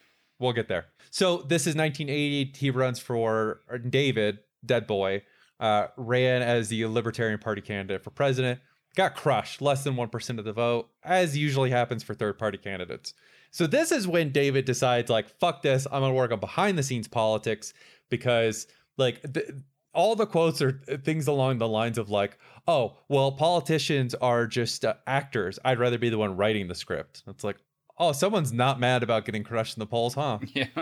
We'll 0.41 0.53
get 0.53 0.67
there. 0.67 0.87
So 1.11 1.37
this 1.37 1.67
is 1.67 1.75
1980. 1.75 2.57
He 2.57 2.71
runs 2.71 2.97
for 2.97 3.61
David, 3.87 4.39
dead 4.65 4.87
boy, 4.87 5.21
uh, 5.59 5.87
ran 5.97 6.41
as 6.41 6.69
the 6.69 6.87
Libertarian 6.87 7.37
Party 7.37 7.61
candidate 7.61 8.03
for 8.03 8.09
president. 8.09 8.59
Got 8.95 9.15
crushed, 9.15 9.61
less 9.61 9.83
than 9.83 9.95
one 9.95 10.09
percent 10.09 10.39
of 10.39 10.45
the 10.45 10.51
vote, 10.51 10.89
as 11.03 11.37
usually 11.37 11.69
happens 11.69 12.01
for 12.01 12.15
third 12.15 12.39
party 12.39 12.57
candidates. 12.57 13.13
So 13.51 13.67
this 13.67 13.91
is 13.91 14.07
when 14.07 14.31
David 14.31 14.65
decides, 14.65 15.09
like, 15.09 15.29
fuck 15.39 15.61
this, 15.61 15.85
I'm 15.91 16.01
gonna 16.01 16.13
work 16.13 16.31
on 16.31 16.39
behind 16.39 16.77
the 16.77 16.83
scenes 16.83 17.07
politics 17.07 17.73
because, 18.09 18.67
like, 18.97 19.21
th- 19.33 19.51
all 19.93 20.15
the 20.15 20.25
quotes 20.25 20.61
are 20.61 20.71
things 21.03 21.27
along 21.27 21.57
the 21.57 21.67
lines 21.67 21.97
of 21.97 22.09
like, 22.09 22.37
oh, 22.67 22.97
well, 23.09 23.31
politicians 23.31 24.15
are 24.15 24.47
just 24.47 24.85
uh, 24.85 24.93
actors. 25.05 25.59
I'd 25.65 25.79
rather 25.79 25.97
be 25.97 26.09
the 26.09 26.17
one 26.17 26.37
writing 26.37 26.67
the 26.67 26.75
script. 26.75 27.23
It's 27.27 27.43
like, 27.43 27.57
oh, 27.97 28.11
someone's 28.13 28.53
not 28.53 28.79
mad 28.79 29.03
about 29.03 29.25
getting 29.25 29.43
crushed 29.43 29.75
in 29.75 29.79
the 29.79 29.85
polls, 29.85 30.15
huh? 30.15 30.39
yeah, 30.53 30.65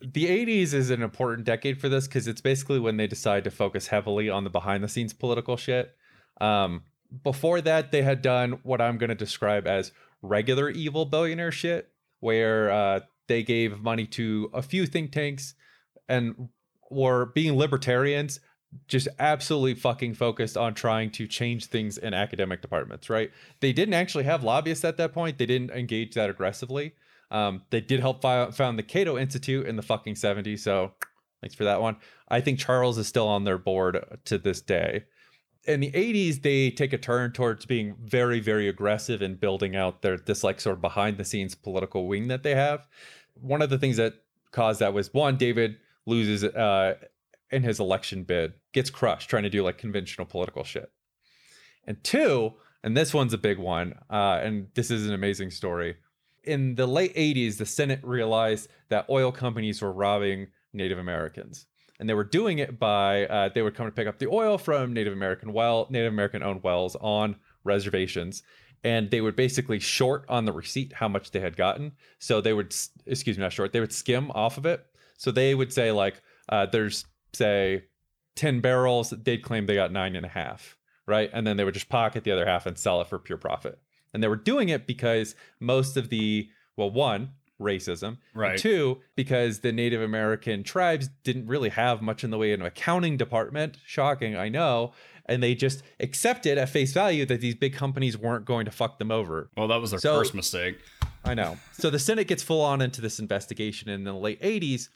the 0.00 0.26
80s 0.26 0.74
is 0.74 0.90
an 0.90 1.02
important 1.02 1.46
decade 1.46 1.80
for 1.80 1.88
this 1.88 2.06
because 2.06 2.28
it's 2.28 2.40
basically 2.40 2.78
when 2.78 2.96
they 2.96 3.06
decide 3.06 3.44
to 3.44 3.50
focus 3.50 3.88
heavily 3.88 4.28
on 4.28 4.44
the 4.44 4.50
behind 4.50 4.84
the 4.84 4.88
scenes 4.88 5.12
political 5.12 5.56
shit. 5.56 5.96
Um, 6.40 6.82
before 7.22 7.60
that, 7.62 7.92
they 7.92 8.02
had 8.02 8.20
done 8.20 8.58
what 8.62 8.80
I'm 8.80 8.98
going 8.98 9.08
to 9.08 9.14
describe 9.14 9.66
as 9.66 9.92
regular 10.22 10.70
evil 10.70 11.04
billionaire 11.04 11.52
shit, 11.52 11.90
where 12.20 12.70
uh, 12.70 13.00
they 13.28 13.42
gave 13.42 13.80
money 13.80 14.06
to 14.06 14.50
a 14.52 14.62
few 14.62 14.86
think 14.86 15.12
tanks 15.12 15.54
and 16.08 16.48
were 16.90 17.26
being 17.26 17.56
libertarians, 17.56 18.40
just 18.88 19.08
absolutely 19.18 19.74
fucking 19.74 20.14
focused 20.14 20.56
on 20.56 20.74
trying 20.74 21.10
to 21.10 21.26
change 21.26 21.66
things 21.66 21.98
in 21.98 22.14
academic 22.14 22.62
departments, 22.62 23.08
right? 23.08 23.30
They 23.60 23.72
didn't 23.72 23.94
actually 23.94 24.24
have 24.24 24.44
lobbyists 24.44 24.84
at 24.84 24.96
that 24.98 25.12
point, 25.12 25.38
they 25.38 25.46
didn't 25.46 25.70
engage 25.70 26.14
that 26.14 26.30
aggressively. 26.30 26.94
Um, 27.30 27.62
they 27.70 27.80
did 27.80 28.00
help 28.00 28.22
fi- 28.22 28.50
found 28.52 28.78
the 28.78 28.84
Cato 28.84 29.18
Institute 29.18 29.66
in 29.66 29.76
the 29.76 29.82
fucking 29.82 30.14
70s. 30.14 30.60
So 30.60 30.92
thanks 31.40 31.56
for 31.56 31.64
that 31.64 31.80
one. 31.80 31.96
I 32.28 32.40
think 32.40 32.58
Charles 32.58 32.98
is 32.98 33.08
still 33.08 33.26
on 33.26 33.44
their 33.44 33.58
board 33.58 33.98
to 34.26 34.38
this 34.38 34.60
day. 34.60 35.04
In 35.66 35.80
the 35.80 35.90
80s 35.90 36.42
they 36.42 36.70
take 36.70 36.92
a 36.92 36.98
turn 36.98 37.32
towards 37.32 37.66
being 37.66 37.96
very 38.02 38.40
very 38.40 38.68
aggressive 38.68 39.22
and 39.22 39.38
building 39.38 39.76
out 39.76 40.02
their 40.02 40.16
this 40.16 40.44
like 40.44 40.60
sort 40.60 40.76
of 40.76 40.80
behind 40.80 41.18
the 41.18 41.24
scenes 41.24 41.54
political 41.54 42.06
wing 42.06 42.28
that 42.28 42.42
they 42.42 42.54
have. 42.54 42.86
One 43.34 43.62
of 43.62 43.70
the 43.70 43.78
things 43.78 43.96
that 43.96 44.14
caused 44.52 44.80
that 44.80 44.94
was 44.94 45.12
one 45.12 45.36
david 45.36 45.76
loses 46.06 46.44
uh 46.44 46.94
in 47.50 47.62
his 47.62 47.80
election 47.80 48.22
bid 48.22 48.54
gets 48.72 48.90
crushed 48.90 49.28
trying 49.28 49.42
to 49.42 49.50
do 49.50 49.62
like 49.62 49.78
conventional 49.78 50.26
political 50.26 50.64
shit. 50.64 50.90
And 51.84 52.02
two 52.02 52.54
and 52.82 52.96
this 52.96 53.12
one's 53.12 53.34
a 53.34 53.38
big 53.38 53.58
one 53.58 53.94
uh 54.10 54.40
and 54.42 54.68
this 54.74 54.90
is 54.90 55.06
an 55.06 55.14
amazing 55.14 55.50
story. 55.50 55.96
In 56.44 56.76
the 56.76 56.86
late 56.86 57.14
80s 57.14 57.58
the 57.58 57.66
senate 57.66 58.00
realized 58.02 58.68
that 58.88 59.06
oil 59.10 59.32
companies 59.32 59.82
were 59.82 59.92
robbing 59.92 60.48
native 60.72 60.98
americans 60.98 61.66
and 61.98 62.08
they 62.08 62.14
were 62.14 62.24
doing 62.24 62.58
it 62.58 62.78
by 62.78 63.26
uh, 63.26 63.48
they 63.48 63.62
would 63.62 63.74
come 63.74 63.86
to 63.86 63.92
pick 63.92 64.06
up 64.06 64.18
the 64.18 64.28
oil 64.28 64.58
from 64.58 64.92
Native 64.92 65.12
American 65.12 65.52
well 65.52 65.86
Native 65.90 66.12
American 66.12 66.42
owned 66.42 66.62
wells 66.62 66.96
on 67.00 67.36
reservations, 67.64 68.42
and 68.84 69.10
they 69.10 69.20
would 69.20 69.36
basically 69.36 69.78
short 69.78 70.24
on 70.28 70.44
the 70.44 70.52
receipt 70.52 70.92
how 70.92 71.08
much 71.08 71.30
they 71.30 71.40
had 71.40 71.56
gotten. 71.56 71.92
So 72.18 72.40
they 72.40 72.52
would 72.52 72.74
excuse 73.06 73.36
me 73.36 73.42
not 73.42 73.52
short 73.52 73.72
they 73.72 73.80
would 73.80 73.92
skim 73.92 74.30
off 74.32 74.58
of 74.58 74.66
it. 74.66 74.84
So 75.16 75.30
they 75.30 75.54
would 75.54 75.72
say 75.72 75.92
like 75.92 76.22
uh, 76.48 76.66
there's 76.66 77.04
say 77.32 77.84
ten 78.34 78.60
barrels 78.60 79.10
they'd 79.10 79.42
claim 79.42 79.66
they 79.66 79.74
got 79.74 79.92
nine 79.92 80.16
and 80.16 80.26
a 80.26 80.30
half 80.30 80.76
right, 81.06 81.30
and 81.32 81.46
then 81.46 81.56
they 81.56 81.64
would 81.64 81.74
just 81.74 81.88
pocket 81.88 82.24
the 82.24 82.32
other 82.32 82.46
half 82.46 82.66
and 82.66 82.76
sell 82.76 83.00
it 83.00 83.06
for 83.06 83.18
pure 83.18 83.38
profit. 83.38 83.78
And 84.12 84.22
they 84.22 84.28
were 84.28 84.36
doing 84.36 84.68
it 84.68 84.86
because 84.86 85.34
most 85.60 85.96
of 85.96 86.08
the 86.08 86.48
well 86.76 86.90
one 86.90 87.30
racism. 87.60 88.18
Right. 88.34 88.58
Two, 88.58 89.00
because 89.14 89.60
the 89.60 89.72
Native 89.72 90.02
American 90.02 90.62
tribes 90.62 91.08
didn't 91.24 91.46
really 91.46 91.70
have 91.70 92.02
much 92.02 92.22
in 92.24 92.30
the 92.30 92.38
way 92.38 92.52
of 92.52 92.60
an 92.60 92.66
accounting 92.66 93.16
department. 93.16 93.78
Shocking, 93.86 94.36
I 94.36 94.48
know. 94.48 94.92
And 95.26 95.42
they 95.42 95.54
just 95.54 95.82
accepted 95.98 96.56
at 96.58 96.68
face 96.68 96.92
value 96.92 97.26
that 97.26 97.40
these 97.40 97.54
big 97.56 97.74
companies 97.74 98.16
weren't 98.16 98.44
going 98.44 98.64
to 98.66 98.70
fuck 98.70 98.98
them 98.98 99.10
over. 99.10 99.50
Well, 99.56 99.68
that 99.68 99.80
was 99.80 99.90
their 99.90 100.00
So- 100.00 100.18
first 100.18 100.34
mistake. 100.34 100.78
I 101.24 101.34
know. 101.34 101.56
So 101.72 101.90
the 101.90 101.98
Senate 101.98 102.28
gets 102.28 102.44
full 102.44 102.60
on 102.60 102.80
into 102.80 103.00
this 103.00 103.18
investigation 103.18 103.88
in 103.88 104.04
the 104.04 104.12
late 104.12 104.40
80s. 104.40 104.88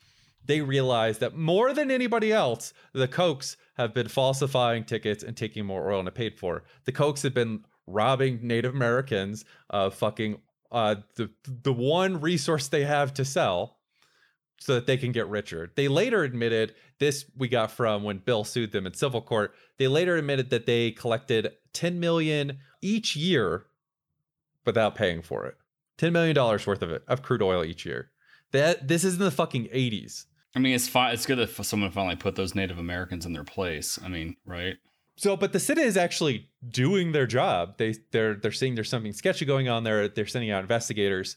They 0.46 0.60
realize 0.60 1.18
that 1.18 1.36
more 1.36 1.74
than 1.74 1.90
anybody 1.90 2.32
else, 2.32 2.72
the 2.92 3.08
Kochs 3.08 3.56
have 3.76 3.92
been 3.92 4.06
falsifying 4.08 4.84
tickets 4.84 5.24
and 5.24 5.36
taking 5.36 5.66
more 5.66 5.90
oil 5.90 5.98
than 5.98 6.06
it 6.06 6.14
paid 6.14 6.38
for. 6.38 6.62
The 6.84 6.92
Kochs 6.92 7.22
have 7.24 7.34
been 7.34 7.64
robbing 7.88 8.38
Native 8.42 8.74
Americans 8.74 9.44
of 9.70 9.94
fucking 9.94 10.38
uh, 10.72 10.96
the 11.16 11.30
the 11.44 11.72
one 11.72 12.20
resource 12.20 12.68
they 12.68 12.84
have 12.84 13.14
to 13.14 13.24
sell 13.24 13.78
so 14.58 14.74
that 14.74 14.86
they 14.86 14.96
can 14.96 15.10
get 15.10 15.28
richer. 15.28 15.72
They 15.74 15.88
later 15.88 16.22
admitted 16.22 16.74
this 16.98 17.24
we 17.36 17.48
got 17.48 17.70
from 17.70 18.02
when 18.04 18.18
Bill 18.18 18.44
sued 18.44 18.72
them 18.72 18.86
in 18.86 18.94
civil 18.94 19.22
court. 19.22 19.54
They 19.78 19.88
later 19.88 20.16
admitted 20.16 20.50
that 20.50 20.66
they 20.66 20.90
collected 20.92 21.52
10 21.72 21.98
million 21.98 22.58
each 22.82 23.16
year 23.16 23.64
without 24.66 24.94
paying 24.94 25.22
for 25.22 25.46
it. 25.46 25.56
10 25.98 26.12
million 26.12 26.34
dollars 26.34 26.66
worth 26.66 26.82
of 26.82 26.90
it 26.90 27.02
of 27.08 27.22
crude 27.22 27.42
oil 27.42 27.64
each 27.64 27.84
year. 27.84 28.10
That 28.52 28.88
this 28.88 29.04
is 29.04 29.14
in 29.14 29.20
the 29.20 29.30
fucking 29.30 29.66
80s. 29.66 30.26
I 30.54 30.58
mean, 30.58 30.74
it's 30.74 30.88
fine. 30.88 31.14
It's 31.14 31.26
good 31.26 31.38
that 31.38 31.64
someone 31.64 31.90
finally 31.90 32.16
put 32.16 32.34
those 32.34 32.54
Native 32.54 32.78
Americans 32.78 33.24
in 33.24 33.32
their 33.32 33.44
place. 33.44 33.98
I 34.04 34.08
mean, 34.08 34.36
right? 34.44 34.76
So, 35.20 35.36
but 35.36 35.52
the 35.52 35.60
Senate 35.60 35.84
is 35.84 35.98
actually 35.98 36.48
doing 36.66 37.12
their 37.12 37.26
job. 37.26 37.76
They 37.76 37.94
they're 38.10 38.36
they're 38.36 38.52
seeing 38.52 38.74
there's 38.74 38.88
something 38.88 39.12
sketchy 39.12 39.44
going 39.44 39.68
on 39.68 39.84
there. 39.84 40.08
They're 40.08 40.26
sending 40.26 40.50
out 40.50 40.62
investigators. 40.62 41.36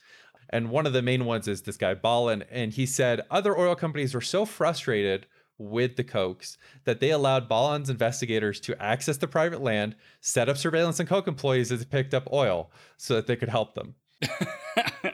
And 0.51 0.69
one 0.69 0.85
of 0.85 0.93
the 0.93 1.01
main 1.01 1.25
ones 1.25 1.49
is 1.49 1.63
this 1.63 1.75
guy 1.75 1.93
Ballen, 1.93 2.45
and 2.49 2.71
he 2.71 2.85
said 2.85 3.23
other 3.29 3.59
oil 3.59 3.75
companies 3.75 4.13
were 4.13 4.21
so 4.21 4.45
frustrated 4.45 5.25
with 5.57 5.97
the 5.97 6.03
Kochs 6.05 6.55
that 6.85 7.01
they 7.01 7.09
allowed 7.09 7.49
Ballen's 7.49 7.89
investigators 7.89 8.61
to 8.61 8.81
access 8.81 9.17
the 9.17 9.27
private 9.27 9.61
land, 9.61 9.97
set 10.21 10.47
up 10.47 10.55
surveillance 10.55 11.01
on 11.01 11.05
Koch 11.05 11.27
employees 11.27 11.69
as 11.69 11.79
they 11.79 11.85
picked 11.85 12.13
up 12.13 12.31
oil 12.31 12.71
so 12.95 13.15
that 13.15 13.27
they 13.27 13.35
could 13.35 13.49
help 13.49 13.75
them. 13.75 13.95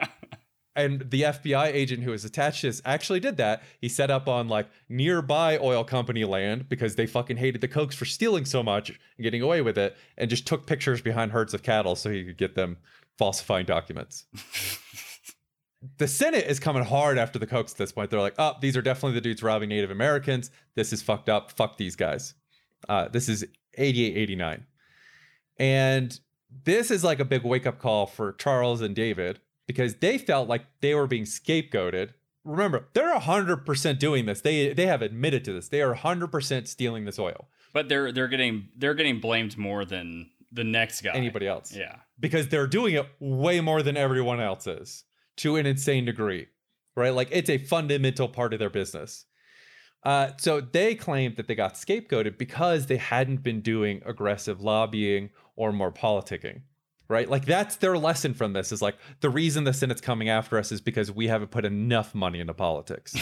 and 0.76 1.10
the 1.10 1.22
FBI 1.22 1.66
agent 1.66 2.02
who 2.02 2.12
was 2.12 2.24
attached 2.24 2.60
to 2.60 2.68
this 2.68 2.80
actually 2.84 3.20
did 3.20 3.36
that. 3.38 3.62
He 3.80 3.88
set 3.88 4.10
up 4.10 4.28
on 4.28 4.48
like 4.48 4.68
nearby 4.88 5.58
oil 5.58 5.84
company 5.84 6.24
land 6.24 6.68
because 6.68 6.94
they 6.94 7.06
fucking 7.06 7.38
hated 7.38 7.60
the 7.60 7.68
Kochs 7.68 7.94
for 7.94 8.04
stealing 8.04 8.44
so 8.44 8.62
much 8.62 8.88
and 8.90 8.98
getting 9.22 9.42
away 9.42 9.62
with 9.62 9.76
it, 9.78 9.96
and 10.16 10.30
just 10.30 10.46
took 10.46 10.66
pictures 10.66 11.00
behind 11.00 11.32
herds 11.32 11.54
of 11.54 11.62
cattle 11.62 11.96
so 11.96 12.10
he 12.10 12.24
could 12.24 12.38
get 12.38 12.54
them 12.54 12.76
falsifying 13.18 13.66
documents. 13.66 14.26
the 15.98 16.08
Senate 16.08 16.46
is 16.46 16.60
coming 16.60 16.84
hard 16.84 17.18
after 17.18 17.38
the 17.38 17.46
Kochs 17.46 17.72
at 17.72 17.78
this 17.78 17.92
point. 17.92 18.10
They're 18.10 18.20
like, 18.20 18.36
oh, 18.38 18.54
these 18.60 18.76
are 18.76 18.82
definitely 18.82 19.14
the 19.14 19.22
dudes 19.22 19.42
robbing 19.42 19.70
Native 19.70 19.90
Americans. 19.90 20.50
This 20.76 20.92
is 20.92 21.02
fucked 21.02 21.28
up. 21.28 21.50
Fuck 21.50 21.76
these 21.76 21.96
guys. 21.96 22.34
Uh, 22.88 23.08
this 23.08 23.28
is 23.28 23.44
88, 23.76 24.16
89. 24.16 24.66
And 25.58 26.20
this 26.64 26.90
is 26.90 27.04
like 27.04 27.20
a 27.20 27.24
big 27.24 27.44
wake 27.44 27.66
up 27.66 27.78
call 27.78 28.06
for 28.06 28.32
Charles 28.34 28.80
and 28.80 28.94
David 28.94 29.40
because 29.70 29.94
they 29.96 30.18
felt 30.18 30.48
like 30.48 30.64
they 30.80 30.96
were 30.96 31.06
being 31.06 31.22
scapegoated. 31.22 32.10
Remember, 32.44 32.88
they're 32.92 33.14
100% 33.14 33.98
doing 34.00 34.26
this. 34.26 34.40
They 34.40 34.72
they 34.72 34.86
have 34.86 35.00
admitted 35.00 35.44
to 35.44 35.52
this. 35.52 35.68
They 35.68 35.80
are 35.80 35.94
100% 35.94 36.66
stealing 36.66 37.04
this 37.04 37.18
oil. 37.20 37.46
But 37.72 37.88
they're 37.88 38.10
they're 38.10 38.26
getting 38.26 38.68
they're 38.76 38.94
getting 38.94 39.20
blamed 39.20 39.56
more 39.56 39.84
than 39.84 40.30
the 40.50 40.64
next 40.64 41.02
guy. 41.02 41.12
Anybody 41.14 41.46
else. 41.46 41.72
Yeah. 41.72 41.96
because 42.18 42.48
they're 42.48 42.66
doing 42.66 42.94
it 42.94 43.06
way 43.20 43.60
more 43.60 43.82
than 43.82 43.96
everyone 43.96 44.40
else 44.40 44.66
is 44.66 45.04
to 45.36 45.54
an 45.54 45.66
insane 45.66 46.04
degree, 46.04 46.48
right? 46.96 47.14
Like 47.14 47.28
it's 47.30 47.48
a 47.48 47.58
fundamental 47.58 48.26
part 48.28 48.52
of 48.52 48.58
their 48.58 48.70
business. 48.70 49.26
Uh, 50.02 50.30
so 50.38 50.60
they 50.60 50.94
claimed 50.96 51.36
that 51.36 51.46
they 51.46 51.54
got 51.54 51.74
scapegoated 51.74 52.38
because 52.38 52.86
they 52.86 52.96
hadn't 52.96 53.42
been 53.44 53.60
doing 53.60 54.02
aggressive 54.04 54.60
lobbying 54.60 55.30
or 55.56 55.72
more 55.72 55.92
politicking, 55.92 56.62
right? 57.10 57.28
Like 57.28 57.44
that's 57.44 57.76
their 57.76 57.98
lesson 57.98 58.32
from 58.32 58.52
this 58.52 58.72
is 58.72 58.80
like 58.80 58.96
the 59.20 59.28
reason 59.28 59.64
the 59.64 59.72
Senate's 59.72 60.00
coming 60.00 60.28
after 60.28 60.56
us 60.58 60.72
is 60.72 60.80
because 60.80 61.10
we 61.10 61.26
haven't 61.26 61.50
put 61.50 61.64
enough 61.64 62.14
money 62.14 62.40
into 62.40 62.54
politics 62.54 63.14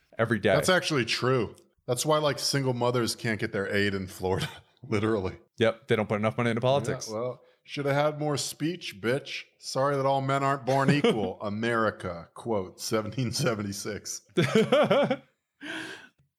every 0.18 0.38
day. 0.38 0.54
That's 0.54 0.68
actually 0.68 1.04
true. 1.04 1.54
That's 1.86 2.04
why 2.04 2.18
like 2.18 2.38
single 2.38 2.74
mothers 2.74 3.14
can't 3.14 3.38
get 3.38 3.52
their 3.52 3.72
aid 3.74 3.94
in 3.94 4.08
Florida, 4.08 4.48
literally. 4.88 5.34
yep, 5.58 5.86
they 5.86 5.96
don't 5.96 6.08
put 6.08 6.16
enough 6.16 6.36
money 6.36 6.50
into 6.50 6.60
politics. 6.60 7.08
Yeah, 7.08 7.14
well, 7.14 7.40
should 7.62 7.86
have 7.86 7.94
had 7.94 8.20
more 8.20 8.36
speech, 8.36 9.00
bitch. 9.00 9.42
Sorry 9.58 9.96
that 9.96 10.06
all 10.06 10.20
men 10.20 10.42
aren't 10.44 10.66
born 10.66 10.90
equal. 10.92 11.38
America, 11.40 12.28
quote, 12.34 12.78
1776. 12.80 14.22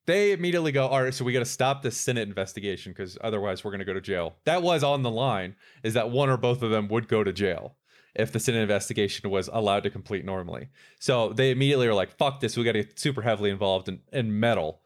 They 0.07 0.31
immediately 0.31 0.71
go, 0.71 0.87
all 0.87 1.03
right, 1.03 1.13
so 1.13 1.25
we 1.25 1.33
got 1.33 1.39
to 1.39 1.45
stop 1.45 1.83
this 1.83 1.97
Senate 1.97 2.27
investigation 2.27 2.93
because 2.93 3.17
otherwise 3.21 3.63
we're 3.63 3.71
going 3.71 3.79
to 3.79 3.85
go 3.85 3.93
to 3.93 4.01
jail. 4.01 4.37
That 4.45 4.63
was 4.63 4.81
on 4.83 5.03
the 5.03 5.11
line, 5.11 5.55
is 5.83 5.93
that 5.93 6.09
one 6.09 6.29
or 6.29 6.37
both 6.37 6.63
of 6.63 6.71
them 6.71 6.87
would 6.87 7.07
go 7.09 7.23
to 7.23 7.33
jail 7.33 7.75
if 8.15 8.31
the 8.31 8.39
Senate 8.39 8.61
investigation 8.61 9.29
was 9.29 9.49
allowed 9.51 9.83
to 9.83 9.89
complete 9.89 10.25
normally. 10.25 10.69
So 10.97 11.33
they 11.33 11.51
immediately 11.51 11.87
are 11.87 11.93
like, 11.93 12.17
fuck 12.17 12.39
this, 12.39 12.57
we 12.57 12.63
got 12.63 12.71
to 12.71 12.83
get 12.83 12.97
super 12.97 13.21
heavily 13.21 13.49
involved 13.49 13.89
in, 13.89 13.99
in 14.11 14.39
metal. 14.39 14.81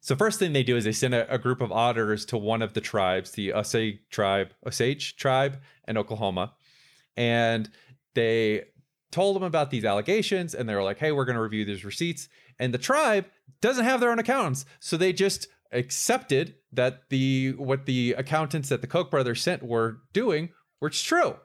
So 0.00 0.16
first 0.16 0.38
thing 0.38 0.52
they 0.52 0.64
do 0.64 0.76
is 0.76 0.84
they 0.84 0.92
send 0.92 1.14
a, 1.14 1.32
a 1.32 1.38
group 1.38 1.60
of 1.60 1.70
auditors 1.70 2.24
to 2.26 2.38
one 2.38 2.62
of 2.62 2.72
the 2.72 2.80
tribes, 2.80 3.32
the 3.32 3.52
Osage 3.52 4.00
tribe, 4.10 4.52
Osage 4.66 5.16
tribe 5.16 5.60
in 5.86 5.96
Oklahoma, 5.98 6.54
and 7.16 7.70
they 8.14 8.64
told 9.12 9.36
them 9.36 9.42
about 9.42 9.70
these 9.70 9.84
allegations, 9.84 10.54
and 10.54 10.68
they 10.68 10.74
were 10.74 10.82
like, 10.82 10.98
"Hey, 10.98 11.12
we're 11.12 11.24
going 11.24 11.36
to 11.36 11.42
review 11.42 11.64
these 11.64 11.84
receipts." 11.84 12.28
And 12.58 12.74
the 12.74 12.78
tribe 12.78 13.26
doesn't 13.62 13.86
have 13.86 14.00
their 14.00 14.10
own 14.10 14.18
accountants, 14.18 14.66
so 14.78 14.98
they 14.98 15.14
just 15.14 15.48
accepted 15.72 16.56
that 16.72 17.08
the 17.08 17.52
what 17.52 17.86
the 17.86 18.12
accountants 18.18 18.68
that 18.68 18.82
the 18.82 18.86
Koch 18.86 19.10
brothers 19.10 19.42
sent 19.42 19.62
were 19.62 20.00
doing 20.12 20.50
were 20.80 20.90
true. 20.90 21.36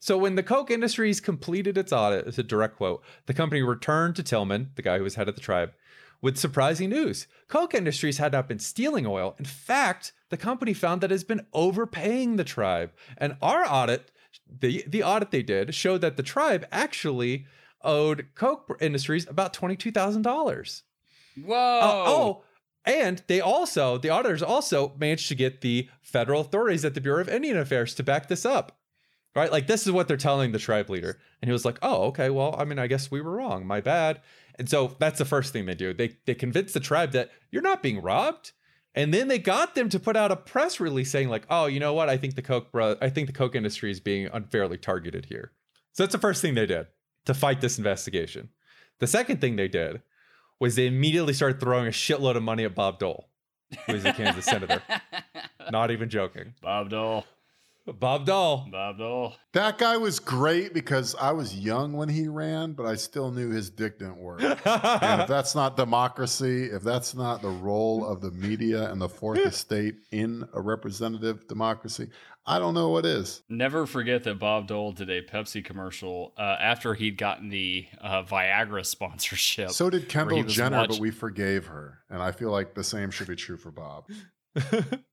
So 0.00 0.16
when 0.16 0.36
the 0.36 0.42
Koch 0.42 0.70
Industries 0.70 1.20
completed 1.20 1.76
its 1.76 1.92
audit, 1.92 2.26
it's 2.26 2.38
a 2.38 2.42
direct 2.42 2.76
quote, 2.76 3.02
the 3.26 3.34
company 3.34 3.62
returned 3.62 4.16
to 4.16 4.22
Tillman, 4.22 4.70
the 4.76 4.82
guy 4.82 4.98
who 4.98 5.04
was 5.04 5.16
head 5.16 5.28
of 5.28 5.34
the 5.34 5.40
tribe, 5.40 5.72
with 6.22 6.38
surprising 6.38 6.90
news. 6.90 7.26
Koch 7.48 7.74
Industries 7.74 8.18
had 8.18 8.32
not 8.32 8.48
been 8.48 8.60
stealing 8.60 9.06
oil. 9.06 9.34
In 9.38 9.44
fact, 9.44 10.12
the 10.30 10.36
company 10.36 10.72
found 10.72 11.00
that 11.00 11.10
it 11.10 11.14
has 11.14 11.24
been 11.24 11.46
overpaying 11.52 12.36
the 12.36 12.44
tribe. 12.44 12.92
And 13.16 13.36
our 13.42 13.64
audit, 13.68 14.12
the, 14.48 14.84
the 14.86 15.02
audit 15.02 15.32
they 15.32 15.42
did, 15.42 15.74
showed 15.74 16.00
that 16.02 16.16
the 16.16 16.22
tribe 16.22 16.66
actually 16.70 17.46
owed 17.82 18.28
Koch 18.36 18.76
Industries 18.80 19.28
about 19.28 19.52
$22,000. 19.52 20.82
Whoa. 21.44 21.54
Uh, 21.54 22.04
oh, 22.06 22.44
and 22.84 23.22
they 23.26 23.40
also, 23.40 23.98
the 23.98 24.10
auditors 24.10 24.42
also 24.42 24.94
managed 24.98 25.28
to 25.28 25.34
get 25.34 25.60
the 25.60 25.88
federal 26.00 26.40
authorities 26.40 26.84
at 26.84 26.94
the 26.94 27.00
Bureau 27.00 27.20
of 27.20 27.28
Indian 27.28 27.58
Affairs 27.58 27.94
to 27.94 28.02
back 28.02 28.28
this 28.28 28.46
up. 28.46 28.78
Right? 29.36 29.52
Like, 29.52 29.66
this 29.66 29.86
is 29.86 29.92
what 29.92 30.08
they're 30.08 30.16
telling 30.16 30.52
the 30.52 30.58
tribe 30.58 30.90
leader. 30.90 31.20
And 31.40 31.48
he 31.48 31.52
was 31.52 31.64
like, 31.64 31.78
oh, 31.82 32.04
okay, 32.06 32.28
well, 32.30 32.56
I 32.58 32.64
mean, 32.64 32.78
I 32.78 32.88
guess 32.88 33.10
we 33.10 33.20
were 33.20 33.32
wrong. 33.32 33.66
My 33.66 33.80
bad. 33.80 34.20
And 34.58 34.68
so 34.68 34.96
that's 34.98 35.18
the 35.18 35.24
first 35.24 35.52
thing 35.52 35.66
they 35.66 35.74
do. 35.74 35.92
They, 35.92 36.16
they 36.26 36.34
convince 36.34 36.72
the 36.72 36.80
tribe 36.80 37.12
that 37.12 37.30
you're 37.52 37.62
not 37.62 37.82
being 37.82 38.02
robbed. 38.02 38.52
And 38.94 39.14
then 39.14 39.28
they 39.28 39.38
got 39.38 39.76
them 39.76 39.90
to 39.90 40.00
put 40.00 40.16
out 40.16 40.32
a 40.32 40.36
press 40.36 40.80
release 40.80 41.10
saying, 41.12 41.28
like, 41.28 41.44
oh, 41.50 41.66
you 41.66 41.78
know 41.78 41.92
what? 41.92 42.08
I 42.08 42.16
think 42.16 42.34
the 42.34 42.42
Koch 42.42 42.72
bro- 42.72 42.96
I 43.00 43.10
think 43.10 43.28
the 43.28 43.32
Koch 43.32 43.54
industry 43.54 43.92
is 43.92 44.00
being 44.00 44.28
unfairly 44.32 44.78
targeted 44.78 45.26
here. 45.26 45.52
So 45.92 46.02
that's 46.02 46.14
the 46.14 46.18
first 46.18 46.42
thing 46.42 46.54
they 46.54 46.66
did 46.66 46.86
to 47.26 47.34
fight 47.34 47.60
this 47.60 47.78
investigation. 47.78 48.48
The 48.98 49.06
second 49.06 49.40
thing 49.40 49.54
they 49.54 49.68
did 49.68 50.02
was 50.60 50.74
they 50.76 50.86
immediately 50.86 51.32
started 51.32 51.60
throwing 51.60 51.86
a 51.86 51.90
shitload 51.90 52.36
of 52.36 52.42
money 52.42 52.64
at 52.64 52.74
Bob 52.74 52.98
Dole, 52.98 53.28
who 53.86 53.94
is 53.94 54.04
a 54.04 54.12
Kansas 54.12 54.44
senator. 54.44 54.82
Not 55.70 55.90
even 55.90 56.08
joking. 56.08 56.54
Bob 56.62 56.90
Dole. 56.90 57.24
Bob 57.92 58.26
Dole. 58.26 58.68
Bob 58.70 58.98
Dole. 58.98 59.34
That 59.52 59.78
guy 59.78 59.96
was 59.96 60.18
great 60.18 60.74
because 60.74 61.14
I 61.14 61.32
was 61.32 61.56
young 61.58 61.92
when 61.92 62.08
he 62.08 62.28
ran, 62.28 62.72
but 62.72 62.86
I 62.86 62.96
still 62.96 63.30
knew 63.30 63.50
his 63.50 63.70
dick 63.70 63.98
didn't 63.98 64.18
work. 64.18 64.40
and 64.42 65.20
if 65.22 65.28
that's 65.28 65.54
not 65.54 65.76
democracy, 65.76 66.64
if 66.64 66.82
that's 66.82 67.14
not 67.14 67.42
the 67.42 67.48
role 67.48 68.06
of 68.06 68.20
the 68.20 68.30
media 68.30 68.90
and 68.90 69.00
the 69.00 69.08
fourth 69.08 69.38
estate 69.46 69.96
in 70.10 70.46
a 70.54 70.60
representative 70.60 71.46
democracy, 71.48 72.08
I 72.46 72.58
don't 72.58 72.72
know 72.72 72.88
what 72.88 73.04
is. 73.04 73.42
Never 73.50 73.84
forget 73.84 74.24
that 74.24 74.38
Bob 74.38 74.68
Dole 74.68 74.92
did 74.92 75.10
a 75.10 75.20
Pepsi 75.22 75.62
commercial 75.62 76.32
uh, 76.38 76.56
after 76.58 76.94
he'd 76.94 77.18
gotten 77.18 77.50
the 77.50 77.86
uh, 78.00 78.22
Viagra 78.22 78.86
sponsorship. 78.86 79.70
So 79.70 79.90
did 79.90 80.02
he 80.02 80.08
Kendall 80.08 80.42
Jenner, 80.44 80.78
watch- 80.78 80.88
but 80.90 80.98
we 80.98 81.10
forgave 81.10 81.66
her. 81.66 81.98
And 82.08 82.22
I 82.22 82.32
feel 82.32 82.50
like 82.50 82.74
the 82.74 82.84
same 82.84 83.10
should 83.10 83.28
be 83.28 83.36
true 83.36 83.58
for 83.58 83.70
Bob. 83.70 84.06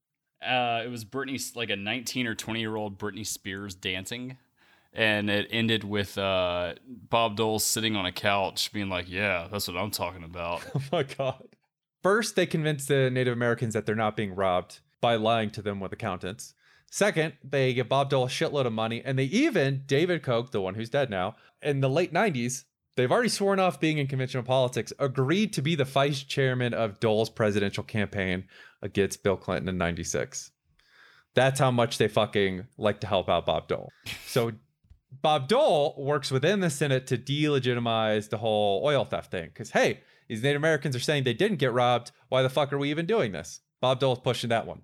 uh, 0.46 0.82
it 0.86 0.90
was 0.90 1.04
Britney, 1.06 1.56
like 1.56 1.70
a 1.70 1.76
19 1.76 2.28
or 2.28 2.36
20 2.36 2.60
year 2.60 2.76
old 2.76 2.98
Britney 2.98 3.26
Spears 3.26 3.76
dancing. 3.76 4.38
And 4.94 5.30
it 5.30 5.48
ended 5.52 5.84
with 5.84 6.18
uh, 6.18 6.76
Bob 6.88 7.36
Dole 7.36 7.60
sitting 7.60 7.98
on 7.98 8.06
a 8.06 8.14
couch 8.14 8.72
being 8.72 8.90
like, 8.90 9.10
Yeah, 9.10 9.48
that's 9.52 9.68
what 9.68 9.78
I'm 9.78 9.92
talking 9.92 10.24
about. 10.24 10.64
oh 10.76 10.82
my 10.92 11.04
god. 11.04 11.44
First, 12.02 12.36
they 12.36 12.46
convince 12.46 12.86
the 12.86 13.10
Native 13.10 13.34
Americans 13.34 13.74
that 13.74 13.86
they're 13.86 13.96
not 13.96 14.16
being 14.16 14.36
robbed 14.36 14.80
by 15.02 15.16
lying 15.16 15.50
to 15.52 15.62
them 15.62 15.80
with 15.80 15.92
accountants. 15.92 16.54
Second, 16.90 17.34
they 17.44 17.74
give 17.74 17.90
Bob 17.90 18.10
Dole 18.10 18.26
a 18.26 18.30
shitload 18.30 18.66
of 18.66 18.74
money, 18.74 19.02
and 19.04 19.20
they 19.20 19.26
even 19.26 19.84
David 19.86 20.24
Koch, 20.24 20.52
the 20.52 20.62
one 20.62 20.76
who's 20.76 20.90
dead 20.90 21.10
now, 21.10 21.36
in 21.62 21.82
the 21.82 21.90
late 21.90 22.14
'90s, 22.14 22.64
they've 22.96 23.12
already 23.12 23.30
sworn 23.30 23.60
off 23.60 23.80
being 23.80 23.98
in 23.98 24.08
conventional 24.08 24.44
politics, 24.44 24.94
agreed 24.98 25.52
to 25.54 25.62
be 25.62 25.76
the 25.76 25.84
vice 25.84 26.24
chairman 26.24 26.74
of 26.74 27.00
Dole's 27.00 27.30
presidential 27.30 27.84
campaign 27.84 28.46
against 28.86 29.24
Bill 29.24 29.36
Clinton 29.36 29.68
in 29.68 29.78
'96. 29.78 30.52
That's 31.34 31.60
how 31.60 31.72
much 31.72 31.98
they 31.98 32.08
fucking 32.08 32.68
like 32.78 33.02
to 33.02 33.08
help 33.08 33.28
out 33.30 33.46
Bob 33.46 33.68
Dole. 33.68 33.92
So 34.28 34.54
Bob 35.22 35.50
Dole 35.50 35.96
works 35.98 36.32
within 36.32 36.62
the 36.62 36.70
Senate 36.70 37.08
to 37.08 37.18
delegitimize 37.18 38.30
the 38.30 38.38
whole 38.38 38.82
oil 38.86 39.04
theft 39.04 39.32
thing. 39.32 39.48
Because, 39.48 39.72
hey, 39.72 40.00
these 40.30 40.44
Native 40.44 40.62
Americans 40.62 40.96
are 40.96 41.02
saying 41.02 41.24
they 41.24 41.34
didn't 41.34 41.60
get 41.60 41.74
robbed. 41.74 42.12
Why 42.30 42.42
the 42.42 42.50
fuck 42.50 42.72
are 42.72 42.78
we 42.78 42.90
even 42.90 43.06
doing 43.06 43.34
this? 43.34 43.60
Bob 43.82 44.00
Dole's 44.00 44.20
pushing 44.20 44.50
that 44.50 44.66
one. 44.66 44.82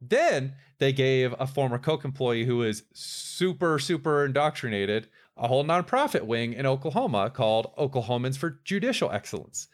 Then 0.00 0.54
they 0.78 0.92
gave 0.92 1.34
a 1.38 1.46
former 1.46 1.78
Koch 1.78 2.04
employee 2.04 2.44
who 2.44 2.62
is 2.62 2.82
super, 2.92 3.78
super 3.78 4.24
indoctrinated 4.24 5.08
a 5.36 5.48
whole 5.48 5.64
nonprofit 5.64 6.22
wing 6.22 6.52
in 6.52 6.66
Oklahoma 6.66 7.30
called 7.30 7.74
Oklahomans 7.76 8.36
for 8.36 8.60
Judicial 8.64 9.10
Excellence. 9.10 9.68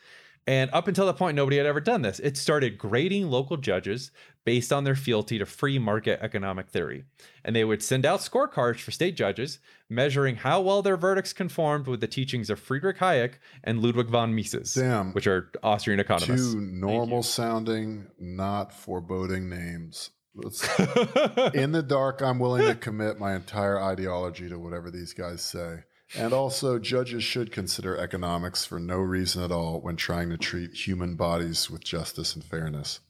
And 0.48 0.70
up 0.72 0.88
until 0.88 1.04
that 1.04 1.18
point, 1.18 1.36
nobody 1.36 1.58
had 1.58 1.66
ever 1.66 1.78
done 1.78 2.00
this. 2.00 2.20
It 2.20 2.38
started 2.38 2.78
grading 2.78 3.28
local 3.28 3.58
judges 3.58 4.10
based 4.46 4.72
on 4.72 4.84
their 4.84 4.94
fealty 4.94 5.38
to 5.38 5.44
free 5.44 5.78
market 5.78 6.20
economic 6.22 6.70
theory. 6.70 7.04
And 7.44 7.54
they 7.54 7.64
would 7.64 7.82
send 7.82 8.06
out 8.06 8.20
scorecards 8.20 8.80
for 8.80 8.90
state 8.90 9.14
judges, 9.14 9.58
measuring 9.90 10.36
how 10.36 10.62
well 10.62 10.80
their 10.80 10.96
verdicts 10.96 11.34
conformed 11.34 11.86
with 11.86 12.00
the 12.00 12.06
teachings 12.06 12.48
of 12.48 12.58
Friedrich 12.58 12.96
Hayek 12.96 13.34
and 13.62 13.82
Ludwig 13.82 14.08
von 14.08 14.34
Mises, 14.34 14.72
Damn. 14.72 15.12
which 15.12 15.26
are 15.26 15.50
Austrian 15.62 16.00
economists. 16.00 16.54
Two 16.54 16.62
normal 16.62 17.22
sounding, 17.22 18.06
not 18.18 18.72
foreboding 18.72 19.50
names. 19.50 20.12
In 21.52 21.72
the 21.72 21.84
dark, 21.86 22.22
I'm 22.22 22.38
willing 22.38 22.66
to 22.66 22.74
commit 22.74 23.18
my 23.18 23.34
entire 23.34 23.78
ideology 23.82 24.48
to 24.48 24.58
whatever 24.58 24.90
these 24.90 25.12
guys 25.12 25.42
say. 25.42 25.80
And 26.16 26.32
also, 26.32 26.78
judges 26.78 27.22
should 27.22 27.52
consider 27.52 27.96
economics 27.96 28.64
for 28.64 28.78
no 28.78 28.96
reason 28.96 29.42
at 29.42 29.52
all 29.52 29.80
when 29.80 29.96
trying 29.96 30.30
to 30.30 30.38
treat 30.38 30.72
human 30.72 31.16
bodies 31.16 31.70
with 31.70 31.84
justice 31.84 32.34
and 32.34 32.42
fairness. 32.42 33.00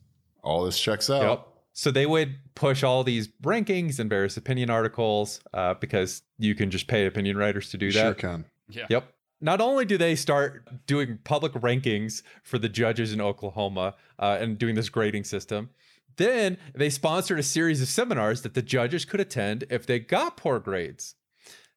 All 0.42 0.64
this 0.64 0.80
checks 0.80 1.08
out. 1.08 1.22
Yep. 1.22 1.46
So 1.74 1.92
they 1.92 2.06
would 2.06 2.34
push 2.56 2.82
all 2.82 3.04
these 3.04 3.28
rankings 3.42 4.00
and 4.00 4.10
various 4.10 4.36
opinion 4.36 4.68
articles 4.68 5.40
uh, 5.54 5.74
because 5.74 6.22
you 6.36 6.56
can 6.56 6.70
just 6.70 6.88
pay 6.88 7.06
opinion 7.06 7.36
writers 7.36 7.70
to 7.70 7.78
do 7.78 7.92
that. 7.92 8.00
Sure 8.00 8.14
can. 8.14 8.44
Yeah. 8.68 8.86
Yep. 8.90 9.12
Not 9.40 9.60
only 9.60 9.84
do 9.84 9.96
they 9.96 10.16
start 10.16 10.86
doing 10.86 11.20
public 11.22 11.52
rankings 11.52 12.22
for 12.42 12.58
the 12.58 12.68
judges 12.68 13.12
in 13.12 13.20
Oklahoma 13.20 13.94
uh, 14.18 14.38
and 14.40 14.58
doing 14.58 14.74
this 14.74 14.88
grading 14.88 15.22
system, 15.22 15.70
then 16.16 16.58
they 16.74 16.90
sponsored 16.90 17.38
a 17.38 17.44
series 17.44 17.80
of 17.80 17.86
seminars 17.86 18.42
that 18.42 18.54
the 18.54 18.62
judges 18.62 19.04
could 19.04 19.20
attend 19.20 19.64
if 19.70 19.86
they 19.86 20.00
got 20.00 20.36
poor 20.36 20.58
grades. 20.58 21.14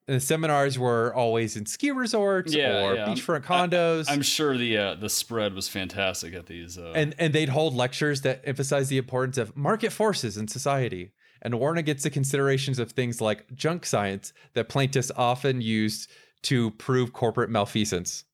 And 0.07 0.17
the 0.17 0.19
seminars 0.19 0.79
were 0.79 1.13
always 1.13 1.55
in 1.55 1.65
ski 1.65 1.91
resorts 1.91 2.53
Yeah, 2.53 2.83
or 2.83 2.95
yeah. 2.95 3.05
beachfront 3.05 3.43
condos. 3.43 4.05
I'm 4.09 4.23
sure 4.23 4.57
the 4.57 4.75
uh, 4.77 4.95
the 4.95 5.09
spread 5.09 5.53
was 5.53 5.69
fantastic 5.69 6.33
at 6.33 6.47
these. 6.47 6.77
Uh, 6.77 6.91
and 6.95 7.15
and 7.19 7.33
they'd 7.33 7.49
hold 7.49 7.75
lectures 7.75 8.21
that 8.21 8.41
emphasize 8.43 8.89
the 8.89 8.97
importance 8.97 9.37
of 9.37 9.55
market 9.55 9.91
forces 9.91 10.37
in 10.37 10.47
society 10.47 11.13
and 11.41 11.59
warn 11.59 11.77
against 11.77 12.03
the 12.03 12.09
considerations 12.09 12.79
of 12.79 12.91
things 12.91 13.21
like 13.21 13.53
junk 13.55 13.85
science 13.85 14.33
that 14.53 14.69
plaintiffs 14.69 15.11
often 15.15 15.61
use 15.61 16.07
to 16.43 16.71
prove 16.71 17.13
corporate 17.13 17.49
malfeasance. 17.49 18.25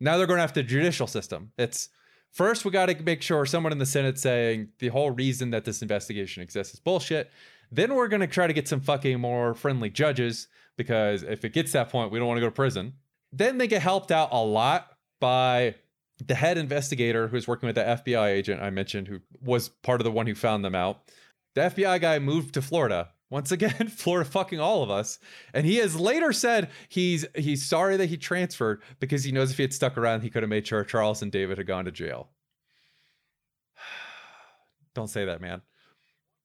Now 0.00 0.16
they're 0.16 0.26
going 0.26 0.40
after 0.40 0.62
the 0.62 0.68
judicial 0.68 1.06
system. 1.06 1.52
It's 1.58 1.88
first 2.30 2.64
we 2.64 2.70
got 2.70 2.86
to 2.86 3.02
make 3.02 3.22
sure 3.22 3.44
someone 3.46 3.72
in 3.72 3.78
the 3.78 3.86
Senate 3.86 4.18
saying 4.18 4.68
the 4.78 4.88
whole 4.88 5.10
reason 5.10 5.50
that 5.50 5.64
this 5.64 5.82
investigation 5.82 6.42
exists 6.42 6.74
is 6.74 6.80
bullshit. 6.80 7.30
Then 7.70 7.94
we're 7.94 8.08
going 8.08 8.20
to 8.20 8.26
try 8.26 8.46
to 8.46 8.52
get 8.52 8.68
some 8.68 8.80
fucking 8.80 9.20
more 9.20 9.54
friendly 9.54 9.90
judges 9.90 10.48
because 10.78 11.22
if 11.22 11.44
it 11.44 11.52
gets 11.52 11.72
that 11.72 11.90
point, 11.90 12.10
we 12.10 12.18
don't 12.18 12.26
want 12.26 12.38
to 12.38 12.40
go 12.40 12.46
to 12.46 12.52
prison. 12.52 12.94
Then 13.30 13.58
they 13.58 13.66
get 13.66 13.82
helped 13.82 14.10
out 14.10 14.30
a 14.32 14.42
lot 14.42 14.96
by 15.20 15.74
the 16.24 16.34
head 16.34 16.56
investigator 16.56 17.28
who's 17.28 17.46
working 17.46 17.66
with 17.66 17.76
the 17.76 17.82
FBI 17.82 18.28
agent 18.28 18.62
I 18.62 18.70
mentioned, 18.70 19.08
who 19.08 19.20
was 19.42 19.68
part 19.68 20.00
of 20.00 20.04
the 20.04 20.10
one 20.10 20.26
who 20.26 20.34
found 20.34 20.64
them 20.64 20.74
out. 20.74 21.02
The 21.54 21.62
FBI 21.62 22.00
guy 22.00 22.18
moved 22.18 22.54
to 22.54 22.62
Florida. 22.62 23.10
Once 23.30 23.52
again, 23.52 23.88
Florida 23.88 24.28
fucking 24.28 24.60
all 24.60 24.82
of 24.82 24.90
us. 24.90 25.18
And 25.52 25.66
he 25.66 25.76
has 25.76 25.98
later 25.98 26.32
said 26.32 26.70
he's 26.88 27.26
he's 27.34 27.66
sorry 27.66 27.96
that 27.98 28.06
he 28.06 28.16
transferred 28.16 28.82
because 29.00 29.24
he 29.24 29.32
knows 29.32 29.50
if 29.50 29.58
he 29.58 29.64
had 29.64 29.74
stuck 29.74 29.98
around, 29.98 30.22
he 30.22 30.30
could 30.30 30.42
have 30.42 30.50
made 30.50 30.66
sure 30.66 30.84
Charles 30.84 31.20
and 31.20 31.30
David 31.30 31.58
had 31.58 31.66
gone 31.66 31.84
to 31.84 31.92
jail. 31.92 32.30
Don't 34.94 35.08
say 35.08 35.24
that, 35.26 35.40
man. 35.40 35.62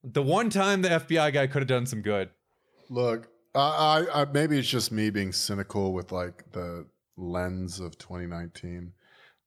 The 0.04 0.24
one 0.24 0.50
time 0.50 0.82
the 0.82 0.90
FBI 0.90 1.32
guy 1.32 1.48
could 1.48 1.62
have 1.62 1.68
done 1.68 1.86
some 1.86 2.02
good. 2.02 2.30
Look, 2.90 3.30
I, 3.56 3.60
I, 4.12 4.22
I 4.22 4.26
maybe 4.26 4.58
it's 4.58 4.68
just 4.68 4.92
me 4.92 5.10
being 5.10 5.32
cynical 5.32 5.94
with 5.94 6.12
like 6.12 6.52
the 6.52 6.86
lens 7.18 7.80
of 7.80 7.98
2019, 7.98 8.94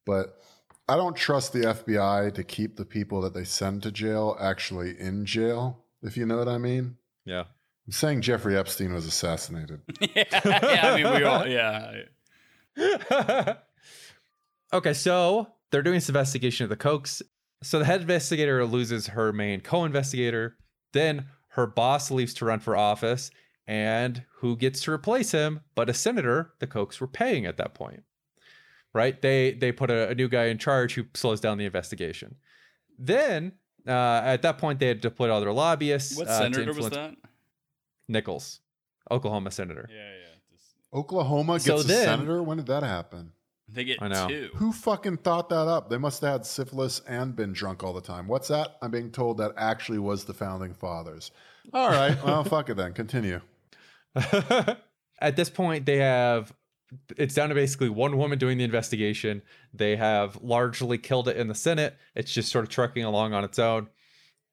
but 0.05 0.41
I 0.87 0.95
don't 0.95 1.15
trust 1.15 1.51
the 1.51 1.59
FBI 1.59 2.33
to 2.33 2.43
keep 2.43 2.77
the 2.77 2.85
people 2.85 3.21
that 3.21 3.33
they 3.33 3.43
send 3.43 3.83
to 3.83 3.91
jail 3.91 4.37
actually 4.39 4.97
in 4.99 5.25
jail. 5.25 5.83
If 6.01 6.15
you 6.15 6.25
know 6.25 6.37
what 6.37 6.47
I 6.47 6.57
mean. 6.57 6.97
Yeah. 7.25 7.45
I'm 7.87 7.91
saying 7.91 8.21
Jeffrey 8.21 8.57
Epstein 8.57 8.93
was 8.93 9.05
assassinated. 9.05 9.81
yeah, 10.01 10.23
yeah, 10.33 10.93
I 10.93 11.01
mean, 11.01 11.13
we 11.13 11.23
all, 11.23 11.47
yeah. 11.47 12.03
okay, 14.73 14.93
so 14.93 15.47
they're 15.71 15.81
doing 15.81 15.95
this 15.95 16.09
investigation 16.09 16.65
of 16.65 16.69
the 16.69 16.75
Kochs. 16.77 17.21
So 17.63 17.79
the 17.79 17.85
head 17.85 18.01
investigator 18.01 18.65
loses 18.65 19.07
her 19.07 19.33
main 19.33 19.61
co-investigator. 19.61 20.57
Then 20.93 21.27
her 21.49 21.65
boss 21.65 22.11
leaves 22.11 22.33
to 22.35 22.45
run 22.45 22.59
for 22.59 22.75
office, 22.75 23.31
and 23.67 24.23
who 24.37 24.55
gets 24.55 24.81
to 24.83 24.91
replace 24.91 25.31
him? 25.31 25.61
But 25.75 25.89
a 25.89 25.93
senator 25.93 26.53
the 26.59 26.67
Kochs 26.67 26.99
were 27.01 27.07
paying 27.07 27.45
at 27.45 27.57
that 27.57 27.73
point. 27.73 28.03
Right? 28.93 29.21
They 29.21 29.51
they 29.53 29.71
put 29.71 29.91
a, 29.91 30.09
a 30.09 30.15
new 30.15 30.27
guy 30.29 30.45
in 30.45 30.57
charge 30.57 30.93
who 30.95 31.05
slows 31.13 31.39
down 31.41 31.57
the 31.57 31.65
investigation. 31.65 32.35
Then 32.97 33.53
uh, 33.87 33.91
at 34.23 34.41
that 34.41 34.57
point 34.57 34.79
they 34.79 34.87
had 34.87 35.01
deployed 35.01 35.29
all 35.29 35.39
their 35.41 35.53
lobbyists. 35.53 36.17
What 36.17 36.27
uh, 36.27 36.39
to 36.49 36.53
senator 36.55 36.73
was 36.73 36.89
that? 36.91 37.15
Nickles, 38.09 38.59
Oklahoma 39.11 39.51
senator. 39.51 39.87
Yeah, 39.91 39.97
yeah. 39.97 40.35
Just, 40.51 40.73
Oklahoma 40.93 41.53
gets 41.53 41.65
So 41.65 41.77
a 41.79 41.83
then- 41.83 42.05
senator. 42.05 42.41
When 42.41 42.57
did 42.57 42.67
that 42.67 42.83
happen? 42.83 43.33
they 43.69 43.83
get 43.83 44.01
I 44.01 44.07
know. 44.07 44.29
two. 44.29 44.49
Who 44.55 44.71
fucking 44.71 45.17
thought 45.17 45.49
that 45.49 45.67
up? 45.67 45.89
They 45.89 45.97
must 45.97 46.21
have 46.21 46.31
had 46.31 46.45
syphilis 46.45 47.01
and 47.05 47.35
been 47.35 47.51
drunk 47.51 47.83
all 47.83 47.91
the 47.91 47.99
time. 48.01 48.27
What's 48.27 48.47
that? 48.47 48.77
I'm 48.81 48.91
being 48.91 49.11
told 49.11 49.39
that 49.39 49.51
actually 49.57 49.99
was 49.99 50.23
the 50.23 50.33
founding 50.33 50.73
fathers. 50.73 51.31
All 51.73 51.89
right, 51.89 52.17
well, 52.23 52.43
fuck 52.45 52.69
it 52.69 52.77
then. 52.77 52.93
Continue. 52.93 53.41
At 55.19 55.35
this 55.35 55.49
point, 55.49 55.85
they 55.85 55.97
have 55.97 56.53
it's 57.17 57.33
down 57.33 57.49
to 57.49 57.55
basically 57.55 57.89
one 57.89 58.17
woman 58.17 58.37
doing 58.37 58.57
the 58.57 58.63
investigation. 58.63 59.41
They 59.73 59.95
have 59.95 60.41
largely 60.41 60.97
killed 60.97 61.27
it 61.27 61.37
in 61.37 61.47
the 61.47 61.55
Senate. 61.55 61.97
It's 62.15 62.33
just 62.33 62.51
sort 62.51 62.63
of 62.63 62.69
trucking 62.69 63.03
along 63.03 63.33
on 63.33 63.43
its 63.43 63.59
own. 63.59 63.89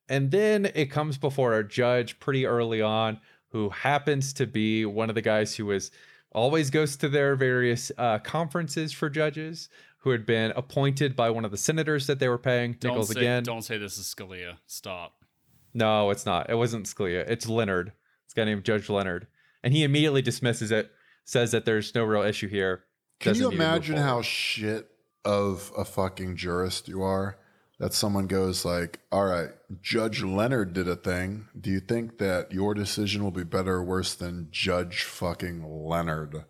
And 0.09 0.31
then 0.31 0.67
it 0.75 0.87
comes 0.87 1.17
before 1.17 1.55
a 1.55 1.67
judge 1.67 2.19
pretty 2.19 2.45
early 2.47 2.83
on 2.83 3.21
who 3.49 3.71
happens 3.71 4.33
to 4.35 4.47
be 4.47 4.85
one 4.85 5.09
of 5.09 5.15
the 5.15 5.23
guys 5.23 5.55
who 5.55 5.71
is 5.71 5.91
always 6.33 6.71
goes 6.71 6.97
to 6.97 7.09
their 7.09 7.37
various 7.37 7.93
uh, 7.97 8.19
conferences 8.19 8.93
for 8.93 9.09
judges 9.09 9.69
who 9.99 10.11
had 10.11 10.27
been 10.27 10.53
appointed 10.57 11.17
by 11.17 11.31
one 11.31 11.45
of 11.45 11.51
the 11.51 11.57
senators 11.57 12.07
that 12.09 12.19
they 12.19 12.29
were 12.29 12.37
paying. 12.37 12.77
Don't 12.81 12.99
Nickles 12.99 13.15
say, 13.15 13.21
again. 13.21 13.43
don't 13.45 13.63
say 13.63 13.79
this 13.79 13.97
is 13.97 14.13
Scalia. 14.13 14.59
Stop. 14.67 15.25
No, 15.73 16.11
it's 16.11 16.27
not. 16.27 16.51
It 16.51 16.57
wasn't 16.57 16.87
Scalia. 16.87 17.25
It's 17.29 17.49
Leonard. 17.49 17.93
It's 18.25 18.35
a 18.35 18.37
guy 18.37 18.45
named 18.45 18.65
Judge 18.65 18.91
Leonard. 18.91 19.27
And 19.65 19.73
he 19.73 19.83
immediately 19.83 20.21
dismisses 20.21 20.71
it, 20.71 20.93
says 21.25 21.51
that 21.53 21.65
there's 21.65 21.95
no 21.95 22.05
real 22.05 22.23
issue 22.23 22.49
here. 22.49 22.85
Can 23.19 23.35
you 23.35 23.41
need 23.41 23.45
to 23.45 23.51
move 23.53 23.61
imagine 23.61 23.97
how 23.97 24.21
shit 24.21 24.91
of 25.25 25.73
a 25.77 25.87
fucking 25.87 26.37
jurist 26.37 26.87
you 26.87 27.03
are 27.03 27.39
that 27.81 27.95
someone 27.95 28.27
goes 28.27 28.67
like, 28.67 29.01
"All 29.11 29.25
right, 29.25 29.49
Judge 29.81 30.23
Leonard 30.23 30.75
did 30.75 30.87
a 30.87 30.97
thing. 30.97 31.49
Do 31.59 31.71
you 31.71 31.81
think 31.81 32.19
that 32.19 32.53
your 32.53 32.75
decision 32.75 33.25
will 33.25 33.31
be 33.31 33.43
better 33.43 33.77
or 33.77 33.85
worse 33.85 34.15
than 34.15 34.49
Judge 34.51 35.03
fucking 35.03 35.65
Leonard?" 35.65 36.45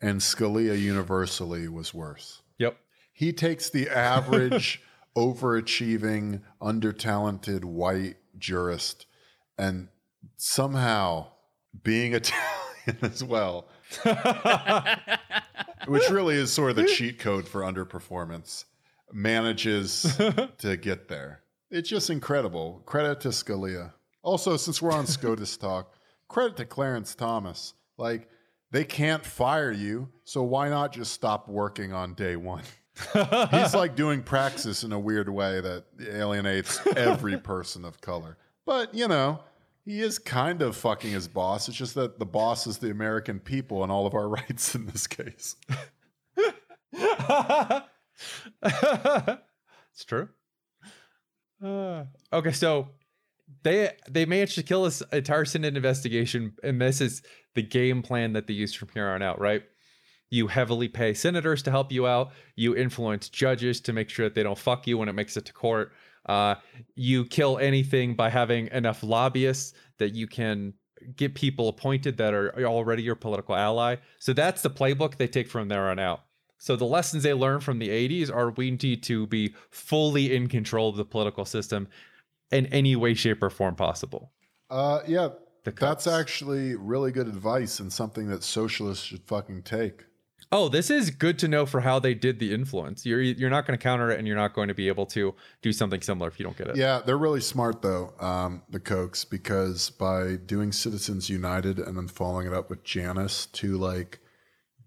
And 0.00 0.20
Scalia 0.20 0.80
universally 0.80 1.68
was 1.68 1.92
worse. 1.92 2.40
Yep. 2.58 2.78
He 3.12 3.32
takes 3.32 3.68
the 3.68 3.90
average, 3.90 4.82
overachieving, 5.16 6.40
undertalented 6.62 7.64
white 7.64 8.16
jurist 8.38 9.04
and 9.58 9.88
somehow 10.36 11.28
being 11.82 12.14
As 13.02 13.24
well, 13.24 13.68
which 15.86 16.08
really 16.10 16.36
is 16.36 16.52
sort 16.52 16.70
of 16.70 16.76
the 16.76 16.84
cheat 16.84 17.18
code 17.18 17.48
for 17.48 17.62
underperformance, 17.62 18.64
manages 19.12 20.16
to 20.58 20.76
get 20.76 21.08
there. 21.08 21.40
It's 21.70 21.88
just 21.88 22.10
incredible. 22.10 22.82
Credit 22.86 23.20
to 23.22 23.28
Scalia. 23.28 23.92
Also, 24.22 24.56
since 24.56 24.80
we're 24.80 24.92
on 24.92 25.06
SCOTUS 25.06 25.56
talk, 25.56 25.94
credit 26.28 26.56
to 26.56 26.64
Clarence 26.64 27.14
Thomas. 27.14 27.74
Like, 27.96 28.28
they 28.70 28.84
can't 28.84 29.24
fire 29.24 29.70
you, 29.70 30.08
so 30.24 30.42
why 30.42 30.68
not 30.68 30.92
just 30.92 31.12
stop 31.12 31.48
working 31.48 31.92
on 31.92 32.14
day 32.14 32.36
one? 32.36 32.64
He's 33.50 33.74
like 33.74 33.96
doing 33.96 34.22
praxis 34.22 34.84
in 34.84 34.92
a 34.92 34.98
weird 34.98 35.28
way 35.28 35.60
that 35.60 35.84
alienates 36.00 36.80
every 36.96 37.38
person 37.38 37.84
of 37.84 38.00
color. 38.00 38.36
But, 38.66 38.94
you 38.94 39.08
know, 39.08 39.40
he 39.84 40.00
is 40.00 40.18
kind 40.18 40.62
of 40.62 40.76
fucking 40.76 41.12
his 41.12 41.28
boss. 41.28 41.68
It's 41.68 41.76
just 41.76 41.94
that 41.94 42.18
the 42.18 42.26
boss 42.26 42.66
is 42.66 42.78
the 42.78 42.90
American 42.90 43.38
people 43.38 43.82
and 43.82 43.92
all 43.92 44.06
of 44.06 44.14
our 44.14 44.28
rights 44.40 44.74
in 44.74 44.86
this 44.86 45.06
case. 45.06 45.56
it's 46.92 47.84
true. 50.06 50.28
Uh, 51.62 52.04
okay, 52.32 52.52
so 52.52 52.88
they 53.62 53.92
they 54.10 54.24
managed 54.26 54.54
to 54.56 54.62
kill 54.62 54.84
this 54.84 55.02
entire 55.12 55.44
Senate 55.44 55.76
investigation, 55.76 56.54
and 56.62 56.80
this 56.80 57.00
is 57.00 57.22
the 57.54 57.62
game 57.62 58.02
plan 58.02 58.32
that 58.32 58.46
they 58.46 58.54
use 58.54 58.74
from 58.74 58.88
here 58.94 59.08
on 59.08 59.22
out, 59.22 59.40
right? 59.40 59.62
You 60.30 60.48
heavily 60.48 60.88
pay 60.88 61.14
senators 61.14 61.62
to 61.62 61.70
help 61.70 61.92
you 61.92 62.06
out. 62.06 62.32
You 62.56 62.74
influence 62.74 63.28
judges 63.28 63.80
to 63.82 63.92
make 63.92 64.08
sure 64.08 64.26
that 64.26 64.34
they 64.34 64.42
don't 64.42 64.58
fuck 64.58 64.86
you 64.86 64.98
when 64.98 65.08
it 65.08 65.12
makes 65.12 65.36
it 65.36 65.44
to 65.44 65.52
court. 65.52 65.92
Uh, 66.26 66.56
you 66.94 67.24
kill 67.26 67.58
anything 67.58 68.14
by 68.14 68.30
having 68.30 68.68
enough 68.68 69.02
lobbyists 69.02 69.74
that 69.98 70.14
you 70.14 70.26
can 70.26 70.74
get 71.16 71.34
people 71.34 71.68
appointed 71.68 72.16
that 72.16 72.32
are 72.32 72.64
already 72.64 73.02
your 73.02 73.14
political 73.14 73.54
ally. 73.54 73.96
So 74.18 74.32
that's 74.32 74.62
the 74.62 74.70
playbook 74.70 75.16
they 75.16 75.28
take 75.28 75.48
from 75.48 75.68
there 75.68 75.90
on 75.90 75.98
out. 75.98 76.24
So 76.58 76.76
the 76.76 76.86
lessons 76.86 77.24
they 77.24 77.34
learned 77.34 77.62
from 77.62 77.78
the 77.78 77.88
80s 77.88 78.34
are 78.34 78.50
we 78.50 78.70
need 78.70 79.02
to 79.02 79.26
be 79.26 79.54
fully 79.70 80.34
in 80.34 80.48
control 80.48 80.88
of 80.88 80.96
the 80.96 81.04
political 81.04 81.44
system 81.44 81.88
in 82.50 82.66
any 82.66 82.96
way, 82.96 83.14
shape, 83.14 83.42
or 83.42 83.50
form 83.50 83.74
possible. 83.74 84.32
Uh, 84.70 85.00
yeah, 85.06 85.28
that's 85.64 86.06
actually 86.06 86.74
really 86.74 87.12
good 87.12 87.28
advice 87.28 87.80
and 87.80 87.92
something 87.92 88.28
that 88.28 88.42
socialists 88.42 89.04
should 89.04 89.22
fucking 89.24 89.62
take. 89.62 90.04
Oh, 90.52 90.68
this 90.68 90.88
is 90.88 91.10
good 91.10 91.38
to 91.40 91.48
know 91.48 91.66
for 91.66 91.80
how 91.80 91.98
they 91.98 92.14
did 92.14 92.38
the 92.38 92.54
influence. 92.54 93.04
You're 93.04 93.20
you're 93.20 93.50
not 93.50 93.66
going 93.66 93.76
to 93.76 93.82
counter 93.82 94.10
it, 94.10 94.18
and 94.18 94.28
you're 94.28 94.36
not 94.36 94.54
going 94.54 94.68
to 94.68 94.74
be 94.74 94.88
able 94.88 95.06
to 95.06 95.34
do 95.62 95.72
something 95.72 96.00
similar 96.00 96.28
if 96.28 96.38
you 96.38 96.44
don't 96.44 96.56
get 96.56 96.68
it. 96.68 96.76
Yeah, 96.76 97.00
they're 97.04 97.18
really 97.18 97.40
smart 97.40 97.82
though, 97.82 98.12
um, 98.20 98.62
the 98.68 98.78
Kochs, 98.78 99.28
because 99.28 99.90
by 99.90 100.36
doing 100.36 100.70
Citizens 100.70 101.28
United 101.28 101.78
and 101.78 101.96
then 101.96 102.06
following 102.08 102.46
it 102.46 102.52
up 102.52 102.70
with 102.70 102.84
Janus, 102.84 103.46
to 103.46 103.76
like 103.76 104.20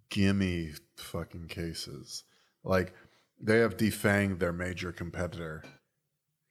gimme 0.09 0.71
fucking 0.95 1.47
cases. 1.47 2.23
Like 2.63 2.93
they 3.41 3.59
have 3.59 3.77
defanged 3.77 4.39
their 4.39 4.53
major 4.53 4.91
competitor. 4.91 5.63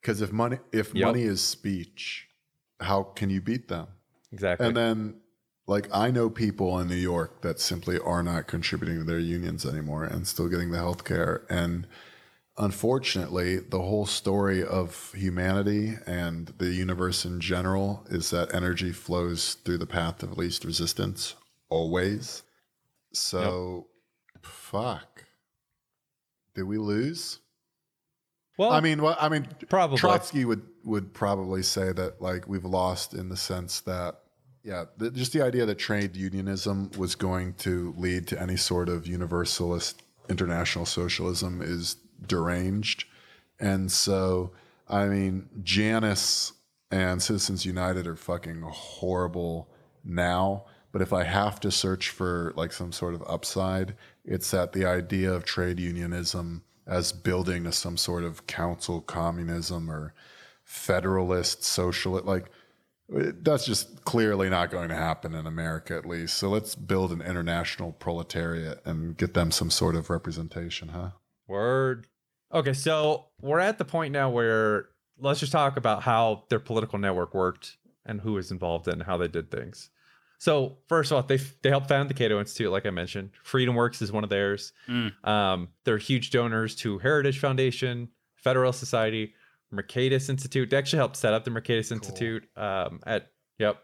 Because 0.00 0.20
if 0.20 0.30
money 0.32 0.58
if 0.72 0.94
Yep. 0.94 1.06
money 1.06 1.22
is 1.22 1.42
speech, 1.42 2.28
how 2.80 3.02
can 3.02 3.30
you 3.30 3.40
beat 3.40 3.68
them? 3.68 3.88
exactly. 4.32 4.66
And 4.66 4.76
then 4.76 5.20
like 5.66 5.88
I 5.92 6.10
know 6.10 6.30
people 6.30 6.78
in 6.78 6.88
New 6.88 6.94
York 6.94 7.42
that 7.42 7.60
simply 7.60 7.98
are 7.98 8.22
not 8.22 8.46
contributing 8.46 8.98
to 8.98 9.04
their 9.04 9.18
unions 9.18 9.66
anymore 9.66 10.04
and 10.04 10.26
still 10.26 10.48
getting 10.48 10.70
the 10.70 10.78
health 10.78 11.04
care. 11.04 11.44
And 11.50 11.86
unfortunately, 12.56 13.58
the 13.58 13.82
whole 13.82 14.06
story 14.06 14.64
of 14.64 15.12
humanity 15.14 15.96
and 16.06 16.54
the 16.58 16.72
universe 16.72 17.24
in 17.24 17.40
general 17.40 18.06
is 18.08 18.30
that 18.30 18.54
energy 18.54 18.92
flows 18.92 19.54
through 19.64 19.78
the 19.78 19.86
path 19.86 20.22
of 20.22 20.38
least 20.38 20.64
resistance 20.64 21.34
always. 21.68 22.42
So 23.12 23.88
fuck. 24.42 25.24
Did 26.54 26.64
we 26.64 26.78
lose? 26.78 27.40
well, 28.56 28.70
I 28.70 28.80
mean, 28.80 29.02
well, 29.02 29.16
I 29.20 29.28
mean, 29.28 29.46
probably. 29.68 29.98
Trotsky 29.98 30.44
would 30.44 30.62
would 30.84 31.12
probably 31.12 31.62
say 31.62 31.92
that 31.92 32.22
like 32.22 32.48
we've 32.48 32.64
lost 32.64 33.12
in 33.12 33.28
the 33.28 33.36
sense 33.36 33.80
that 33.80 34.20
yeah, 34.66 34.86
the, 34.98 35.12
just 35.12 35.32
the 35.32 35.42
idea 35.42 35.64
that 35.64 35.78
trade 35.78 36.16
unionism 36.16 36.90
was 36.98 37.14
going 37.14 37.54
to 37.54 37.94
lead 37.96 38.26
to 38.26 38.42
any 38.42 38.56
sort 38.56 38.88
of 38.88 39.06
universalist 39.06 40.02
international 40.28 40.84
socialism 40.84 41.62
is 41.62 41.94
deranged, 42.26 43.04
and 43.60 43.92
so 43.92 44.50
I 44.88 45.06
mean, 45.06 45.48
Janus 45.62 46.52
and 46.90 47.22
Citizens 47.22 47.64
United 47.64 48.08
are 48.08 48.16
fucking 48.16 48.62
horrible 48.62 49.68
now. 50.04 50.64
But 50.90 51.00
if 51.00 51.12
I 51.12 51.22
have 51.22 51.60
to 51.60 51.70
search 51.70 52.10
for 52.10 52.52
like 52.56 52.72
some 52.72 52.90
sort 52.90 53.14
of 53.14 53.22
upside, 53.26 53.94
it's 54.24 54.50
that 54.50 54.72
the 54.72 54.84
idea 54.84 55.32
of 55.32 55.44
trade 55.44 55.78
unionism 55.78 56.64
as 56.88 57.12
building 57.12 57.70
some 57.70 57.96
sort 57.96 58.24
of 58.24 58.48
council 58.48 59.00
communism 59.00 59.88
or 59.90 60.12
federalist 60.64 61.62
socialist 61.62 62.24
like 62.24 62.50
that's 63.08 63.64
just 63.64 64.04
clearly 64.04 64.48
not 64.50 64.70
going 64.70 64.88
to 64.88 64.94
happen 64.94 65.34
in 65.34 65.46
America 65.46 65.96
at 65.96 66.06
least. 66.06 66.36
So 66.38 66.48
let's 66.48 66.74
build 66.74 67.12
an 67.12 67.22
international 67.22 67.92
proletariat 67.92 68.84
and 68.84 69.16
get 69.16 69.34
them 69.34 69.50
some 69.50 69.70
sort 69.70 69.94
of 69.94 70.10
representation, 70.10 70.88
huh? 70.88 71.10
Word. 71.46 72.08
Okay, 72.52 72.72
so 72.72 73.26
we're 73.40 73.60
at 73.60 73.78
the 73.78 73.84
point 73.84 74.12
now 74.12 74.30
where 74.30 74.88
let's 75.18 75.40
just 75.40 75.52
talk 75.52 75.76
about 75.76 76.02
how 76.02 76.44
their 76.48 76.58
political 76.58 76.98
network 76.98 77.34
worked 77.34 77.76
and 78.04 78.20
who 78.20 78.32
was 78.34 78.50
involved 78.50 78.88
in 78.88 79.00
how 79.00 79.16
they 79.16 79.28
did 79.28 79.50
things. 79.50 79.90
So 80.38 80.78
first 80.88 81.10
of 81.10 81.16
all, 81.16 81.22
they 81.22 81.38
they 81.62 81.70
helped 81.70 81.88
found 81.88 82.10
the 82.10 82.14
Cato 82.14 82.38
Institute, 82.38 82.70
like 82.70 82.86
I 82.86 82.90
mentioned. 82.90 83.30
Freedom 83.42 83.74
Works 83.74 84.02
is 84.02 84.12
one 84.12 84.24
of 84.24 84.30
theirs. 84.30 84.72
Mm. 84.88 85.26
Um, 85.26 85.68
they're 85.84 85.98
huge 85.98 86.30
donors 86.30 86.74
to 86.76 86.98
Heritage 86.98 87.38
Foundation, 87.38 88.08
Federal 88.34 88.72
Society, 88.72 89.34
Mercatus 89.72 90.28
Institute. 90.28 90.70
They 90.70 90.76
actually 90.76 90.98
helped 90.98 91.16
set 91.16 91.34
up 91.34 91.44
the 91.44 91.50
Mercatus 91.50 91.92
Institute. 91.92 92.48
Um, 92.56 93.00
at 93.06 93.30
yep. 93.58 93.82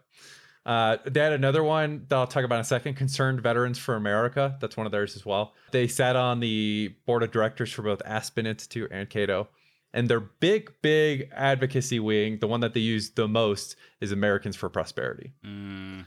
Uh, 0.64 0.99
they 1.05 1.20
had 1.20 1.33
another 1.33 1.64
one 1.64 2.07
that 2.09 2.16
I'll 2.16 2.26
talk 2.26 2.45
about 2.45 2.57
in 2.57 2.61
a 2.61 2.64
second. 2.64 2.95
Concerned 2.95 3.41
Veterans 3.41 3.78
for 3.78 3.97
America. 3.97 4.57
That's 4.61 4.76
one 4.76 4.87
of 4.87 4.93
theirs 4.93 5.16
as 5.16 5.26
well. 5.26 5.55
They 5.72 5.89
sat 5.89 6.14
on 6.14 6.41
the 6.41 6.95
board 7.05 7.22
of 7.22 7.33
directors 7.33 7.72
for 7.72 7.83
both 7.83 8.01
Aspen 8.05 8.47
Institute 8.47 8.91
and 8.93 9.11
Cato. 9.11 9.49
And 9.93 10.09
their 10.09 10.20
big, 10.20 10.72
big 10.80 11.30
advocacy 11.35 12.01
wing, 12.01 12.39
the 12.39 12.47
one 12.47 12.61
that 12.61 12.74
they 12.74 12.80
use 12.80 13.11
the 13.11 13.28
most, 13.28 13.76
is 14.01 14.12
Americans 14.12 14.57
for 14.57 14.68
Prosperity. 14.70 15.33
Mm. 15.45 16.07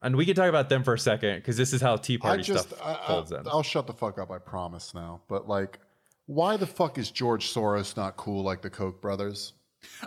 And 0.00 0.16
we 0.16 0.24
can 0.24 0.34
talk 0.34 0.48
about 0.48 0.68
them 0.68 0.84
for 0.84 0.94
a 0.94 0.98
second 0.98 1.36
because 1.36 1.56
this 1.56 1.72
is 1.72 1.82
how 1.82 1.96
Tea 1.96 2.14
I 2.14 2.18
Party 2.18 2.42
just 2.44 2.68
stuff 2.68 2.80
I, 2.82 2.94
I, 2.94 3.06
folds 3.06 3.32
in. 3.32 3.42
I'll 3.48 3.64
shut 3.64 3.86
the 3.86 3.92
fuck 3.92 4.18
up, 4.18 4.30
I 4.30 4.38
promise 4.38 4.94
now. 4.94 5.20
But 5.28 5.48
like 5.48 5.80
why 6.28 6.58
the 6.58 6.66
fuck 6.66 6.98
is 6.98 7.10
George 7.10 7.52
Soros 7.52 7.96
not 7.96 8.16
cool 8.18 8.42
like 8.44 8.60
the 8.60 8.68
Koch 8.70 9.00
brothers? 9.00 9.54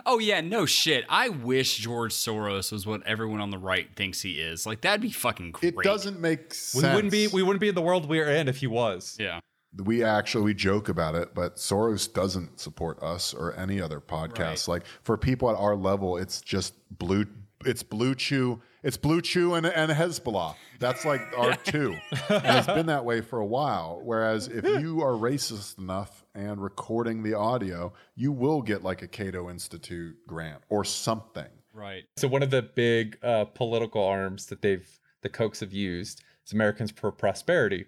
Oh 0.06 0.18
yeah, 0.20 0.40
no 0.40 0.66
shit. 0.66 1.04
I 1.08 1.28
wish 1.30 1.78
George 1.78 2.14
Soros 2.14 2.70
was 2.70 2.86
what 2.86 3.04
everyone 3.06 3.40
on 3.40 3.50
the 3.50 3.58
right 3.58 3.88
thinks 3.96 4.22
he 4.22 4.40
is. 4.40 4.64
Like 4.64 4.82
that'd 4.82 5.00
be 5.00 5.10
fucking 5.10 5.50
great. 5.50 5.74
It 5.74 5.82
doesn't 5.82 6.20
make 6.20 6.54
sense. 6.54 6.74
We 6.76 6.80
sense. 6.82 6.94
wouldn't 6.94 7.12
be 7.12 7.26
we 7.26 7.42
wouldn't 7.42 7.60
be 7.60 7.68
in 7.68 7.74
the 7.74 7.82
world 7.82 8.08
we're 8.08 8.30
in 8.30 8.48
if 8.48 8.58
he 8.58 8.68
was. 8.68 9.16
Yeah. 9.18 9.40
we 9.84 10.04
actually 10.04 10.44
we 10.44 10.54
joke 10.54 10.88
about 10.88 11.14
it, 11.16 11.34
but 11.34 11.56
Soros 11.56 12.12
doesn't 12.12 12.60
support 12.60 13.02
us 13.02 13.34
or 13.34 13.56
any 13.58 13.80
other 13.80 14.00
podcast. 14.00 14.68
Like 14.68 14.84
for 15.02 15.16
people 15.16 15.50
at 15.50 15.56
our 15.56 15.74
level, 15.74 16.16
it's 16.18 16.40
just 16.40 16.74
blue. 16.96 17.26
It's 17.64 17.82
Blue 17.82 18.14
Chew. 18.14 18.60
It's 18.82 18.96
Blue 18.96 19.20
Chew 19.20 19.54
and, 19.54 19.64
and 19.64 19.92
Hezbollah. 19.92 20.56
That's 20.80 21.04
like 21.04 21.20
our 21.38 21.54
two, 21.54 21.96
and 22.28 22.58
it's 22.58 22.66
been 22.66 22.86
that 22.86 23.04
way 23.04 23.20
for 23.20 23.38
a 23.38 23.46
while. 23.46 24.00
Whereas 24.02 24.48
if 24.48 24.64
you 24.82 25.02
are 25.02 25.12
racist 25.12 25.78
enough 25.78 26.24
and 26.34 26.60
recording 26.60 27.22
the 27.22 27.34
audio, 27.34 27.92
you 28.16 28.32
will 28.32 28.60
get 28.60 28.82
like 28.82 29.00
a 29.02 29.06
Cato 29.06 29.48
Institute 29.48 30.16
grant 30.26 30.62
or 30.68 30.84
something. 30.84 31.46
Right. 31.72 32.04
So 32.16 32.26
one 32.26 32.42
of 32.42 32.50
the 32.50 32.62
big 32.62 33.18
uh, 33.22 33.44
political 33.44 34.04
arms 34.04 34.46
that 34.46 34.62
they've 34.62 34.88
the 35.20 35.28
Kochs 35.28 35.60
have 35.60 35.72
used 35.72 36.20
is 36.44 36.52
Americans 36.52 36.90
for 36.90 37.12
Prosperity. 37.12 37.86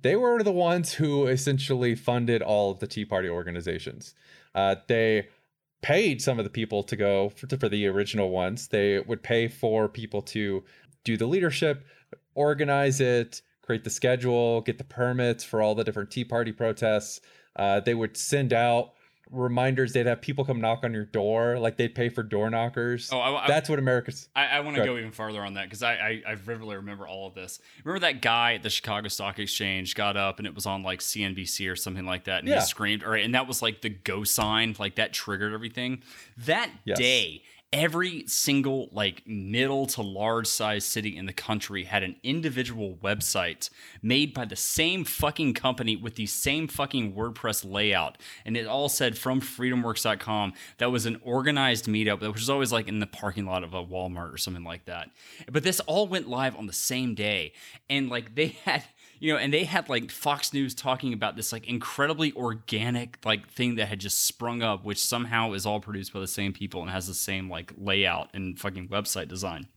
They 0.00 0.14
were 0.14 0.44
the 0.44 0.52
ones 0.52 0.94
who 0.94 1.26
essentially 1.26 1.96
funded 1.96 2.40
all 2.40 2.70
of 2.70 2.78
the 2.78 2.86
Tea 2.86 3.04
Party 3.04 3.28
organizations. 3.28 4.14
Uh, 4.54 4.76
they 4.86 5.28
paid 5.84 6.22
some 6.22 6.38
of 6.38 6.46
the 6.46 6.50
people 6.50 6.82
to 6.82 6.96
go 6.96 7.28
for, 7.28 7.46
for 7.58 7.68
the 7.68 7.86
original 7.86 8.30
ones. 8.30 8.68
They 8.68 9.00
would 9.00 9.22
pay 9.22 9.48
for 9.48 9.86
people 9.86 10.22
to 10.22 10.64
do 11.04 11.18
the 11.18 11.26
leadership, 11.26 11.84
organize 12.34 13.02
it, 13.02 13.42
create 13.60 13.84
the 13.84 13.90
schedule, 13.90 14.62
get 14.62 14.78
the 14.78 14.84
permits 14.84 15.44
for 15.44 15.60
all 15.60 15.74
the 15.74 15.84
different 15.84 16.10
Tea 16.10 16.24
Party 16.24 16.52
protests. 16.52 17.20
Uh, 17.54 17.80
they 17.80 17.92
would 17.92 18.16
send 18.16 18.54
out 18.54 18.93
reminders. 19.30 19.92
They'd 19.92 20.06
have 20.06 20.20
people 20.20 20.44
come 20.44 20.60
knock 20.60 20.80
on 20.84 20.92
your 20.92 21.04
door, 21.04 21.58
like 21.58 21.76
they'd 21.76 21.94
pay 21.94 22.08
for 22.08 22.22
door 22.22 22.50
knockers. 22.50 23.10
Oh, 23.12 23.18
I, 23.18 23.44
I, 23.44 23.48
That's 23.48 23.68
what 23.68 23.78
America's. 23.78 24.28
I, 24.34 24.46
I 24.46 24.60
want 24.60 24.76
to 24.76 24.84
go 24.84 24.96
even 24.96 25.12
farther 25.12 25.42
on 25.44 25.54
that 25.54 25.64
because 25.64 25.82
I, 25.82 25.94
I 25.94 26.22
I 26.32 26.34
vividly 26.34 26.76
remember 26.76 27.06
all 27.06 27.26
of 27.26 27.34
this. 27.34 27.60
Remember 27.84 28.00
that 28.06 28.20
guy 28.22 28.54
at 28.54 28.62
the 28.62 28.70
Chicago 28.70 29.08
Stock 29.08 29.38
Exchange 29.38 29.94
got 29.94 30.16
up 30.16 30.38
and 30.38 30.46
it 30.46 30.54
was 30.54 30.66
on 30.66 30.82
like 30.82 31.00
CNBC 31.00 31.70
or 31.70 31.76
something 31.76 32.04
like 32.06 32.24
that, 32.24 32.40
and 32.40 32.48
Yeah. 32.48 32.60
he 32.60 32.66
screamed, 32.66 33.04
All 33.04 33.10
right, 33.10 33.24
and 33.24 33.34
that 33.34 33.46
was 33.48 33.62
like 33.62 33.80
the 33.80 33.90
go 33.90 34.24
sign, 34.24 34.74
like 34.78 34.96
that 34.96 35.12
triggered 35.12 35.52
everything. 35.52 36.02
That 36.38 36.70
Yes. 36.84 36.98
day, 36.98 37.42
every 37.74 38.24
single 38.28 38.88
like 38.92 39.26
middle 39.26 39.84
to 39.84 40.00
large 40.00 40.46
size 40.46 40.84
city 40.84 41.16
in 41.16 41.26
the 41.26 41.32
country 41.32 41.82
had 41.82 42.04
an 42.04 42.14
individual 42.22 42.96
website 43.02 43.68
made 44.00 44.32
by 44.32 44.44
the 44.44 44.54
same 44.54 45.04
fucking 45.04 45.52
company 45.52 45.96
with 45.96 46.14
the 46.14 46.24
same 46.24 46.68
fucking 46.68 47.12
WordPress 47.14 47.68
layout. 47.68 48.16
And 48.46 48.56
it 48.56 48.68
all 48.68 48.88
said 48.88 49.18
from 49.18 49.40
freedomworks.com 49.40 50.52
that 50.78 50.92
was 50.92 51.04
an 51.04 51.20
organized 51.24 51.86
meetup, 51.86 52.20
that 52.20 52.32
was 52.32 52.48
always 52.48 52.72
like 52.72 52.86
in 52.86 53.00
the 53.00 53.08
parking 53.08 53.44
lot 53.44 53.64
of 53.64 53.74
a 53.74 53.84
Walmart 53.84 54.32
or 54.32 54.38
something 54.38 54.62
like 54.62 54.84
that. 54.84 55.10
But 55.50 55.64
this 55.64 55.80
all 55.80 56.06
went 56.06 56.28
live 56.28 56.54
on 56.54 56.68
the 56.68 56.72
same 56.72 57.16
day. 57.16 57.54
And 57.90 58.08
like 58.08 58.36
they 58.36 58.46
had 58.64 58.84
you 59.20 59.32
know, 59.32 59.38
and 59.38 59.52
they 59.52 59.64
had 59.64 59.88
like 59.88 60.10
Fox 60.10 60.52
News 60.52 60.74
talking 60.74 61.12
about 61.12 61.36
this 61.36 61.52
like 61.52 61.66
incredibly 61.66 62.32
organic 62.34 63.18
like 63.24 63.48
thing 63.48 63.76
that 63.76 63.86
had 63.86 64.00
just 64.00 64.26
sprung 64.26 64.62
up, 64.62 64.84
which 64.84 65.02
somehow 65.02 65.52
is 65.52 65.66
all 65.66 65.80
produced 65.80 66.12
by 66.12 66.20
the 66.20 66.26
same 66.26 66.52
people 66.52 66.82
and 66.82 66.90
has 66.90 67.06
the 67.06 67.14
same 67.14 67.50
like 67.50 67.72
layout 67.76 68.30
and 68.34 68.58
fucking 68.58 68.88
website 68.88 69.28
design. 69.28 69.68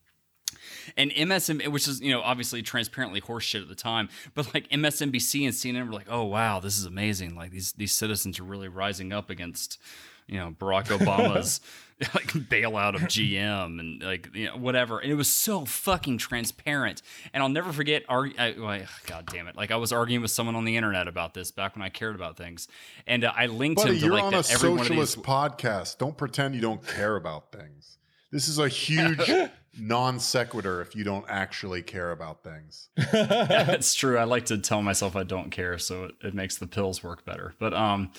And 0.95 1.11
MSN, 1.11 1.67
which 1.69 1.87
is 1.87 2.01
you 2.01 2.11
know 2.11 2.21
obviously 2.21 2.61
transparently 2.61 3.21
horseshit 3.21 3.61
at 3.61 3.67
the 3.67 3.75
time, 3.75 4.09
but 4.33 4.53
like 4.53 4.69
MSNBC 4.69 5.45
and 5.45 5.53
CNN 5.53 5.87
were 5.87 5.93
like, 5.93 6.07
oh 6.09 6.23
wow, 6.23 6.59
this 6.59 6.77
is 6.77 6.85
amazing. 6.85 7.35
Like 7.35 7.51
these 7.51 7.73
these 7.73 7.91
citizens 7.91 8.39
are 8.39 8.43
really 8.43 8.67
rising 8.67 9.13
up 9.13 9.29
against 9.29 9.79
you 10.27 10.37
know 10.39 10.55
Barack 10.59 10.85
Obama's 10.97 11.61
like 11.99 12.27
bailout 12.27 12.93
of 12.93 13.01
GM 13.01 13.79
and 13.79 14.03
like 14.03 14.29
you 14.35 14.45
know 14.45 14.57
whatever. 14.57 14.99
And 14.99 15.11
it 15.11 15.15
was 15.15 15.29
so 15.29 15.65
fucking 15.65 16.19
transparent. 16.19 17.01
And 17.33 17.41
I'll 17.41 17.49
never 17.49 17.73
forget. 17.73 18.03
Arg- 18.07 18.35
I, 18.37 18.49
I, 18.49 18.87
God 19.07 19.27
damn 19.31 19.47
it! 19.47 19.55
Like 19.55 19.71
I 19.71 19.77
was 19.77 19.91
arguing 19.91 20.21
with 20.21 20.31
someone 20.31 20.55
on 20.55 20.65
the 20.65 20.77
internet 20.77 21.07
about 21.07 21.33
this 21.33 21.51
back 21.51 21.75
when 21.75 21.81
I 21.81 21.89
cared 21.89 22.15
about 22.15 22.37
things, 22.37 22.67
and 23.07 23.23
uh, 23.23 23.33
I 23.35 23.47
linked 23.47 23.77
Buddy, 23.77 23.93
him 23.93 23.99
to 23.99 24.05
you're 24.05 24.13
like 24.13 24.23
on 24.25 24.33
a 24.35 24.37
that 24.37 24.51
every 24.51 24.69
one 24.69 24.79
of 24.79 24.87
these. 24.87 25.09
socialist 25.09 25.21
podcast. 25.23 25.97
Don't 25.97 26.17
pretend 26.17 26.53
you 26.53 26.61
don't 26.61 26.85
care 26.85 27.15
about 27.15 27.51
things. 27.51 27.97
This 28.31 28.47
is 28.47 28.59
a 28.59 28.67
huge 28.67 29.31
non 29.79 30.19
sequitur 30.19 30.81
if 30.81 30.95
you 30.95 31.03
don't 31.03 31.25
actually 31.27 31.81
care 31.81 32.11
about 32.11 32.43
things. 32.43 32.89
That's 33.11 33.95
true. 33.95 34.17
I 34.17 34.25
like 34.25 34.45
to 34.47 34.57
tell 34.57 34.81
myself 34.81 35.15
I 35.15 35.23
don't 35.23 35.49
care, 35.49 35.77
so 35.77 36.05
it, 36.05 36.11
it 36.23 36.33
makes 36.33 36.57
the 36.57 36.67
pills 36.67 37.03
work 37.03 37.25
better. 37.25 37.55
But 37.57 37.73
um, 37.73 38.11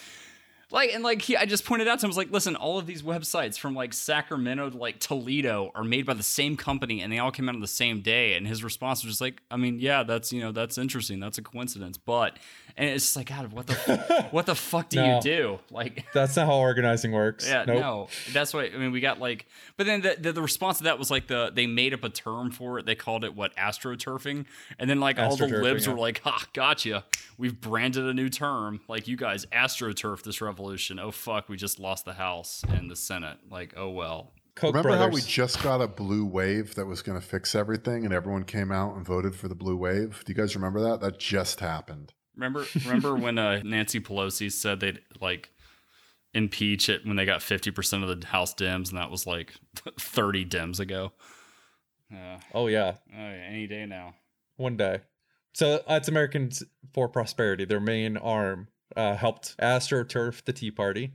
like 0.71 0.93
and 0.93 1.03
like 1.03 1.23
he, 1.23 1.37
I 1.37 1.47
just 1.47 1.65
pointed 1.65 1.89
out 1.89 1.99
to 2.01 2.07
him, 2.07 2.09
I 2.09 2.11
was 2.11 2.17
like, 2.17 2.31
listen, 2.31 2.55
all 2.57 2.79
of 2.79 2.87
these 2.87 3.03
websites 3.03 3.59
from 3.59 3.75
like 3.75 3.93
Sacramento 3.95 4.71
to 4.71 4.77
like 4.77 4.99
Toledo 5.01 5.71
are 5.75 5.85
made 5.85 6.05
by 6.05 6.15
the 6.15 6.23
same 6.23 6.57
company, 6.57 7.01
and 7.01 7.13
they 7.13 7.19
all 7.19 7.31
came 7.31 7.49
out 7.49 7.55
on 7.55 7.61
the 7.61 7.67
same 7.67 8.01
day. 8.01 8.35
And 8.35 8.47
his 8.47 8.63
response 8.63 9.03
was 9.03 9.15
just 9.15 9.21
like, 9.21 9.41
I 9.51 9.57
mean, 9.57 9.79
yeah, 9.81 10.03
that's 10.03 10.33
you 10.33 10.41
know 10.43 10.53
that's 10.53 10.77
interesting, 10.77 11.21
that's 11.21 11.39
a 11.39 11.43
coincidence, 11.43 11.97
but 11.97 12.37
and 12.77 12.91
it's 12.91 13.05
just 13.07 13.17
like, 13.17 13.29
God, 13.29 13.51
what 13.53 13.67
the 13.67 14.27
what 14.31 14.47
the 14.47 14.55
fuck 14.55 14.89
do 14.91 14.99
No. 15.01 15.17
you 15.17 15.21
do? 15.23 15.59
Like. 15.71 16.05
That's 16.15 16.37
not 16.37 16.47
how 16.47 16.55
organizing 16.55 17.13
works. 17.13 17.47
Yeah, 17.49 17.65
Nope. 17.67 17.81
no, 17.81 18.09
that's 18.33 18.53
why. 18.55 18.65
I 18.65 18.77
mean, 18.77 18.93
we 18.93 19.01
got 19.01 19.19
like, 19.21 19.47
but 19.77 19.87
then 19.87 20.01
the, 20.01 20.17
the 20.19 20.33
the 20.33 20.43
response 20.43 20.79
to 20.79 20.85
that 20.85 20.99
was 20.99 21.11
like 21.11 21.27
the 21.29 21.51
they 21.55 21.67
made 21.67 21.93
up 21.95 22.05
a 22.05 22.09
term 22.09 22.51
for 22.51 22.79
it. 22.79 22.87
They 22.87 22.95
called 22.95 23.25
it 23.25 23.35
what 23.35 23.55
astroturfing, 23.57 24.47
and 24.79 24.91
then 24.91 25.01
like 25.01 25.19
all 25.19 25.37
the 25.37 25.47
libs 25.47 25.87
yeah. 25.87 25.93
were 25.93 25.99
like, 25.99 26.21
"Ha, 26.23 26.47
gotcha! 26.53 27.05
We've 27.37 27.59
branded 27.61 28.05
a 28.05 28.15
new 28.15 28.29
term. 28.29 28.81
Like 28.89 29.07
you 29.09 29.17
guys 29.17 29.47
astroturf 29.47 30.23
this 30.23 30.41
revolution. 30.41 30.58
Oh 30.59 31.11
fuck, 31.11 31.49
we 31.49 31.57
just 31.57 31.79
lost 31.79 32.05
the 32.05 32.15
House 32.15 32.63
and 32.69 32.91
the 32.91 32.97
Senate. 32.97 33.39
Like 33.51 33.75
oh 33.77 33.91
well. 33.91 34.33
Koch 34.55 34.75
Remember 34.75 34.97
how 34.97 35.09
we 35.09 35.21
just 35.21 35.63
got 35.63 35.81
a 35.81 35.87
blue 35.87 36.25
wave 36.25 36.75
that 36.75 36.87
was 36.87 37.01
going 37.01 37.21
to 37.21 37.25
fix 37.25 37.55
everything 37.55 38.05
and 38.05 38.13
everyone 38.13 38.43
came 38.43 38.73
out 38.73 38.97
and 38.97 39.07
voted 39.07 39.37
for 39.37 39.47
the 39.47 39.55
blue 39.55 39.77
wave? 39.77 40.25
Do 40.25 40.33
you 40.33 40.37
guys 40.37 40.57
remember 40.57 40.81
that? 40.81 41.01
That 41.01 41.21
just 41.21 41.61
happened. 41.61 42.13
Remember 42.35 42.65
remember 42.85 43.15
when 43.15 43.39
uh, 43.39 43.63
Nancy 43.65 44.01
Pelosi 44.01 44.51
said 44.51 44.81
they'd 44.81 45.01
like 45.21 45.51
impeach 46.35 46.89
it 46.89 47.07
when 47.07 47.17
they 47.17 47.25
got 47.25 47.43
fifty 47.43 47.71
percent 47.71 48.03
of 48.03 48.21
the 48.21 48.27
House 48.27 48.55
Dems, 48.55 48.89
and 48.89 48.99
that 48.99 49.11
was 49.11 49.27
like 49.27 49.55
thirty 50.01 50.45
Dems 50.45 50.81
ago. 50.81 51.13
Uh, 52.13 52.39
oh 52.55 52.69
yeah, 52.69 52.95
oh, 53.13 53.17
yeah, 53.17 53.47
any 53.49 53.67
day 53.67 53.87
now. 53.87 54.15
one 54.57 54.77
day. 54.77 55.01
So 55.53 55.83
that's 55.89 56.09
Americans 56.09 56.63
for 56.95 57.09
Prosperity. 57.09 57.65
Their 57.65 57.81
main 57.81 58.17
arm 58.17 58.69
uh, 58.97 59.17
helped 59.17 59.57
astroturf 59.59 60.45
the 60.45 60.53
Tea 60.53 60.71
Party. 60.71 61.13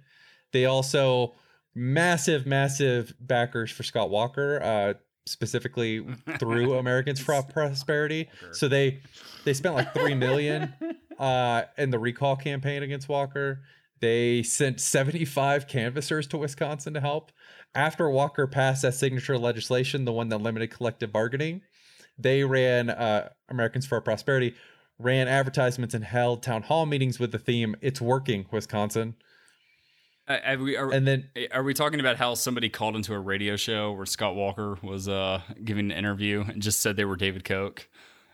They 0.51 0.65
also 0.65 1.34
massive, 1.76 2.45
massive 2.45 3.13
backers 3.19 3.71
for 3.71 3.84
Scott 3.84 4.09
Walker, 4.09 4.61
uh, 4.61 4.93
specifically 5.26 6.05
through 6.39 6.76
Americans 6.76 7.19
for 7.19 7.41
Prosperity. 7.43 8.30
So 8.51 8.67
they 8.67 9.01
they 9.45 9.53
spent 9.53 9.76
like 9.76 9.93
three 9.93 10.15
million 10.15 10.74
uh, 11.19 11.63
in 11.78 11.89
the 11.89 11.99
recall 11.99 12.36
campaign 12.36 12.84
against 12.84 13.09
Walker. 13.09 13.61
They 14.01 14.43
sent 14.43 14.82
75 14.82 15.65
canvassers 15.67 16.28
to 16.28 16.38
Wisconsin 16.38 16.93
to 16.93 16.99
help. 16.99 17.32
After 17.74 18.09
Walker 18.09 18.47
passed 18.47 18.82
that 18.82 18.95
signature 18.95 19.38
legislation, 19.38 20.03
the 20.03 20.11
one 20.11 20.28
that 20.30 20.39
limited 20.39 20.71
collective 20.71 21.13
bargaining, 21.13 21.61
they 22.17 22.43
ran 22.43 22.89
uh, 22.89 23.30
Americans 23.47 23.86
for 23.86 23.99
Prosperity 24.01 24.55
ran 24.99 25.27
advertisements 25.27 25.93
and 25.93 26.03
held 26.03 26.43
town 26.43 26.63
hall 26.63 26.85
meetings 26.85 27.19
with 27.19 27.31
the 27.31 27.39
theme 27.39 27.75
"It's 27.81 27.99
working, 28.01 28.45
Wisconsin." 28.51 29.15
Uh, 30.27 30.37
are, 30.45 30.57
we, 30.57 30.77
are, 30.77 30.89
And 30.89 31.05
then 31.05 31.29
are 31.51 31.63
we 31.63 31.73
talking 31.73 31.99
about 31.99 32.15
how 32.15 32.33
somebody 32.33 32.69
called 32.69 32.95
into 32.95 33.13
a 33.13 33.19
radio 33.19 33.57
show 33.57 33.91
where 33.91 34.05
Scott 34.05 34.35
Walker 34.35 34.77
was 34.81 35.09
uh, 35.09 35.41
giving 35.65 35.91
an 35.91 35.97
interview 35.97 36.45
and 36.47 36.61
just 36.61 36.81
said 36.81 36.95
they 36.95 37.03
were 37.03 37.17
David 37.17 37.43
Koch? 37.43 37.89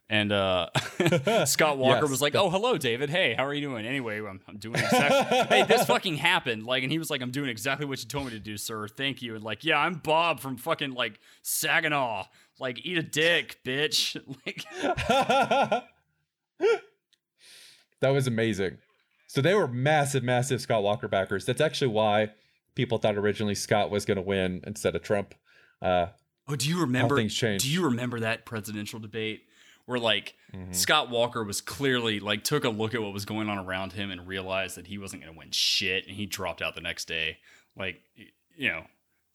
And 0.08 0.32
uh, 0.32 0.70
Scott 1.46 1.78
Walker 1.80 2.02
Yes. 2.02 2.10
was 2.10 2.22
like, 2.22 2.36
"Oh, 2.36 2.50
hello, 2.50 2.78
David. 2.78 3.10
Hey, 3.12 3.34
how 3.36 3.46
are 3.46 3.54
you 3.54 3.62
doing? 3.62 3.86
Anyway, 3.86 4.18
I'm, 4.20 4.40
I'm 4.48 4.58
doing 4.58 4.76
exactly. 4.76 5.38
hey, 5.50 5.64
this 5.66 5.86
fucking 5.86 6.18
happened. 6.18 6.66
Like, 6.66 6.82
and 6.84 6.92
he 6.92 6.98
was 7.00 7.10
like, 7.12 7.22
"I'm 7.22 7.30
doing 7.32 7.50
exactly 7.50 7.86
what 7.86 8.00
you 8.02 8.08
told 8.08 8.26
me 8.26 8.32
to 8.32 8.40
do, 8.40 8.58
sir. 8.58 8.88
Thank 8.88 9.22
you." 9.22 9.36
And 9.36 9.44
like, 9.44 9.64
yeah, 9.64 9.78
I'm 9.78 9.96
Bob 9.96 10.40
from 10.40 10.58
fucking 10.58 10.92
like 10.94 11.20
Saginaw. 11.44 12.26
Like, 12.60 12.84
eat 12.86 12.98
a 12.98 13.04
dick, 13.04 13.60
bitch. 13.64 14.16
Like, 14.46 15.84
that 18.02 18.10
was 18.10 18.28
amazing. 18.28 18.78
So 19.28 19.42
they 19.42 19.54
were 19.54 19.68
massive, 19.68 20.24
massive 20.24 20.62
Scott 20.62 20.84
Walker 20.84 21.08
backers. 21.08 21.46
That's 21.46 21.62
actually 21.62 21.90
why 21.90 22.32
people 22.76 22.98
thought 22.98 23.16
originally 23.16 23.56
Scott 23.56 23.92
was 23.92 24.06
going 24.06 24.16
to 24.18 24.22
win 24.24 24.62
instead 24.66 24.96
of 24.96 25.04
Trump. 25.04 25.36
Uh, 25.82 26.08
Oh, 26.52 26.56
do 26.56 26.68
you 26.68 26.82
remember? 26.82 27.16
things 27.16 27.36
changed. 27.36 27.64
Do 27.64 27.70
you 27.72 27.84
remember 27.86 28.20
that 28.22 28.44
presidential 28.44 29.00
debate 29.00 29.44
where 29.86 30.00
like 30.00 30.36
Mm-hmm. 30.52 30.72
Scott 30.74 31.12
Walker 31.12 31.44
was 31.44 31.62
clearly 31.62 32.20
like 32.20 32.44
took 32.44 32.64
a 32.64 32.70
look 32.70 32.96
at 32.96 33.04
what 33.04 33.14
was 33.14 33.24
going 33.24 33.50
on 33.50 33.60
around 33.60 33.94
him 33.94 34.10
and 34.10 34.26
realized 34.28 34.76
that 34.78 34.88
he 34.88 34.98
wasn't 34.98 35.22
going 35.22 35.32
to 35.32 35.38
win 35.38 35.52
shit, 35.52 36.08
and 36.08 36.16
he 36.16 36.26
dropped 36.26 36.64
out 36.64 36.74
the 36.74 36.82
next 36.82 37.08
day. 37.08 37.38
Like, 37.78 38.02
you 38.58 38.70
know, 38.70 38.86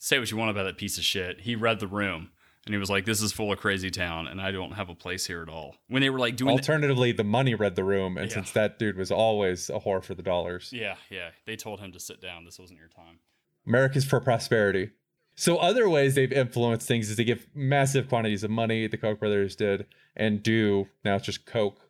say 0.00 0.18
what 0.18 0.28
you 0.32 0.36
want 0.36 0.50
about 0.50 0.64
that 0.64 0.76
piece 0.76 0.98
of 0.98 1.04
shit. 1.04 1.42
He 1.42 1.54
read 1.54 1.78
the 1.78 1.86
room 1.86 2.30
and 2.66 2.74
he 2.74 2.78
was 2.78 2.88
like, 2.90 3.04
"This 3.04 3.20
is 3.22 3.32
full 3.32 3.52
of 3.52 3.58
crazy 3.58 3.90
town, 3.90 4.26
and 4.26 4.40
I 4.40 4.50
don't 4.50 4.72
have 4.72 4.88
a 4.88 4.94
place 4.94 5.26
here 5.26 5.42
at 5.42 5.48
all." 5.48 5.76
When 5.88 6.00
they 6.02 6.10
were 6.10 6.18
like 6.18 6.36
doing, 6.36 6.50
alternatively, 6.52 7.12
the 7.12 7.24
money 7.24 7.54
read 7.54 7.74
the 7.76 7.84
room, 7.84 8.16
and 8.16 8.28
Yeah. 8.28 8.34
since 8.34 8.50
that 8.52 8.78
dude 8.78 8.96
was 8.96 9.10
always 9.10 9.68
a 9.70 9.80
whore 9.80 10.02
for 10.02 10.14
the 10.14 10.22
dollars, 10.22 10.72
yeah, 10.72 10.96
yeah, 11.10 11.30
they 11.46 11.56
told 11.56 11.80
him 11.80 11.92
to 11.92 12.00
sit 12.00 12.20
down. 12.20 12.44
This 12.44 12.58
wasn't 12.58 12.78
your 12.78 12.88
time. 12.88 13.18
America's 13.66 14.04
for 14.04 14.20
prosperity. 14.20 14.90
So 15.36 15.56
other 15.56 15.88
ways 15.88 16.14
they've 16.14 16.32
influenced 16.32 16.86
things 16.86 17.10
is 17.10 17.16
they 17.16 17.24
give 17.24 17.48
massive 17.54 18.08
quantities 18.08 18.44
of 18.44 18.50
money. 18.50 18.86
The 18.86 18.96
Koch 18.96 19.18
brothers 19.18 19.56
did 19.56 19.86
and 20.14 20.42
do. 20.42 20.88
Now 21.04 21.16
it's 21.16 21.26
just 21.26 21.44
Koch 21.44 21.80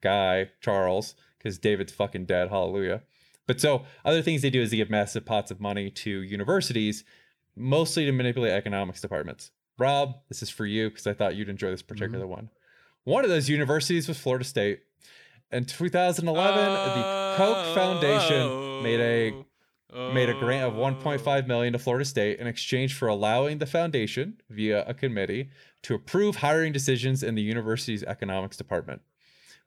guy 0.00 0.50
Charles 0.60 1.14
because 1.38 1.58
David's 1.58 1.92
fucking 1.92 2.24
dead. 2.26 2.48
Hallelujah. 2.48 3.02
But 3.46 3.60
so 3.60 3.86
other 4.04 4.20
things 4.20 4.42
they 4.42 4.50
do 4.50 4.60
is 4.60 4.70
they 4.72 4.76
give 4.78 4.90
massive 4.90 5.24
pots 5.24 5.50
of 5.52 5.60
money 5.60 5.90
to 5.90 6.10
universities, 6.22 7.04
mostly 7.54 8.04
to 8.04 8.12
manipulate 8.12 8.52
economics 8.52 9.00
departments. 9.00 9.52
Rob, 9.78 10.16
this 10.28 10.42
is 10.42 10.50
for 10.50 10.66
you 10.66 10.90
because 10.90 11.06
I 11.06 11.14
thought 11.14 11.36
you'd 11.36 11.48
enjoy 11.48 11.70
this 11.70 11.82
mm-hmm. 11.82 11.94
particular 11.94 12.26
one. 12.26 12.50
One 13.04 13.24
of 13.24 13.30
those 13.30 13.48
universities 13.48 14.08
was 14.08 14.18
Florida 14.18 14.44
State. 14.44 14.80
In 15.50 15.64
2011, 15.64 16.64
the 16.64 17.34
Koch 17.36 17.56
oh, 17.56 17.74
Foundation 17.74 18.42
oh. 18.42 18.82
made 18.82 19.00
a 19.00 19.44
made 20.12 20.28
a 20.28 20.34
grant 20.34 20.64
of 20.64 20.74
1.5 20.74 21.46
million 21.46 21.72
to 21.72 21.78
Florida 21.78 22.04
State 22.04 22.38
in 22.38 22.46
exchange 22.46 22.94
for 22.94 23.08
allowing 23.08 23.56
the 23.56 23.64
foundation 23.64 24.38
via 24.50 24.84
a 24.86 24.92
committee 24.92 25.48
to 25.82 25.94
approve 25.94 26.36
hiring 26.36 26.72
decisions 26.72 27.22
in 27.22 27.34
the 27.34 27.42
university's 27.42 28.02
economics 28.02 28.58
department 28.58 29.00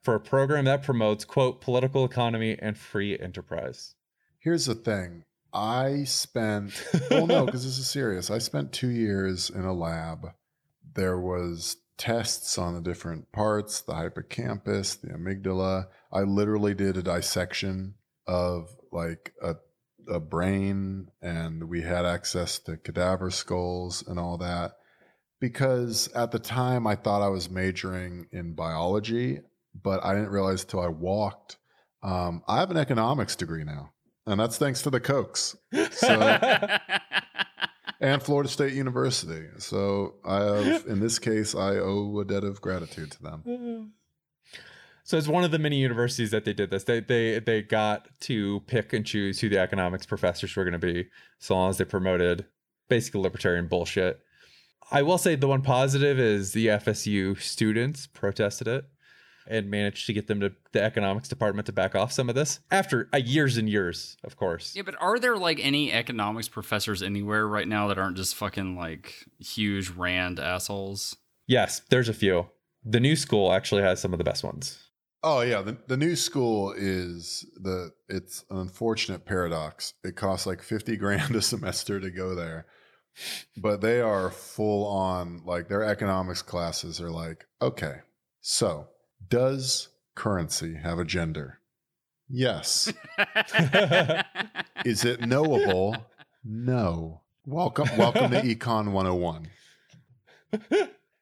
for 0.01 0.15
a 0.15 0.19
program 0.19 0.65
that 0.65 0.83
promotes 0.83 1.25
quote 1.25 1.61
political 1.61 2.05
economy 2.05 2.57
and 2.59 2.77
free 2.77 3.17
enterprise. 3.17 3.95
Here's 4.39 4.65
the 4.65 4.75
thing. 4.75 5.23
I 5.53 6.03
spent 6.05 6.83
well 7.11 7.27
no, 7.27 7.45
because 7.45 7.63
this 7.63 7.77
is 7.77 7.89
serious. 7.89 8.29
I 8.29 8.37
spent 8.37 8.71
two 8.71 8.89
years 8.89 9.49
in 9.49 9.65
a 9.65 9.73
lab. 9.73 10.33
There 10.93 11.19
was 11.19 11.77
tests 11.97 12.57
on 12.57 12.73
the 12.73 12.81
different 12.81 13.31
parts, 13.31 13.81
the 13.81 13.95
hippocampus, 13.95 14.95
the 14.95 15.09
amygdala. 15.09 15.87
I 16.11 16.21
literally 16.21 16.73
did 16.73 16.97
a 16.97 17.03
dissection 17.03 17.95
of 18.27 18.69
like 18.91 19.33
a 19.41 19.55
a 20.09 20.19
brain 20.19 21.07
and 21.21 21.69
we 21.69 21.81
had 21.81 22.05
access 22.05 22.59
to 22.59 22.77
cadaver 22.77 23.29
skulls 23.29 24.03
and 24.07 24.19
all 24.19 24.37
that 24.37 24.73
because 25.39 26.07
at 26.13 26.31
the 26.31 26.39
time 26.39 26.87
I 26.87 26.95
thought 26.95 27.21
I 27.21 27.29
was 27.29 27.49
majoring 27.49 28.27
in 28.31 28.53
biology, 28.53 29.39
but 29.73 30.03
I 30.03 30.13
didn't 30.13 30.29
realize 30.29 30.63
until 30.63 30.81
I 30.81 30.87
walked. 30.87 31.57
Um, 32.03 32.43
I 32.47 32.59
have 32.59 32.71
an 32.71 32.77
economics 32.77 33.35
degree 33.35 33.63
now, 33.63 33.91
and 34.27 34.39
that's 34.39 34.57
thanks 34.57 34.81
to 34.83 34.89
the 34.89 34.99
Kochs. 34.99 35.55
So 35.91 36.77
and 38.01 38.21
Florida 38.21 38.49
State 38.49 38.73
University. 38.73 39.47
So 39.59 40.15
I 40.25 40.43
have, 40.43 40.85
in 40.87 40.99
this 40.99 41.19
case, 41.19 41.55
I 41.55 41.75
owe 41.77 42.19
a 42.19 42.25
debt 42.25 42.43
of 42.43 42.61
gratitude 42.61 43.11
to 43.11 43.23
them. 43.23 43.93
So 45.03 45.17
it's 45.17 45.27
one 45.27 45.43
of 45.43 45.51
the 45.51 45.59
many 45.59 45.77
universities 45.77 46.31
that 46.31 46.45
they 46.45 46.53
did 46.53 46.69
this. 46.69 46.83
They 46.83 46.99
they 46.99 47.39
they 47.39 47.63
got 47.63 48.07
to 48.21 48.61
pick 48.61 48.93
and 48.93 49.05
choose 49.05 49.39
who 49.39 49.49
the 49.49 49.57
economics 49.57 50.05
professors 50.05 50.55
were 50.55 50.63
going 50.63 50.79
to 50.79 50.79
be, 50.79 51.09
so 51.39 51.55
long 51.55 51.71
as 51.71 51.79
they 51.79 51.85
promoted 51.85 52.45
basically 52.87 53.19
libertarian 53.19 53.67
bullshit. 53.67 54.19
I 54.91 55.01
will 55.01 55.17
say 55.17 55.35
the 55.35 55.47
one 55.47 55.63
positive 55.63 56.19
is 56.19 56.53
the 56.53 56.67
FSU 56.67 57.41
students 57.41 58.07
protested 58.07 58.67
it 58.67 58.85
and 59.47 59.69
managed 59.69 60.05
to 60.07 60.13
get 60.13 60.27
them 60.27 60.39
to 60.39 60.53
the 60.71 60.81
economics 60.81 61.27
department 61.27 61.65
to 61.65 61.71
back 61.71 61.95
off 61.95 62.11
some 62.11 62.29
of 62.29 62.35
this 62.35 62.59
after 62.69 63.09
uh, 63.13 63.17
years 63.17 63.57
and 63.57 63.69
years, 63.69 64.17
of 64.23 64.37
course. 64.37 64.75
Yeah, 64.75 64.83
but 64.83 64.95
are 64.99 65.19
there 65.19 65.37
like 65.37 65.59
any 65.61 65.91
economics 65.91 66.47
professors 66.47 67.01
anywhere 67.01 67.47
right 67.47 67.67
now 67.67 67.87
that 67.87 67.97
aren't 67.97 68.17
just 68.17 68.35
fucking 68.35 68.75
like 68.75 69.25
huge 69.39 69.89
rand 69.89 70.39
assholes? 70.39 71.15
Yes, 71.47 71.81
there's 71.89 72.09
a 72.09 72.13
few. 72.13 72.47
The 72.83 72.99
new 72.99 73.15
school 73.15 73.51
actually 73.51 73.83
has 73.83 73.99
some 73.99 74.13
of 74.13 74.17
the 74.17 74.23
best 74.23 74.43
ones. 74.43 74.79
Oh 75.23 75.41
yeah, 75.41 75.61
the, 75.61 75.77
the 75.87 75.97
new 75.97 76.15
school 76.15 76.73
is 76.75 77.45
the 77.55 77.91
it's 78.09 78.43
an 78.49 78.57
unfortunate 78.57 79.25
paradox. 79.25 79.93
It 80.03 80.15
costs 80.15 80.47
like 80.47 80.63
50 80.63 80.97
grand 80.97 81.35
a 81.35 81.41
semester 81.41 81.99
to 81.99 82.09
go 82.09 82.33
there. 82.35 82.65
But 83.57 83.81
they 83.81 83.99
are 83.99 84.31
full 84.31 84.87
on 84.87 85.41
like 85.45 85.67
their 85.67 85.83
economics 85.83 86.41
classes 86.41 87.01
are 87.01 87.11
like, 87.11 87.45
okay, 87.61 87.97
so 88.39 88.87
does 89.29 89.89
currency 90.15 90.75
have 90.75 90.99
a 90.99 91.05
gender? 91.05 91.59
Yes. 92.29 92.91
Is 94.85 95.03
it 95.05 95.21
knowable? 95.21 95.95
No. 96.43 97.21
Welcome 97.45 97.89
welcome 97.97 98.31
to 98.31 98.41
Econ 98.41 98.91
101. 98.91 99.47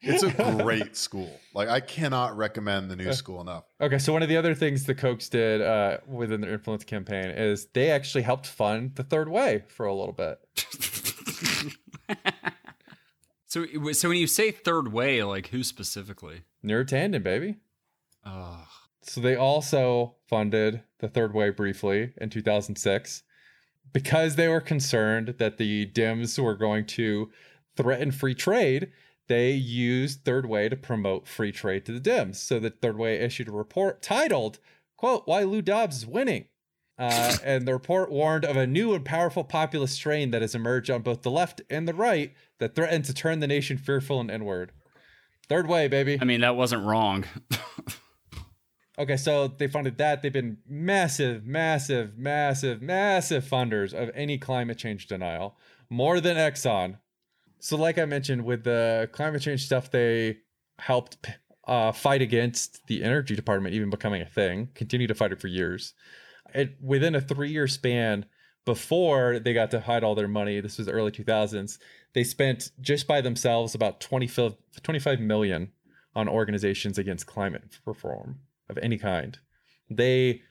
It's 0.02 0.24
a 0.24 0.32
great 0.64 0.96
school. 0.96 1.40
Like 1.54 1.68
I 1.68 1.80
cannot 1.80 2.38
recommend 2.38 2.90
the 2.90 2.96
new 2.96 3.12
school 3.14 3.42
enough. 3.42 3.66
Okay, 3.82 3.98
so 3.98 4.14
one 4.14 4.24
of 4.24 4.30
the 4.30 4.38
other 4.38 4.56
things 4.56 4.86
the 4.86 4.96
Kochs 4.96 5.30
did 5.30 5.62
uh, 5.62 5.98
within 6.08 6.42
their 6.42 6.54
influence 6.54 6.84
campaign 6.84 7.26
is 7.32 7.68
they 7.74 7.90
actually 7.92 8.24
helped 8.24 8.48
fund 8.48 8.96
the 8.96 9.04
third 9.04 9.30
way 9.30 9.64
for 9.68 9.86
a 9.86 9.94
little 9.94 10.14
bit. 10.14 10.40
so, 13.46 13.66
so 13.94 14.10
when 14.10 14.18
you 14.18 14.28
say 14.28 14.52
third 14.52 14.94
way, 14.94 15.24
like 15.24 15.48
who 15.48 15.64
specifically? 15.64 16.44
Neera 16.64 16.86
Tanden, 16.86 17.24
baby. 17.24 17.58
Oh, 18.26 18.66
So 19.02 19.22
they 19.22 19.36
also 19.36 20.16
funded 20.28 20.84
the 21.00 21.08
third 21.08 21.34
way 21.34 21.50
briefly 21.50 22.14
in 22.18 22.30
2006 22.30 23.24
because 23.94 24.36
they 24.36 24.48
were 24.48 24.62
concerned 24.62 25.36
that 25.40 25.58
the 25.58 25.88
Dems 25.88 26.38
were 26.38 26.56
going 26.56 26.86
to 26.86 27.32
threaten 27.76 28.12
free 28.12 28.36
trade. 28.36 28.92
They 29.28 29.52
used 29.52 30.26
Third 30.26 30.48
Way 30.48 30.70
to 30.70 30.76
promote 30.76 31.28
free 31.28 31.52
trade 31.52 31.86
to 31.86 31.92
the 31.98 32.10
Dems. 32.10 32.36
So 32.36 32.60
the 32.60 32.70
Third 32.70 32.98
Way 32.98 33.20
issued 33.20 33.48
a 33.48 33.52
report 33.52 34.02
titled, 34.02 34.60
quote, 34.98 35.24
Why 35.26 35.44
Lou 35.44 35.62
Dobbs 35.62 35.98
is 35.98 36.06
Winning. 36.06 36.46
Uh, 36.98 37.38
and 37.44 37.68
the 37.68 37.74
report 37.74 38.12
warned 38.12 38.46
of 38.46 38.58
a 38.58 38.68
new 38.68 38.94
and 38.94 39.06
powerful 39.06 39.44
populist 39.44 39.96
strain 39.96 40.32
that 40.32 40.42
has 40.42 40.56
emerged 40.56 40.90
on 40.90 41.02
both 41.02 41.22
the 41.22 41.32
left 41.32 41.62
and 41.70 41.88
the 41.88 41.94
right 41.94 42.34
that 42.60 42.76
threatens 42.76 43.08
to 43.08 43.14
turn 43.14 43.40
the 43.40 43.48
nation 43.48 43.78
fearful 43.78 44.20
and 44.20 44.30
inward. 44.30 44.72
Third 45.48 45.68
Way, 45.68 45.88
baby. 45.88 46.18
I 46.22 46.26
mean 46.26 46.42
that 46.42 46.56
wasn't 46.56 46.86
wrong. 46.86 47.26
Okay, 49.00 49.16
so 49.16 49.48
they 49.48 49.68
funded 49.68 49.98
that. 50.00 50.22
They've 50.22 50.34
been 50.34 50.58
massive, 50.68 51.46
massive, 51.46 52.18
massive, 52.18 52.82
massive 52.82 53.46
funders 53.46 53.94
of 53.94 54.12
any 54.14 54.38
climate 54.38 54.78
change 54.78 55.08
denial, 55.08 55.58
more 55.90 56.20
than 56.20 56.36
Exxon. 56.36 56.98
So, 57.60 57.78
like 57.78 57.98
I 57.98 58.04
mentioned, 58.04 58.44
with 58.44 58.66
the 58.66 59.10
climate 59.14 59.42
change 59.42 59.66
stuff, 59.66 59.90
they 59.90 60.40
helped 60.80 61.30
uh, 61.66 61.94
fight 61.94 62.22
against 62.22 62.88
the 62.88 63.02
energy 63.02 63.38
department 63.38 63.74
even 63.74 63.90
becoming 63.90 64.22
a 64.22 64.26
thing, 64.26 64.68
continue 64.76 65.08
to 65.08 65.16
fight 65.16 65.32
it 65.32 65.40
for 65.40 65.48
years. 65.48 65.94
It, 66.54 66.76
within 66.82 67.16
a 67.16 67.22
three 67.22 67.52
year 67.52 67.68
span, 67.68 68.26
before 68.66 69.40
they 69.40 69.54
got 69.54 69.72
to 69.72 69.80
hide 69.80 70.04
all 70.04 70.16
their 70.16 70.28
money, 70.28 70.60
this 70.60 70.78
was 70.78 70.88
the 70.88 70.94
early 70.94 71.12
2000s, 71.12 71.78
they 72.14 72.26
spent 72.26 72.72
just 72.82 73.08
by 73.08 73.22
themselves 73.22 73.74
about 73.74 74.02
25, 74.02 74.56
25 74.84 75.22
million 75.22 75.72
on 76.16 76.28
organizations 76.28 76.98
against 76.98 77.28
climate 77.28 77.80
reform 77.86 78.40
of 78.70 78.78
any 78.80 78.98
kind. 78.98 79.38
They 79.90 80.42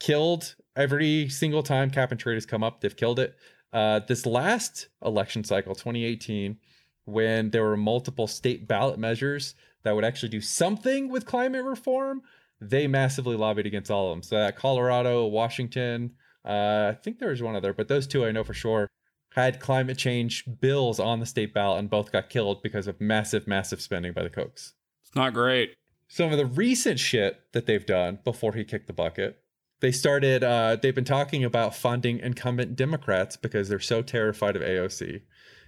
killed 0.00 0.54
every 0.76 1.28
single 1.28 1.62
time 1.62 1.90
cap 1.90 2.10
and 2.10 2.20
trade 2.20 2.34
has 2.34 2.46
come 2.46 2.62
up, 2.62 2.80
they've 2.80 2.96
killed 2.96 3.18
it. 3.18 3.36
Uh, 3.72 4.00
this 4.06 4.24
last 4.24 4.88
election 5.04 5.44
cycle, 5.44 5.74
2018, 5.74 6.56
when 7.04 7.50
there 7.50 7.64
were 7.64 7.76
multiple 7.76 8.26
state 8.26 8.66
ballot 8.66 8.98
measures 8.98 9.54
that 9.82 9.94
would 9.94 10.04
actually 10.04 10.28
do 10.28 10.40
something 10.40 11.08
with 11.08 11.26
climate 11.26 11.64
reform, 11.64 12.22
they 12.60 12.86
massively 12.86 13.36
lobbied 13.36 13.66
against 13.66 13.90
all 13.90 14.10
of 14.10 14.16
them. 14.16 14.22
So 14.22 14.36
that 14.36 14.56
Colorado, 14.56 15.26
Washington, 15.26 16.12
uh, 16.44 16.92
I 16.92 16.98
think 17.02 17.18
there 17.18 17.30
was 17.30 17.42
one 17.42 17.56
other, 17.56 17.72
but 17.72 17.88
those 17.88 18.06
two 18.06 18.24
I 18.24 18.32
know 18.32 18.44
for 18.44 18.54
sure 18.54 18.88
had 19.34 19.60
climate 19.60 19.98
change 19.98 20.44
bills 20.60 20.98
on 20.98 21.20
the 21.20 21.26
state 21.26 21.54
ballot 21.54 21.78
and 21.78 21.90
both 21.90 22.10
got 22.10 22.30
killed 22.30 22.62
because 22.62 22.86
of 22.86 23.00
massive, 23.00 23.46
massive 23.46 23.80
spending 23.80 24.12
by 24.12 24.22
the 24.22 24.30
Kochs. 24.30 24.72
It's 25.04 25.14
not 25.14 25.34
great. 25.34 25.74
Some 26.08 26.32
of 26.32 26.38
the 26.38 26.46
recent 26.46 26.98
shit 26.98 27.40
that 27.52 27.66
they've 27.66 27.84
done 27.84 28.18
before 28.24 28.54
he 28.54 28.64
kicked 28.64 28.86
the 28.86 28.92
bucket, 28.92 29.38
they 29.80 29.92
started, 29.92 30.42
uh, 30.42 30.76
they've 30.80 30.94
been 30.94 31.04
talking 31.04 31.44
about 31.44 31.74
funding 31.74 32.18
incumbent 32.18 32.74
Democrats 32.74 33.36
because 33.36 33.68
they're 33.68 33.78
so 33.78 34.02
terrified 34.02 34.56
of 34.56 34.62
AOC 34.62 35.22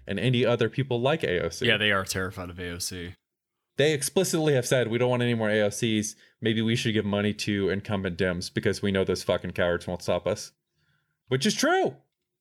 and 0.06 0.18
any 0.18 0.44
other 0.44 0.68
people 0.68 1.00
like 1.00 1.20
AOC. 1.20 1.66
Yeah, 1.66 1.76
they 1.76 1.92
are 1.92 2.04
terrified 2.04 2.50
of 2.50 2.56
AOC. 2.56 3.14
They 3.76 3.92
explicitly 3.92 4.54
have 4.54 4.66
said 4.66 4.88
we 4.88 4.98
don't 4.98 5.10
want 5.10 5.22
any 5.22 5.34
more 5.34 5.48
AOCs. 5.48 6.14
Maybe 6.40 6.60
we 6.60 6.76
should 6.76 6.94
give 6.94 7.04
money 7.04 7.32
to 7.34 7.70
incumbent 7.70 8.18
Dems 8.18 8.52
because 8.52 8.82
we 8.82 8.92
know 8.92 9.04
those 9.04 9.22
fucking 9.22 9.52
cowards 9.52 9.86
won't 9.86 10.02
stop 10.02 10.26
us. 10.26 10.52
Which 11.28 11.46
is 11.46 11.54
true. 11.54 11.96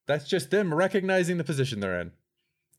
That's 0.08 0.28
just 0.28 0.50
them 0.50 0.74
recognizing 0.74 1.38
the 1.38 1.44
position 1.44 1.80
they're 1.80 2.02
in. 2.02 2.12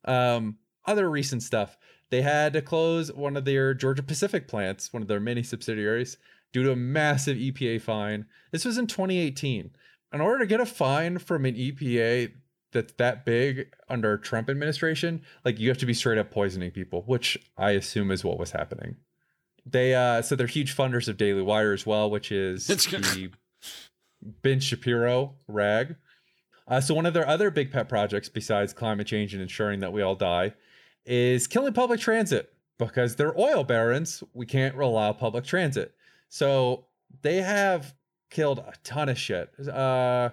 Um, 0.04 0.58
other 0.84 1.08
recent 1.08 1.42
stuff. 1.42 1.78
They 2.10 2.22
had 2.22 2.52
to 2.54 2.62
close 2.62 3.12
one 3.12 3.36
of 3.36 3.44
their 3.44 3.72
Georgia 3.72 4.02
Pacific 4.02 4.48
plants, 4.48 4.92
one 4.92 5.02
of 5.02 5.08
their 5.08 5.20
many 5.20 5.42
subsidiaries, 5.42 6.16
due 6.52 6.64
to 6.64 6.72
a 6.72 6.76
massive 6.76 7.36
EPA 7.36 7.80
fine. 7.80 8.26
This 8.50 8.64
was 8.64 8.78
in 8.78 8.86
2018. 8.86 9.70
In 10.12 10.20
order 10.20 10.40
to 10.40 10.46
get 10.46 10.60
a 10.60 10.66
fine 10.66 11.18
from 11.18 11.44
an 11.44 11.54
EPA 11.54 12.32
that's 12.72 12.92
that 12.94 13.24
big 13.24 13.72
under 13.88 14.16
Trump 14.16 14.50
administration, 14.50 15.22
like 15.44 15.58
you 15.60 15.68
have 15.68 15.78
to 15.78 15.86
be 15.86 15.94
straight 15.94 16.18
up 16.18 16.30
poisoning 16.30 16.72
people, 16.72 17.02
which 17.06 17.38
I 17.56 17.72
assume 17.72 18.10
is 18.10 18.24
what 18.24 18.38
was 18.38 18.50
happening. 18.50 18.96
They 19.64 19.94
uh 19.94 20.22
so 20.22 20.34
they're 20.34 20.46
huge 20.46 20.76
funders 20.76 21.08
of 21.08 21.16
Daily 21.16 21.42
Wire 21.42 21.72
as 21.72 21.86
well, 21.86 22.10
which 22.10 22.32
is 22.32 22.66
the 22.66 23.30
Ben 24.42 24.60
Shapiro 24.60 25.34
rag. 25.46 25.96
Uh, 26.66 26.80
so 26.80 26.94
one 26.94 27.06
of 27.06 27.14
their 27.14 27.26
other 27.26 27.50
big 27.50 27.72
pet 27.72 27.88
projects, 27.88 28.28
besides 28.28 28.72
climate 28.72 29.06
change 29.06 29.34
and 29.34 29.42
ensuring 29.42 29.80
that 29.80 29.92
we 29.92 30.02
all 30.02 30.14
die, 30.14 30.54
is 31.10 31.48
killing 31.48 31.72
public 31.72 31.98
transit 31.98 32.52
because 32.78 33.16
they're 33.16 33.38
oil 33.38 33.64
barons. 33.64 34.22
We 34.32 34.46
can't 34.46 34.78
allow 34.78 35.12
public 35.12 35.44
transit. 35.44 35.92
So 36.28 36.86
they 37.22 37.38
have 37.38 37.94
killed 38.30 38.60
a 38.60 38.72
ton 38.84 39.08
of 39.08 39.18
shit. 39.18 39.50
Uh, 39.68 40.30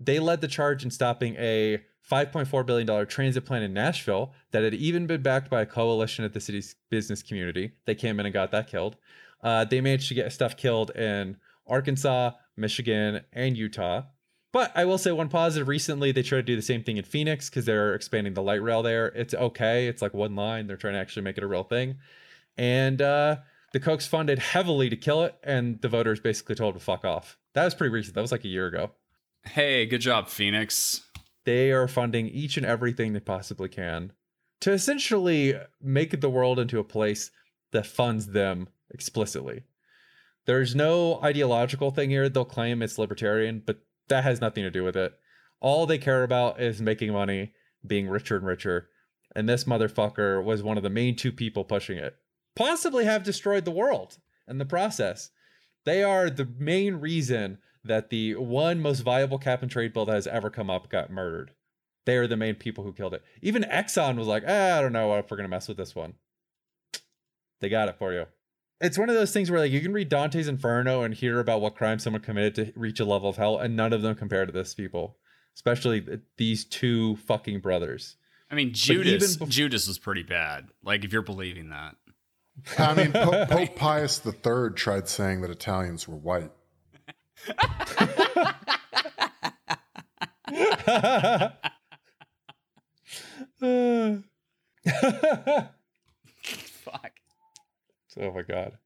they 0.00 0.18
led 0.18 0.40
the 0.40 0.48
charge 0.48 0.84
in 0.84 0.90
stopping 0.90 1.36
a 1.36 1.82
$5.4 2.10 2.64
billion 2.64 3.06
transit 3.06 3.44
plan 3.44 3.62
in 3.62 3.74
Nashville 3.74 4.32
that 4.52 4.64
had 4.64 4.72
even 4.72 5.06
been 5.06 5.20
backed 5.20 5.50
by 5.50 5.60
a 5.60 5.66
coalition 5.66 6.24
of 6.24 6.32
the 6.32 6.40
city's 6.40 6.76
business 6.88 7.22
community. 7.22 7.72
They 7.84 7.94
came 7.94 8.18
in 8.18 8.24
and 8.24 8.32
got 8.32 8.52
that 8.52 8.68
killed. 8.68 8.96
Uh, 9.42 9.66
they 9.66 9.82
managed 9.82 10.08
to 10.08 10.14
get 10.14 10.32
stuff 10.32 10.56
killed 10.56 10.90
in 10.92 11.36
Arkansas, 11.66 12.30
Michigan, 12.56 13.20
and 13.34 13.54
Utah. 13.54 14.04
But 14.56 14.72
I 14.74 14.86
will 14.86 14.96
say 14.96 15.12
one 15.12 15.28
positive 15.28 15.68
recently, 15.68 16.12
they 16.12 16.22
tried 16.22 16.38
to 16.38 16.42
do 16.44 16.56
the 16.56 16.62
same 16.62 16.82
thing 16.82 16.96
in 16.96 17.04
Phoenix 17.04 17.50
because 17.50 17.66
they're 17.66 17.94
expanding 17.94 18.32
the 18.32 18.40
light 18.40 18.62
rail 18.62 18.82
there. 18.82 19.08
It's 19.08 19.34
okay. 19.34 19.86
It's 19.86 20.00
like 20.00 20.14
one 20.14 20.34
line. 20.34 20.66
They're 20.66 20.78
trying 20.78 20.94
to 20.94 20.98
actually 20.98 21.24
make 21.24 21.36
it 21.36 21.44
a 21.44 21.46
real 21.46 21.62
thing. 21.62 21.96
And 22.56 23.02
uh, 23.02 23.36
the 23.74 23.80
Kochs 23.80 24.08
funded 24.08 24.38
heavily 24.38 24.88
to 24.88 24.96
kill 24.96 25.24
it, 25.24 25.34
and 25.42 25.78
the 25.82 25.90
voters 25.90 26.20
basically 26.20 26.54
told 26.54 26.72
to 26.72 26.80
fuck 26.80 27.04
off. 27.04 27.36
That 27.52 27.66
was 27.66 27.74
pretty 27.74 27.92
recent. 27.92 28.14
That 28.14 28.22
was 28.22 28.32
like 28.32 28.46
a 28.46 28.48
year 28.48 28.66
ago. 28.66 28.92
Hey, 29.44 29.84
good 29.84 30.00
job, 30.00 30.28
Phoenix. 30.28 31.02
They 31.44 31.70
are 31.70 31.86
funding 31.86 32.26
each 32.26 32.56
and 32.56 32.64
everything 32.64 33.12
they 33.12 33.20
possibly 33.20 33.68
can 33.68 34.14
to 34.62 34.72
essentially 34.72 35.52
make 35.82 36.18
the 36.22 36.30
world 36.30 36.58
into 36.58 36.78
a 36.78 36.84
place 36.84 37.30
that 37.72 37.84
funds 37.84 38.28
them 38.28 38.70
explicitly. 38.88 39.64
There's 40.46 40.74
no 40.74 41.20
ideological 41.22 41.90
thing 41.90 42.08
here. 42.08 42.30
They'll 42.30 42.46
claim 42.46 42.80
it's 42.80 42.96
libertarian, 42.96 43.62
but 43.66 43.80
that 44.08 44.24
has 44.24 44.40
nothing 44.40 44.64
to 44.64 44.70
do 44.70 44.84
with 44.84 44.96
it. 44.96 45.12
All 45.60 45.86
they 45.86 45.98
care 45.98 46.22
about 46.22 46.60
is 46.60 46.80
making 46.80 47.12
money, 47.12 47.52
being 47.86 48.08
richer 48.08 48.36
and 48.36 48.46
richer. 48.46 48.88
And 49.34 49.48
this 49.48 49.64
motherfucker 49.64 50.42
was 50.42 50.62
one 50.62 50.76
of 50.76 50.82
the 50.82 50.90
main 50.90 51.16
two 51.16 51.32
people 51.32 51.64
pushing 51.64 51.98
it. 51.98 52.16
Possibly 52.54 53.04
have 53.04 53.22
destroyed 53.22 53.64
the 53.64 53.70
world 53.70 54.18
in 54.48 54.58
the 54.58 54.64
process. 54.64 55.30
They 55.84 56.02
are 56.02 56.30
the 56.30 56.48
main 56.58 56.96
reason 56.96 57.58
that 57.84 58.10
the 58.10 58.34
one 58.34 58.80
most 58.80 59.00
viable 59.00 59.38
cap 59.38 59.62
and 59.62 59.70
trade 59.70 59.92
bill 59.92 60.06
that 60.06 60.14
has 60.14 60.26
ever 60.26 60.50
come 60.50 60.70
up 60.70 60.90
got 60.90 61.10
murdered. 61.10 61.52
They 62.04 62.16
are 62.16 62.26
the 62.26 62.36
main 62.36 62.54
people 62.54 62.84
who 62.84 62.92
killed 62.92 63.14
it. 63.14 63.22
Even 63.42 63.62
Exxon 63.62 64.16
was 64.16 64.26
like, 64.26 64.44
ah, 64.46 64.78
I 64.78 64.80
don't 64.80 64.92
know 64.92 65.14
if 65.16 65.30
we're 65.30 65.36
gonna 65.36 65.48
mess 65.48 65.68
with 65.68 65.76
this 65.76 65.94
one. 65.94 66.14
They 67.60 67.68
got 67.68 67.88
it 67.88 67.98
for 67.98 68.12
you. 68.12 68.26
It's 68.80 68.98
one 68.98 69.08
of 69.08 69.14
those 69.14 69.32
things 69.32 69.50
where 69.50 69.60
like 69.60 69.72
you 69.72 69.80
can 69.80 69.92
read 69.92 70.08
Dante's 70.08 70.48
Inferno 70.48 71.02
and 71.02 71.14
hear 71.14 71.40
about 71.40 71.60
what 71.60 71.76
crime 71.76 71.98
someone 71.98 72.22
committed 72.22 72.54
to 72.56 72.72
reach 72.78 73.00
a 73.00 73.04
level 73.04 73.30
of 73.30 73.36
hell, 73.36 73.58
and 73.58 73.74
none 73.74 73.92
of 73.92 74.02
them 74.02 74.14
compare 74.14 74.44
to 74.44 74.52
this 74.52 74.74
people, 74.74 75.16
especially 75.54 76.04
these 76.36 76.64
two 76.64 77.16
fucking 77.16 77.60
brothers. 77.60 78.16
I 78.50 78.54
mean, 78.54 78.68
even 78.68 78.74
Judas. 78.74 79.36
bef- 79.38 79.48
Judas 79.48 79.88
was 79.88 79.98
pretty 79.98 80.22
bad. 80.22 80.68
Like, 80.84 81.04
if 81.04 81.12
you're 81.12 81.22
believing 81.22 81.70
that. 81.70 81.96
I 82.78 82.94
mean, 82.94 83.12
Pope, 83.12 83.48
Pope 83.50 83.76
Pius 83.76 84.24
III 84.24 84.70
tried 84.74 85.08
saying 85.08 85.40
that 85.40 85.50
Italians 85.50 86.06
were 86.06 86.16
white. 86.16 86.52
Fuck. 87.34 88.56
oh 98.20 98.32
my 98.32 98.42
god. 98.42 98.78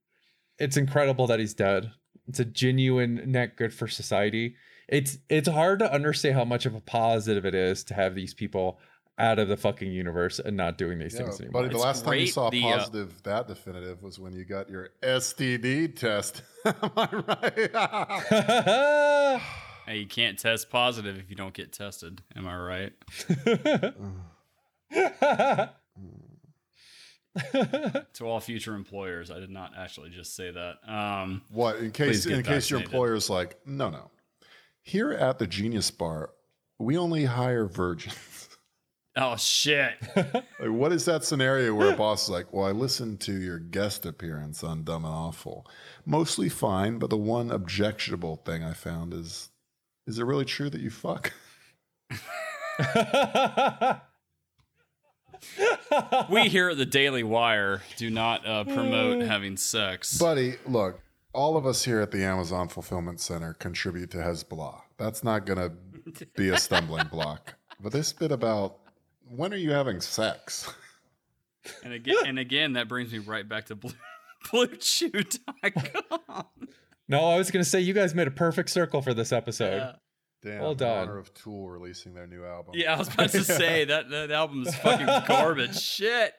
It's 0.59 0.77
incredible 0.77 1.27
that 1.27 1.39
he's 1.39 1.53
dead. 1.53 1.91
It's 2.27 2.39
a 2.39 2.45
genuine 2.45 3.23
net 3.31 3.55
good 3.57 3.73
for 3.73 3.87
society. 3.87 4.55
It's 4.87 5.17
it's 5.29 5.47
hard 5.47 5.79
to 5.79 5.91
understand 5.91 6.35
how 6.35 6.45
much 6.45 6.65
of 6.65 6.75
a 6.75 6.81
positive 6.81 7.45
it 7.45 7.55
is 7.55 7.83
to 7.85 7.93
have 7.93 8.13
these 8.15 8.33
people 8.33 8.79
out 9.17 9.39
of 9.39 9.47
the 9.47 9.57
fucking 9.57 9.91
universe 9.91 10.39
and 10.39 10.55
not 10.57 10.77
doing 10.77 10.97
these 10.99 11.13
Yeah, 11.13 11.23
things 11.23 11.39
anymore. 11.39 11.61
buddy, 11.63 11.69
the 11.69 11.75
It's 11.75 11.83
last 11.83 12.03
time 12.05 12.13
you 12.15 12.19
great, 12.21 12.33
saw 12.33 12.49
the, 12.49 12.61
uh, 12.61 12.77
positive 12.77 13.23
that 13.23 13.47
definitive 13.47 14.01
was 14.01 14.19
when 14.19 14.33
you 14.33 14.45
got 14.45 14.69
your 14.69 14.89
STD 15.03 15.95
test. 15.95 16.41
Am 16.65 16.91
I 16.95 17.69
right? 17.73 19.41
Hey, 19.87 19.97
you 19.97 20.05
can't 20.07 20.37
test 20.37 20.69
positive 20.69 21.17
if 21.17 21.27
you 21.29 21.35
don't 21.35 21.55
get 21.55 21.73
tested. 21.73 22.21
Am 22.35 22.47
I 22.47 22.55
right? 22.55 22.93
To 28.13 28.25
all 28.25 28.39
future 28.39 28.75
employers, 28.75 29.31
I 29.31 29.39
did 29.39 29.49
not 29.49 29.71
actually 29.77 30.09
just 30.09 30.35
say 30.35 30.51
that. 30.51 30.77
Um, 30.87 31.41
what 31.49 31.77
in 31.77 31.91
case 31.91 32.25
in 32.25 32.43
case 32.43 32.69
your 32.69 32.81
employer's 32.81 33.29
like, 33.29 33.57
no, 33.65 33.89
no. 33.89 34.11
Here 34.83 35.11
at 35.11 35.39
the 35.39 35.47
Genius 35.47 35.91
Bar, 35.91 36.31
we 36.77 36.97
only 36.97 37.25
hire 37.25 37.65
virgins. 37.67 38.49
oh 39.15 39.37
shit! 39.37 39.93
Like, 40.61 40.69
what 40.69 40.91
is 40.91 41.05
that 41.05 41.23
scenario 41.23 41.73
where 41.73 41.91
a 41.91 41.95
boss 41.95 42.25
is 42.25 42.29
like, 42.29 42.53
well, 42.53 42.67
I 42.67 42.71
listened 42.71 43.19
to 43.21 43.33
your 43.33 43.57
guest 43.57 44.05
appearance 44.05 44.63
on 44.63 44.83
Dumb 44.83 45.05
and 45.05 45.13
Awful. 45.13 45.65
Mostly 46.05 46.49
fine, 46.49 46.99
but 46.99 47.09
the 47.09 47.17
one 47.17 47.49
objectionable 47.49 48.35
thing 48.35 48.63
I 48.63 48.73
found 48.73 49.11
is, 49.11 49.49
is 50.05 50.19
it 50.19 50.25
really 50.25 50.45
true 50.45 50.69
that 50.69 50.81
you 50.81 50.91
fuck? 50.91 51.33
we 56.29 56.49
here 56.49 56.69
at 56.69 56.77
the 56.77 56.85
Daily 56.85 57.23
Wire 57.23 57.81
do 57.97 58.09
not 58.09 58.47
uh, 58.47 58.63
promote 58.63 59.23
having 59.23 59.57
sex. 59.57 60.17
Buddy, 60.17 60.55
look, 60.65 60.99
all 61.33 61.57
of 61.57 61.65
us 61.65 61.85
here 61.85 62.01
at 62.01 62.11
the 62.11 62.23
Amazon 62.23 62.67
Fulfillment 62.67 63.19
Center 63.19 63.53
contribute 63.53 64.11
to 64.11 64.17
Hezbollah. 64.17 64.81
That's 64.97 65.23
not 65.23 65.45
going 65.45 65.59
to 65.59 66.25
be 66.35 66.49
a 66.49 66.57
stumbling 66.57 67.07
block. 67.11 67.55
But 67.79 67.91
this 67.91 68.13
bit 68.13 68.31
about 68.31 68.77
when 69.29 69.53
are 69.53 69.57
you 69.57 69.71
having 69.71 70.01
sex? 70.01 70.71
and 71.83 71.93
again, 71.93 72.15
and 72.25 72.39
again, 72.39 72.73
that 72.73 72.87
brings 72.87 73.11
me 73.11 73.19
right 73.19 73.47
back 73.47 73.67
to 73.67 73.75
blue, 73.75 73.93
BlueChew.com. 74.45 76.45
no, 77.07 77.25
I 77.25 77.37
was 77.37 77.51
gonna 77.51 77.63
say 77.63 77.79
you 77.79 77.93
guys 77.93 78.13
made 78.13 78.27
a 78.27 78.31
perfect 78.31 78.69
circle 78.69 79.01
for 79.01 79.13
this 79.13 79.31
episode. 79.31 79.77
Yeah. 79.77 79.91
Damn, 80.43 80.61
Well 80.61 80.71
in 80.71 80.77
done. 80.77 80.97
honor 80.97 81.17
of 81.17 81.33
Tool 81.33 81.69
releasing 81.69 82.13
their 82.13 82.25
new 82.27 82.43
album. 82.45 82.73
Yeah, 82.75 82.95
I 82.95 82.97
was 82.97 83.13
about 83.13 83.29
to 83.31 83.43
say 83.43 83.85
that 83.85 84.09
that 84.09 84.31
album 84.31 84.65
is 84.65 84.75
fucking 84.75 85.05
garbage. 85.27 85.79
Shit. 85.79 86.33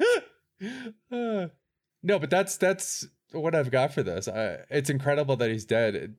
Uh, 0.00 1.46
no, 2.02 2.18
but 2.18 2.30
that's 2.30 2.56
that's 2.56 3.06
what 3.32 3.54
I've 3.54 3.70
got 3.70 3.92
for 3.92 4.02
this. 4.02 4.28
I, 4.28 4.58
it's 4.70 4.90
incredible 4.90 5.36
that 5.36 5.50
he's 5.50 5.64
dead. 5.64 6.16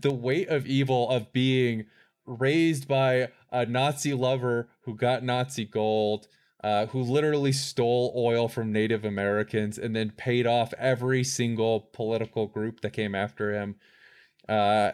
The 0.00 0.14
weight 0.14 0.48
of 0.48 0.66
evil 0.66 1.10
of 1.10 1.32
being 1.32 1.86
raised 2.26 2.88
by 2.88 3.28
a 3.52 3.66
Nazi 3.66 4.14
lover 4.14 4.68
who 4.82 4.94
got 4.94 5.22
Nazi 5.22 5.64
gold, 5.64 6.28
uh, 6.62 6.86
who 6.86 7.00
literally 7.02 7.52
stole 7.52 8.12
oil 8.16 8.48
from 8.48 8.72
Native 8.72 9.04
Americans 9.04 9.78
and 9.78 9.94
then 9.94 10.10
paid 10.10 10.46
off 10.46 10.72
every 10.78 11.22
single 11.24 11.80
political 11.92 12.46
group 12.46 12.80
that 12.80 12.92
came 12.92 13.14
after 13.14 13.52
him. 13.52 13.76
Uh, 14.48 14.92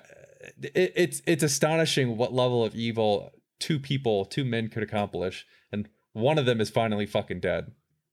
it, 0.63 0.93
it's 0.97 1.23
it's 1.27 1.43
astonishing 1.43 2.17
what 2.17 2.33
level 2.33 2.65
of 2.65 2.75
evil 2.75 3.33
two 3.59 3.79
people, 3.79 4.25
two 4.25 4.45
men 4.45 4.69
could 4.69 4.83
accomplish, 4.83 5.47
and 5.71 5.89
one 6.13 6.39
of 6.39 6.47
them 6.47 6.61
is 6.61 6.71
finally 6.71 7.07
fucking 7.07 7.41
dead. 7.41 7.73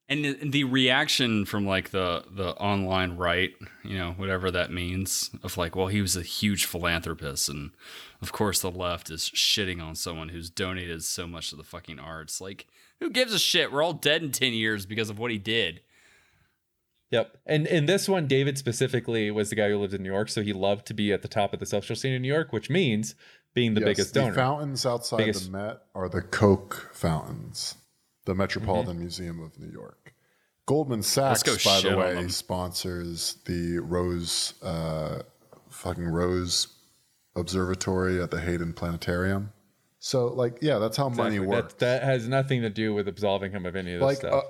And 0.09 0.53
the, 0.53 0.63
reaction 0.63 1.43
from 1.45 1.67
like 1.67 1.89
the 1.89 2.23
the 2.32 2.51
online 2.51 3.17
right, 3.17 3.51
you 3.84 3.97
know, 3.97 4.11
whatever 4.13 4.49
that 4.51 4.71
means, 4.71 5.32
of 5.43 5.57
like, 5.57 5.75
well, 5.75 5.88
he 5.88 6.01
was 6.01 6.15
a 6.15 6.21
huge 6.21 6.65
philanthropist, 6.65 7.49
and 7.49 7.71
of 8.21 8.32
course 8.32 8.61
the 8.61 8.71
left 8.71 9.09
is 9.09 9.30
shitting 9.36 9.84
on 9.84 9.95
someone 9.95 10.30
who's 10.30 10.49
donated 10.49 11.03
so 11.03 11.28
much 11.28 11.49
to 11.49 11.57
the 11.57 11.63
fucking 11.63 11.99
arts. 11.99 12.39
Like, 12.39 12.67
who 13.01 13.09
gives 13.09 13.34
a 13.34 13.39
shit? 13.39 13.69
We're 13.69 13.84
all 13.84 13.91
dead 13.91 14.23
in 14.23 14.32
ten 14.32 14.53
years 14.53 14.86
because 14.86 15.09
of 15.09 15.19
what 15.19 15.32
he 15.32 15.38
did. 15.38 15.82
Yep. 17.11 17.37
And 17.45 17.65
in 17.67 17.85
this 17.85 18.09
one, 18.09 18.27
David 18.27 18.57
specifically 18.57 19.31
was 19.31 19.49
the 19.49 19.55
guy 19.55 19.69
who 19.69 19.77
lived 19.77 19.93
in 19.93 20.03
New 20.03 20.11
York, 20.11 20.29
so 20.29 20.41
he 20.41 20.51
loved 20.53 20.85
to 20.87 20.93
be 20.93 21.13
at 21.13 21.21
the 21.21 21.27
top 21.29 21.53
of 21.53 21.59
the 21.59 21.65
social 21.65 21.95
scene 21.95 22.13
in 22.13 22.21
New 22.21 22.27
York, 22.33 22.51
which 22.51 22.69
means 22.69 23.15
being 23.53 23.73
the 23.75 23.79
Yes, 23.81 23.87
biggest 23.87 24.13
the 24.13 24.19
donor. 24.21 24.33
fountains 24.35 24.85
outside 24.85 25.17
Biggest- 25.17 25.45
the 25.45 25.51
Met 25.57 25.77
are 25.95 26.09
the 26.09 26.21
Koch 26.21 26.89
fountains, 26.93 27.75
the 28.25 28.35
Metropolitan 28.35 28.93
Mm-hmm. 28.95 28.99
Museum 29.01 29.39
of 29.41 29.57
New 29.57 29.71
York. 29.71 30.13
Goldman 30.65 31.01
Sachs, 31.01 31.43
go 31.43 31.55
by 31.63 31.79
the 31.79 31.95
way, 31.95 32.27
sponsors 32.27 33.37
the 33.45 33.79
Rose, 33.79 34.53
uh, 34.61 35.21
fucking 35.69 36.07
Rose 36.09 36.67
Observatory 37.37 38.21
at 38.21 38.31
the 38.31 38.41
Hayden 38.41 38.73
Planetarium. 38.73 39.53
So, 39.99 40.27
like, 40.27 40.57
yeah, 40.61 40.77
that's 40.79 40.97
how 40.97 41.07
money 41.09 41.39
works. 41.39 41.73
That, 41.75 42.01
that 42.01 42.03
has 42.03 42.27
nothing 42.27 42.61
to 42.63 42.69
do 42.69 42.93
with 42.93 43.07
absolving 43.07 43.51
him 43.51 43.65
of 43.65 43.75
any 43.75 43.93
of 43.93 43.99
this 44.01 44.05
like, 44.05 44.17
stuff. 44.17 44.43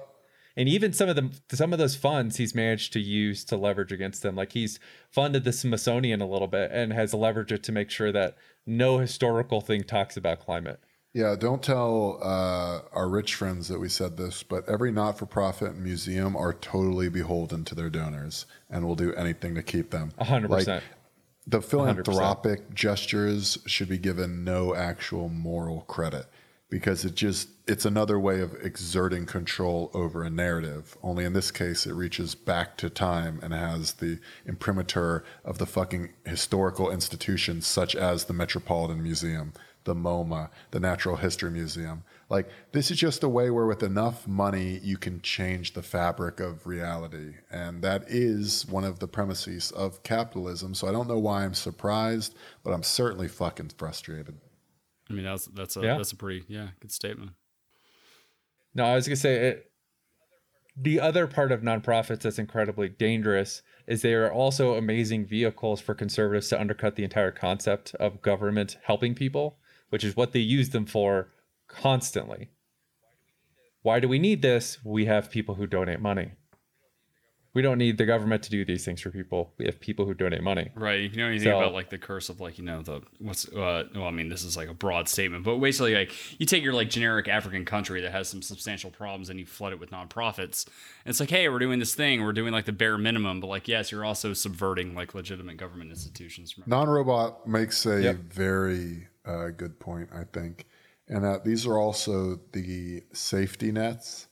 And 0.58 0.68
even 0.68 0.92
some 0.92 1.08
of 1.08 1.16
the 1.16 1.30
some 1.56 1.72
of 1.72 1.80
those 1.80 1.96
funds 1.96 2.38
he's 2.38 2.56
managed 2.56 2.92
to 2.94 3.00
use 3.00 3.46
to 3.46 3.56
leverage 3.56 3.92
against 3.92 4.24
them. 4.24 4.36
Like 4.36 4.54
he's 4.54 4.80
funded 5.12 5.44
the 5.44 5.54
Smithsonian 5.54 6.20
a 6.20 6.28
little 6.28 6.48
bit 6.48 6.72
and 6.72 6.92
has 6.92 7.14
leveraged 7.14 7.52
it 7.52 7.64
to 7.64 7.72
make 7.72 7.92
sure 7.92 8.12
that 8.12 8.36
no 8.66 8.98
historical 8.98 9.62
thing 9.62 9.84
talks 9.84 10.18
about 10.18 10.40
climate. 10.40 10.82
Yeah, 11.14 11.36
don't 11.40 11.64
tell 11.64 12.20
uh, 12.22 12.82
our 12.92 13.08
rich 13.08 13.36
friends 13.36 13.70
that 13.70 13.80
we 13.80 13.90
said 13.90 14.18
this, 14.18 14.44
but 14.44 14.68
every 14.68 14.92
not 14.92 15.18
for 15.18 15.26
profit 15.26 15.76
museum 15.76 16.36
are 16.36 16.54
totally 16.54 17.10
beholden 17.10 17.64
to 17.66 17.76
their 17.76 17.90
donors 17.90 18.46
and 18.70 18.86
will 18.86 18.96
do 18.96 19.14
anything 19.14 19.56
to 19.56 19.64
keep 19.64 19.92
them. 19.92 20.12
A 20.18 20.26
hundred 20.26 20.52
Like, 20.52 20.60
percent. 20.60 20.84
The 21.48 21.62
philanthropic 21.62 22.74
gestures 22.74 23.58
should 23.66 23.88
be 23.88 23.98
given 23.98 24.44
no 24.44 24.76
actual 24.76 25.30
moral 25.30 25.82
credit 25.82 26.26
because 26.70 27.06
it 27.06 27.16
just 27.16 27.50
it's 27.66 27.86
another 27.86 28.20
way 28.20 28.42
of 28.42 28.54
exerting 28.62 29.26
control 29.26 29.92
over 29.94 30.24
a 30.24 30.30
narrative. 30.30 30.98
Only 31.02 31.26
in 31.26 31.34
this 31.34 31.52
case 31.52 31.86
it 31.86 31.94
reaches 31.94 32.36
back 32.36 32.78
to 32.78 32.90
time 32.90 33.40
and 33.42 33.54
has 33.54 33.94
the 33.94 34.20
imprimatur 34.46 35.24
of 35.46 35.58
the 35.58 35.66
fucking 35.66 36.10
historical 36.26 36.90
institutions 36.92 37.66
such 37.66 37.96
as 37.96 38.26
the 38.26 38.34
Metropolitan 38.34 39.02
Museum, 39.02 39.54
the 39.86 39.96
MoMA, 39.96 40.50
the 40.72 40.80
Natural 40.80 41.16
History 41.16 41.52
Museum. 41.52 42.04
Like 42.30 42.50
this 42.74 42.92
is 42.92 42.98
just 42.98 43.24
a 43.24 43.30
way 43.30 43.50
where 43.50 43.66
with 43.66 43.84
enough 43.84 44.28
money 44.28 44.80
you 44.84 44.98
can 44.98 45.22
change 45.22 45.74
the 45.74 45.84
fabric 45.84 46.42
of 46.42 46.68
reality. 46.68 47.36
And 47.50 47.82
that 47.82 48.04
is 48.10 48.66
one 48.66 48.84
of 48.84 49.00
the 49.00 49.08
premises 49.08 49.72
of 49.72 50.04
capitalism. 50.04 50.74
So 50.74 50.90
I 50.90 50.92
don't 50.92 51.08
know 51.08 51.20
why 51.20 51.46
I'm 51.46 51.54
surprised, 51.54 52.36
but 52.64 52.74
I'm 52.74 52.84
certainly 52.84 53.30
fucking 53.30 53.72
frustrated. 53.78 54.36
I 55.10 55.14
mean, 55.14 55.26
that's 55.26 55.46
that's 55.48 55.78
a 55.78 55.82
Yeah. 55.82 55.98
that's 55.98 56.12
a 56.12 56.16
pretty 56.16 56.44
yeah 56.48 56.70
good 56.80 56.92
statement. 56.92 57.32
No, 58.74 58.86
I 58.86 58.96
was 58.96 59.08
gonna 59.08 59.16
say 59.16 59.48
it. 59.48 59.72
The 60.80 61.00
other 61.00 61.26
part 61.26 61.52
of 61.52 61.62
nonprofits 61.62 62.20
that's 62.20 62.38
incredibly 62.38 62.88
dangerous 62.88 63.64
is 63.88 64.04
they 64.04 64.14
are 64.14 64.32
also 64.32 64.76
amazing 64.76 65.26
vehicles 65.26 65.82
for 65.82 65.96
conservatives 65.96 66.50
to 66.50 66.60
undercut 66.60 66.96
the 66.96 67.04
entire 67.04 67.32
concept 67.32 67.96
of 67.96 68.22
government 68.22 68.78
helping 68.84 69.16
people, 69.16 69.58
which 69.90 70.04
is 70.04 70.16
what 70.16 70.34
they 70.34 70.40
use 70.40 70.70
them 70.70 70.86
for 70.86 71.30
constantly. 71.68 72.50
Why 73.82 74.00
do 74.00 74.08
we 74.08 74.20
need 74.20 74.44
this? 74.44 74.78
We 74.84 75.06
have 75.06 75.32
people 75.32 75.56
who 75.56 75.66
donate 75.66 76.00
money. 76.00 76.34
We 77.58 77.64
don't 77.64 77.80
need 77.80 77.98
the 77.98 78.06
government 78.06 78.44
to 78.44 78.52
do 78.52 78.64
these 78.64 78.86
things 78.86 79.02
for 79.02 79.10
people. 79.10 79.52
We 79.58 79.66
have 79.66 79.80
people 79.80 80.06
who 80.06 80.14
donate 80.14 80.44
money. 80.44 80.70
Right. 80.76 81.02
You 81.12 81.18
know 81.18 81.26
anything 81.28 81.46
So- 81.52 81.58
about 81.58 81.74
like 81.74 81.90
the 81.90 81.98
curse 81.98 82.30
of 82.30 82.40
like 82.40 82.60
you 82.60 82.64
know 82.64 82.84
the 82.84 83.02
what's 83.18 83.48
uh 83.52 83.86
well 83.96 84.04
I 84.06 84.12
mean 84.12 84.30
this 84.30 84.44
is 84.44 84.56
like 84.56 84.70
a 84.70 84.76
broad 84.76 85.10
statement, 85.10 85.44
but 85.44 85.58
basically 85.58 85.96
like 85.96 86.12
you 86.40 86.46
take 86.46 86.62
your 86.64 86.74
like 86.74 86.92
generic 86.92 87.28
African 87.28 87.66
country 87.66 88.00
that 88.02 88.12
has 88.12 88.30
some 88.30 88.44
substantial 88.44 88.92
problems 88.92 89.32
and 89.32 89.40
you 89.40 89.48
flood 89.48 89.74
it 89.74 89.80
with 89.80 89.90
nonprofits. 89.90 90.68
And 90.68 91.10
it's 91.12 91.20
like 91.20 91.32
hey 91.32 91.50
we're 91.50 91.58
doing 91.58 91.80
this 91.80 91.96
thing 91.96 92.24
we're 92.24 92.32
doing 92.42 92.54
like 92.54 92.66
the 92.66 92.72
bare 92.74 92.98
minimum, 93.00 93.40
but 93.40 93.48
like 93.48 93.68
yes 93.68 93.92
you're 93.92 94.06
also 94.06 94.34
subverting 94.34 94.94
like 94.94 95.16
legitimate 95.16 95.58
government 95.58 95.90
institutions. 95.90 96.54
Non-robot 96.68 97.48
makes 97.48 97.88
a 97.88 98.00
Yep. 98.04 98.16
very 98.32 99.08
uh, 99.26 99.48
good 99.50 99.80
point, 99.80 100.10
I 100.14 100.26
think, 100.32 100.68
and 101.08 101.24
that 101.24 101.44
these 101.44 101.66
are 101.66 101.80
also 101.80 102.40
the 102.52 103.02
safety 103.14 103.72
nets. 103.72 104.28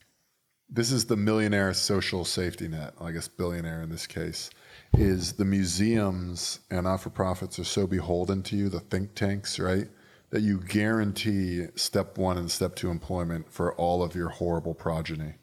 This 0.68 0.90
is 0.90 1.06
the 1.06 1.16
millionaire 1.16 1.72
social 1.74 2.24
safety 2.24 2.68
net, 2.68 2.94
I 3.00 3.12
guess 3.12 3.28
billionaire 3.28 3.82
in 3.82 3.90
this 3.90 4.06
case, 4.06 4.50
is 4.94 5.34
the 5.34 5.44
museums 5.44 6.60
and 6.70 6.84
not-for-profits 6.84 7.58
are 7.58 7.64
so 7.64 7.86
beholden 7.86 8.42
to 8.44 8.56
you, 8.56 8.68
the 8.68 8.80
think 8.80 9.14
tanks, 9.14 9.58
right? 9.58 9.88
That 10.30 10.42
you 10.42 10.58
guarantee 10.58 11.66
step 11.76 12.18
one 12.18 12.36
and 12.36 12.50
step 12.50 12.74
two 12.74 12.90
employment 12.90 13.52
for 13.52 13.74
all 13.74 14.02
of 14.02 14.16
your 14.16 14.28
horrible 14.28 14.74
progeny. 14.74 15.34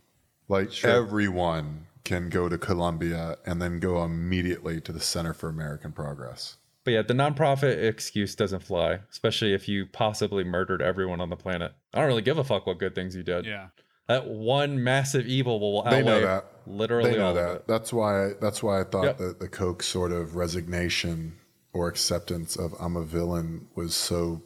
Like 0.49 0.84
everyone 0.84 1.88
can 2.03 2.28
go 2.28 2.49
to 2.49 2.57
Columbia 2.57 3.38
and 3.45 3.61
then 3.61 3.80
go 3.80 4.03
immediately 4.03 4.82
to 4.82 4.91
the 4.91 4.99
Center 4.99 5.34
for 5.34 5.47
American 5.47 5.93
Progress. 5.93 6.57
But 6.84 6.91
yeah, 6.91 7.01
the 7.01 7.13
nonprofit 7.13 7.82
excuse 7.82 8.36
doesn't 8.36 8.61
fly, 8.61 8.99
especially 9.09 9.53
if 9.53 9.69
you 9.69 9.86
possibly 9.86 10.43
murdered 10.43 10.82
everyone 10.82 11.21
on 11.21 11.30
the 11.30 11.38
planet. 11.38 11.71
I 11.93 11.99
don't 11.99 12.07
really 12.07 12.21
give 12.21 12.38
a 12.38 12.43
fuck 12.43 12.67
what 12.67 12.78
good 12.78 12.93
things 12.93 13.15
you 13.15 13.24
did. 13.24 13.45
Yeah. 13.45 13.67
That 14.08 14.28
one 14.28 14.84
massive 14.84 15.26
evil 15.28 15.60
will 15.60 15.80
outweigh 15.86 16.01
They 16.01 16.04
know 16.04 16.22
that. 16.22 16.45
literally 16.68 17.12
they 17.12 17.18
know 17.18 17.34
that. 17.34 17.68
That's 17.68 17.93
why. 17.93 18.32
That's 18.41 18.62
why 18.62 18.82
I 18.82 18.84
thought 18.84 19.04
Yep. 19.06 19.18
that 19.18 19.39
the 19.39 19.47
Koch 19.47 19.82
sort 19.84 20.12
of 20.12 20.36
resignation 20.36 21.38
or 21.74 21.88
acceptance 21.88 22.56
of 22.56 22.74
I'm 22.80 22.95
a 22.95 23.04
villain 23.04 23.68
was 23.76 23.95
so 23.95 24.43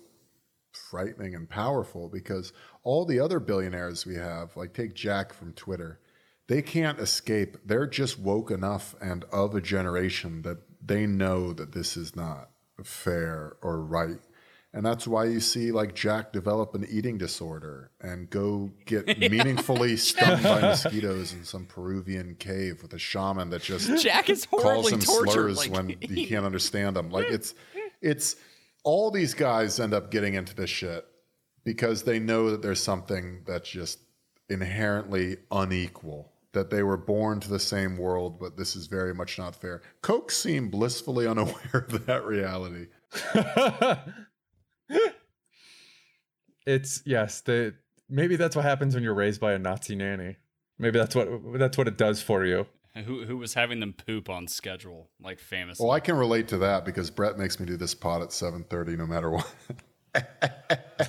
frightening 0.72 1.34
and 1.36 1.49
powerful 1.49 2.08
because 2.08 2.53
all 2.84 3.03
the 3.05 3.20
other 3.20 3.39
billionaires 3.39 4.05
we 4.05 4.16
have, 4.16 4.55
like 4.55 4.74
take 4.74 4.93
Jack 4.93 5.34
from 5.34 5.53
Twitter, 5.53 5.99
they 6.47 6.62
can't 6.62 6.99
escape. 6.99 7.58
They're 7.66 7.88
just 7.88 8.20
woke 8.20 8.51
enough 8.51 8.95
and 9.01 9.26
of 9.26 9.55
a 9.55 9.62
generation 9.62 10.43
that 10.43 10.60
they 10.86 11.05
know 11.08 11.51
that 11.51 11.74
this 11.74 11.97
is 11.97 12.16
not 12.16 12.51
fair 12.84 13.58
or 13.62 13.82
right. 13.82 14.20
And 14.78 14.86
that's 14.86 15.07
why 15.07 15.25
you 15.25 15.39
see 15.39 15.71
like 15.71 15.95
Jack 15.95 16.32
develop 16.32 16.75
an 16.75 16.86
eating 16.88 17.17
disorder 17.17 17.89
and 17.99 18.30
go 18.30 18.69
get 18.86 19.07
meaningfully 19.32 19.97
stung 19.97 20.43
by 20.43 20.61
mosquitoes 20.61 21.34
in 21.34 21.43
some 21.45 21.65
Peruvian 21.65 22.36
cave 22.36 22.84
with 22.84 22.93
a 22.93 22.99
shaman 22.99 23.49
that 23.49 23.63
just 23.63 24.03
Jack 24.03 24.30
is 24.30 24.45
calls 24.45 24.61
horribly 24.61 24.93
him 24.93 24.99
tortured. 24.99 25.32
slurs 25.32 25.57
like, 25.57 25.71
when 25.71 25.89
he 25.99 26.28
can't 26.28 26.45
understand 26.45 26.95
them. 26.95 27.09
Like 27.09 27.25
it's 27.25 27.55
it's 28.03 28.36
all 28.84 29.09
these 29.09 29.34
guys 29.34 29.80
end 29.80 29.95
up 29.95 30.11
getting 30.11 30.36
into 30.36 30.53
this 30.53 30.69
shit 30.69 31.07
because 31.63 32.03
they 32.03 32.19
know 32.19 32.51
that 32.51 32.61
there's 32.61 32.84
something 32.84 33.41
that's 33.47 33.67
just 33.67 33.97
inherently 34.47 35.38
unequal. 35.49 36.32
That 36.51 36.69
they 36.69 36.84
were 36.84 36.97
born 36.97 37.39
to 37.39 37.49
the 37.49 37.59
same 37.59 37.97
world, 37.97 38.39
but 38.39 38.57
this 38.57 38.75
is 38.75 38.86
very 38.86 39.15
much 39.15 39.39
not 39.39 39.55
fair. 39.55 39.82
Koch 40.03 40.30
seemed 40.30 40.69
blissfully 40.69 41.25
unaware 41.25 41.88
of 41.89 42.05
that 42.05 42.23
reality. 42.25 42.89
It's 46.65 47.01
yes, 47.05 47.41
the 47.41 47.75
maybe 48.09 48.35
that's 48.35 48.55
what 48.55 48.65
happens 48.65 48.93
when 48.93 49.03
you're 49.03 49.13
raised 49.13 49.39
by 49.41 49.53
a 49.53 49.59
Nazi 49.59 49.95
nanny. 49.95 50.38
Maybe 50.79 50.97
that's 50.99 51.15
what 51.15 51.27
that's 51.57 51.77
what 51.77 51.88
it 51.88 51.97
does 51.97 52.21
for 52.21 52.45
you. 52.45 52.67
who 53.05 53.25
who 53.25 53.38
was 53.38 53.53
having 53.53 53.79
them 53.79 53.93
poop 53.93 54.29
on 54.29 54.47
schedule 54.47 55.09
like 55.21 55.39
famously. 55.39 55.83
Well, 55.83 55.93
I 55.93 55.99
can 55.99 56.15
relate 56.15 56.47
to 56.49 56.57
that 56.59 56.85
because 56.85 57.09
Brett 57.09 57.38
makes 57.38 57.59
me 57.59 57.65
do 57.65 57.77
this 57.77 57.93
pod 57.95 58.21
at 58.21 58.29
7:30 58.29 58.97
no 58.97 59.05
matter 59.07 59.29
what. 59.31 59.51
Would 60.15 60.25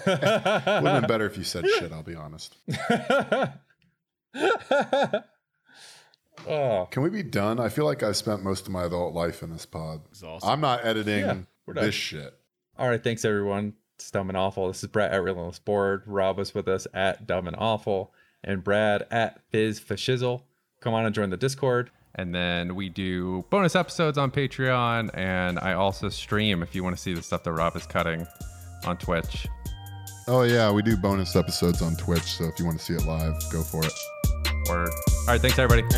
have 0.07 1.01
been 1.01 1.07
better 1.09 1.27
if 1.27 1.39
you 1.39 1.45
said 1.45 1.67
shit, 1.67 1.93
I'll 1.93 2.03
be 2.03 2.15
honest. 2.15 2.57
oh, 6.47 6.89
Can 6.91 7.03
we 7.03 7.11
be 7.11 7.23
done? 7.23 7.59
I 7.59 7.69
feel 7.69 7.85
like 7.85 8.03
I 8.03 8.13
spent 8.13 8.43
most 8.43 8.67
of 8.67 8.73
my 8.73 8.85
adult 8.85 9.15
life 9.15 9.43
in 9.43 9.51
this 9.51 9.67
pod. 9.67 10.03
Exhausted. 10.11 10.47
I'm 10.49 10.61
not 10.61 10.85
editing 10.85 11.47
Yeah, 11.67 11.73
this 11.75 11.95
shit. 11.95 12.38
All 12.79 12.89
right. 12.89 13.03
Thanks 13.03 13.25
everyone. 13.25 13.75
It's 13.97 14.11
dumb 14.11 14.29
and 14.29 14.37
awful. 14.37 14.69
This 14.69 14.83
is 14.83 14.89
Brett 14.89 15.13
at 15.13 15.23
Relentless 15.23 15.59
Board. 15.59 16.03
Rob 16.07 16.39
was 16.39 16.55
with 16.55 16.69
us 16.69 16.87
at 16.95 17.27
Dumb 17.27 17.49
and 17.49 17.57
Awful, 17.59 18.13
and 18.45 18.63
Brad 18.63 19.07
at 19.11 19.41
Fizz 19.51 19.81
Fashizzle. 19.81 20.43
Come 20.81 20.95
on 20.95 21.05
and 21.05 21.15
join 21.15 21.31
the 21.31 21.37
Discord. 21.37 21.91
And 22.15 22.35
then 22.35 22.75
we 22.75 22.89
do 22.89 23.45
bonus 23.51 23.77
episodes 23.77 24.19
on 24.19 24.31
Patreon. 24.31 25.11
And 25.15 25.59
I 25.59 25.75
also 25.75 26.09
stream 26.09 26.63
if 26.63 26.75
you 26.75 26.83
want 26.85 26.97
to 26.97 27.03
see 27.03 27.15
the 27.15 27.23
stuff 27.23 27.43
that 27.45 27.53
Rob 27.53 27.77
is 27.77 27.87
cutting 27.87 28.27
on 28.85 28.97
Twitch. 28.97 29.47
Oh 30.27 30.43
yeah, 30.43 30.71
we 30.71 30.83
do 30.83 30.97
bonus 30.97 31.37
episodes 31.37 31.81
on 31.81 31.97
Twitch, 31.97 32.37
so 32.37 32.45
if 32.45 32.59
you 32.59 32.67
want 32.67 32.79
to 32.79 32.85
see 32.85 32.95
it 32.95 33.05
live, 33.07 33.35
go 33.51 33.63
for 33.63 33.85
it. 33.85 33.93
Or 34.69 34.83
all 34.83 35.27
right, 35.27 35.41
thanks 35.41 35.59
everybody. 35.59 35.89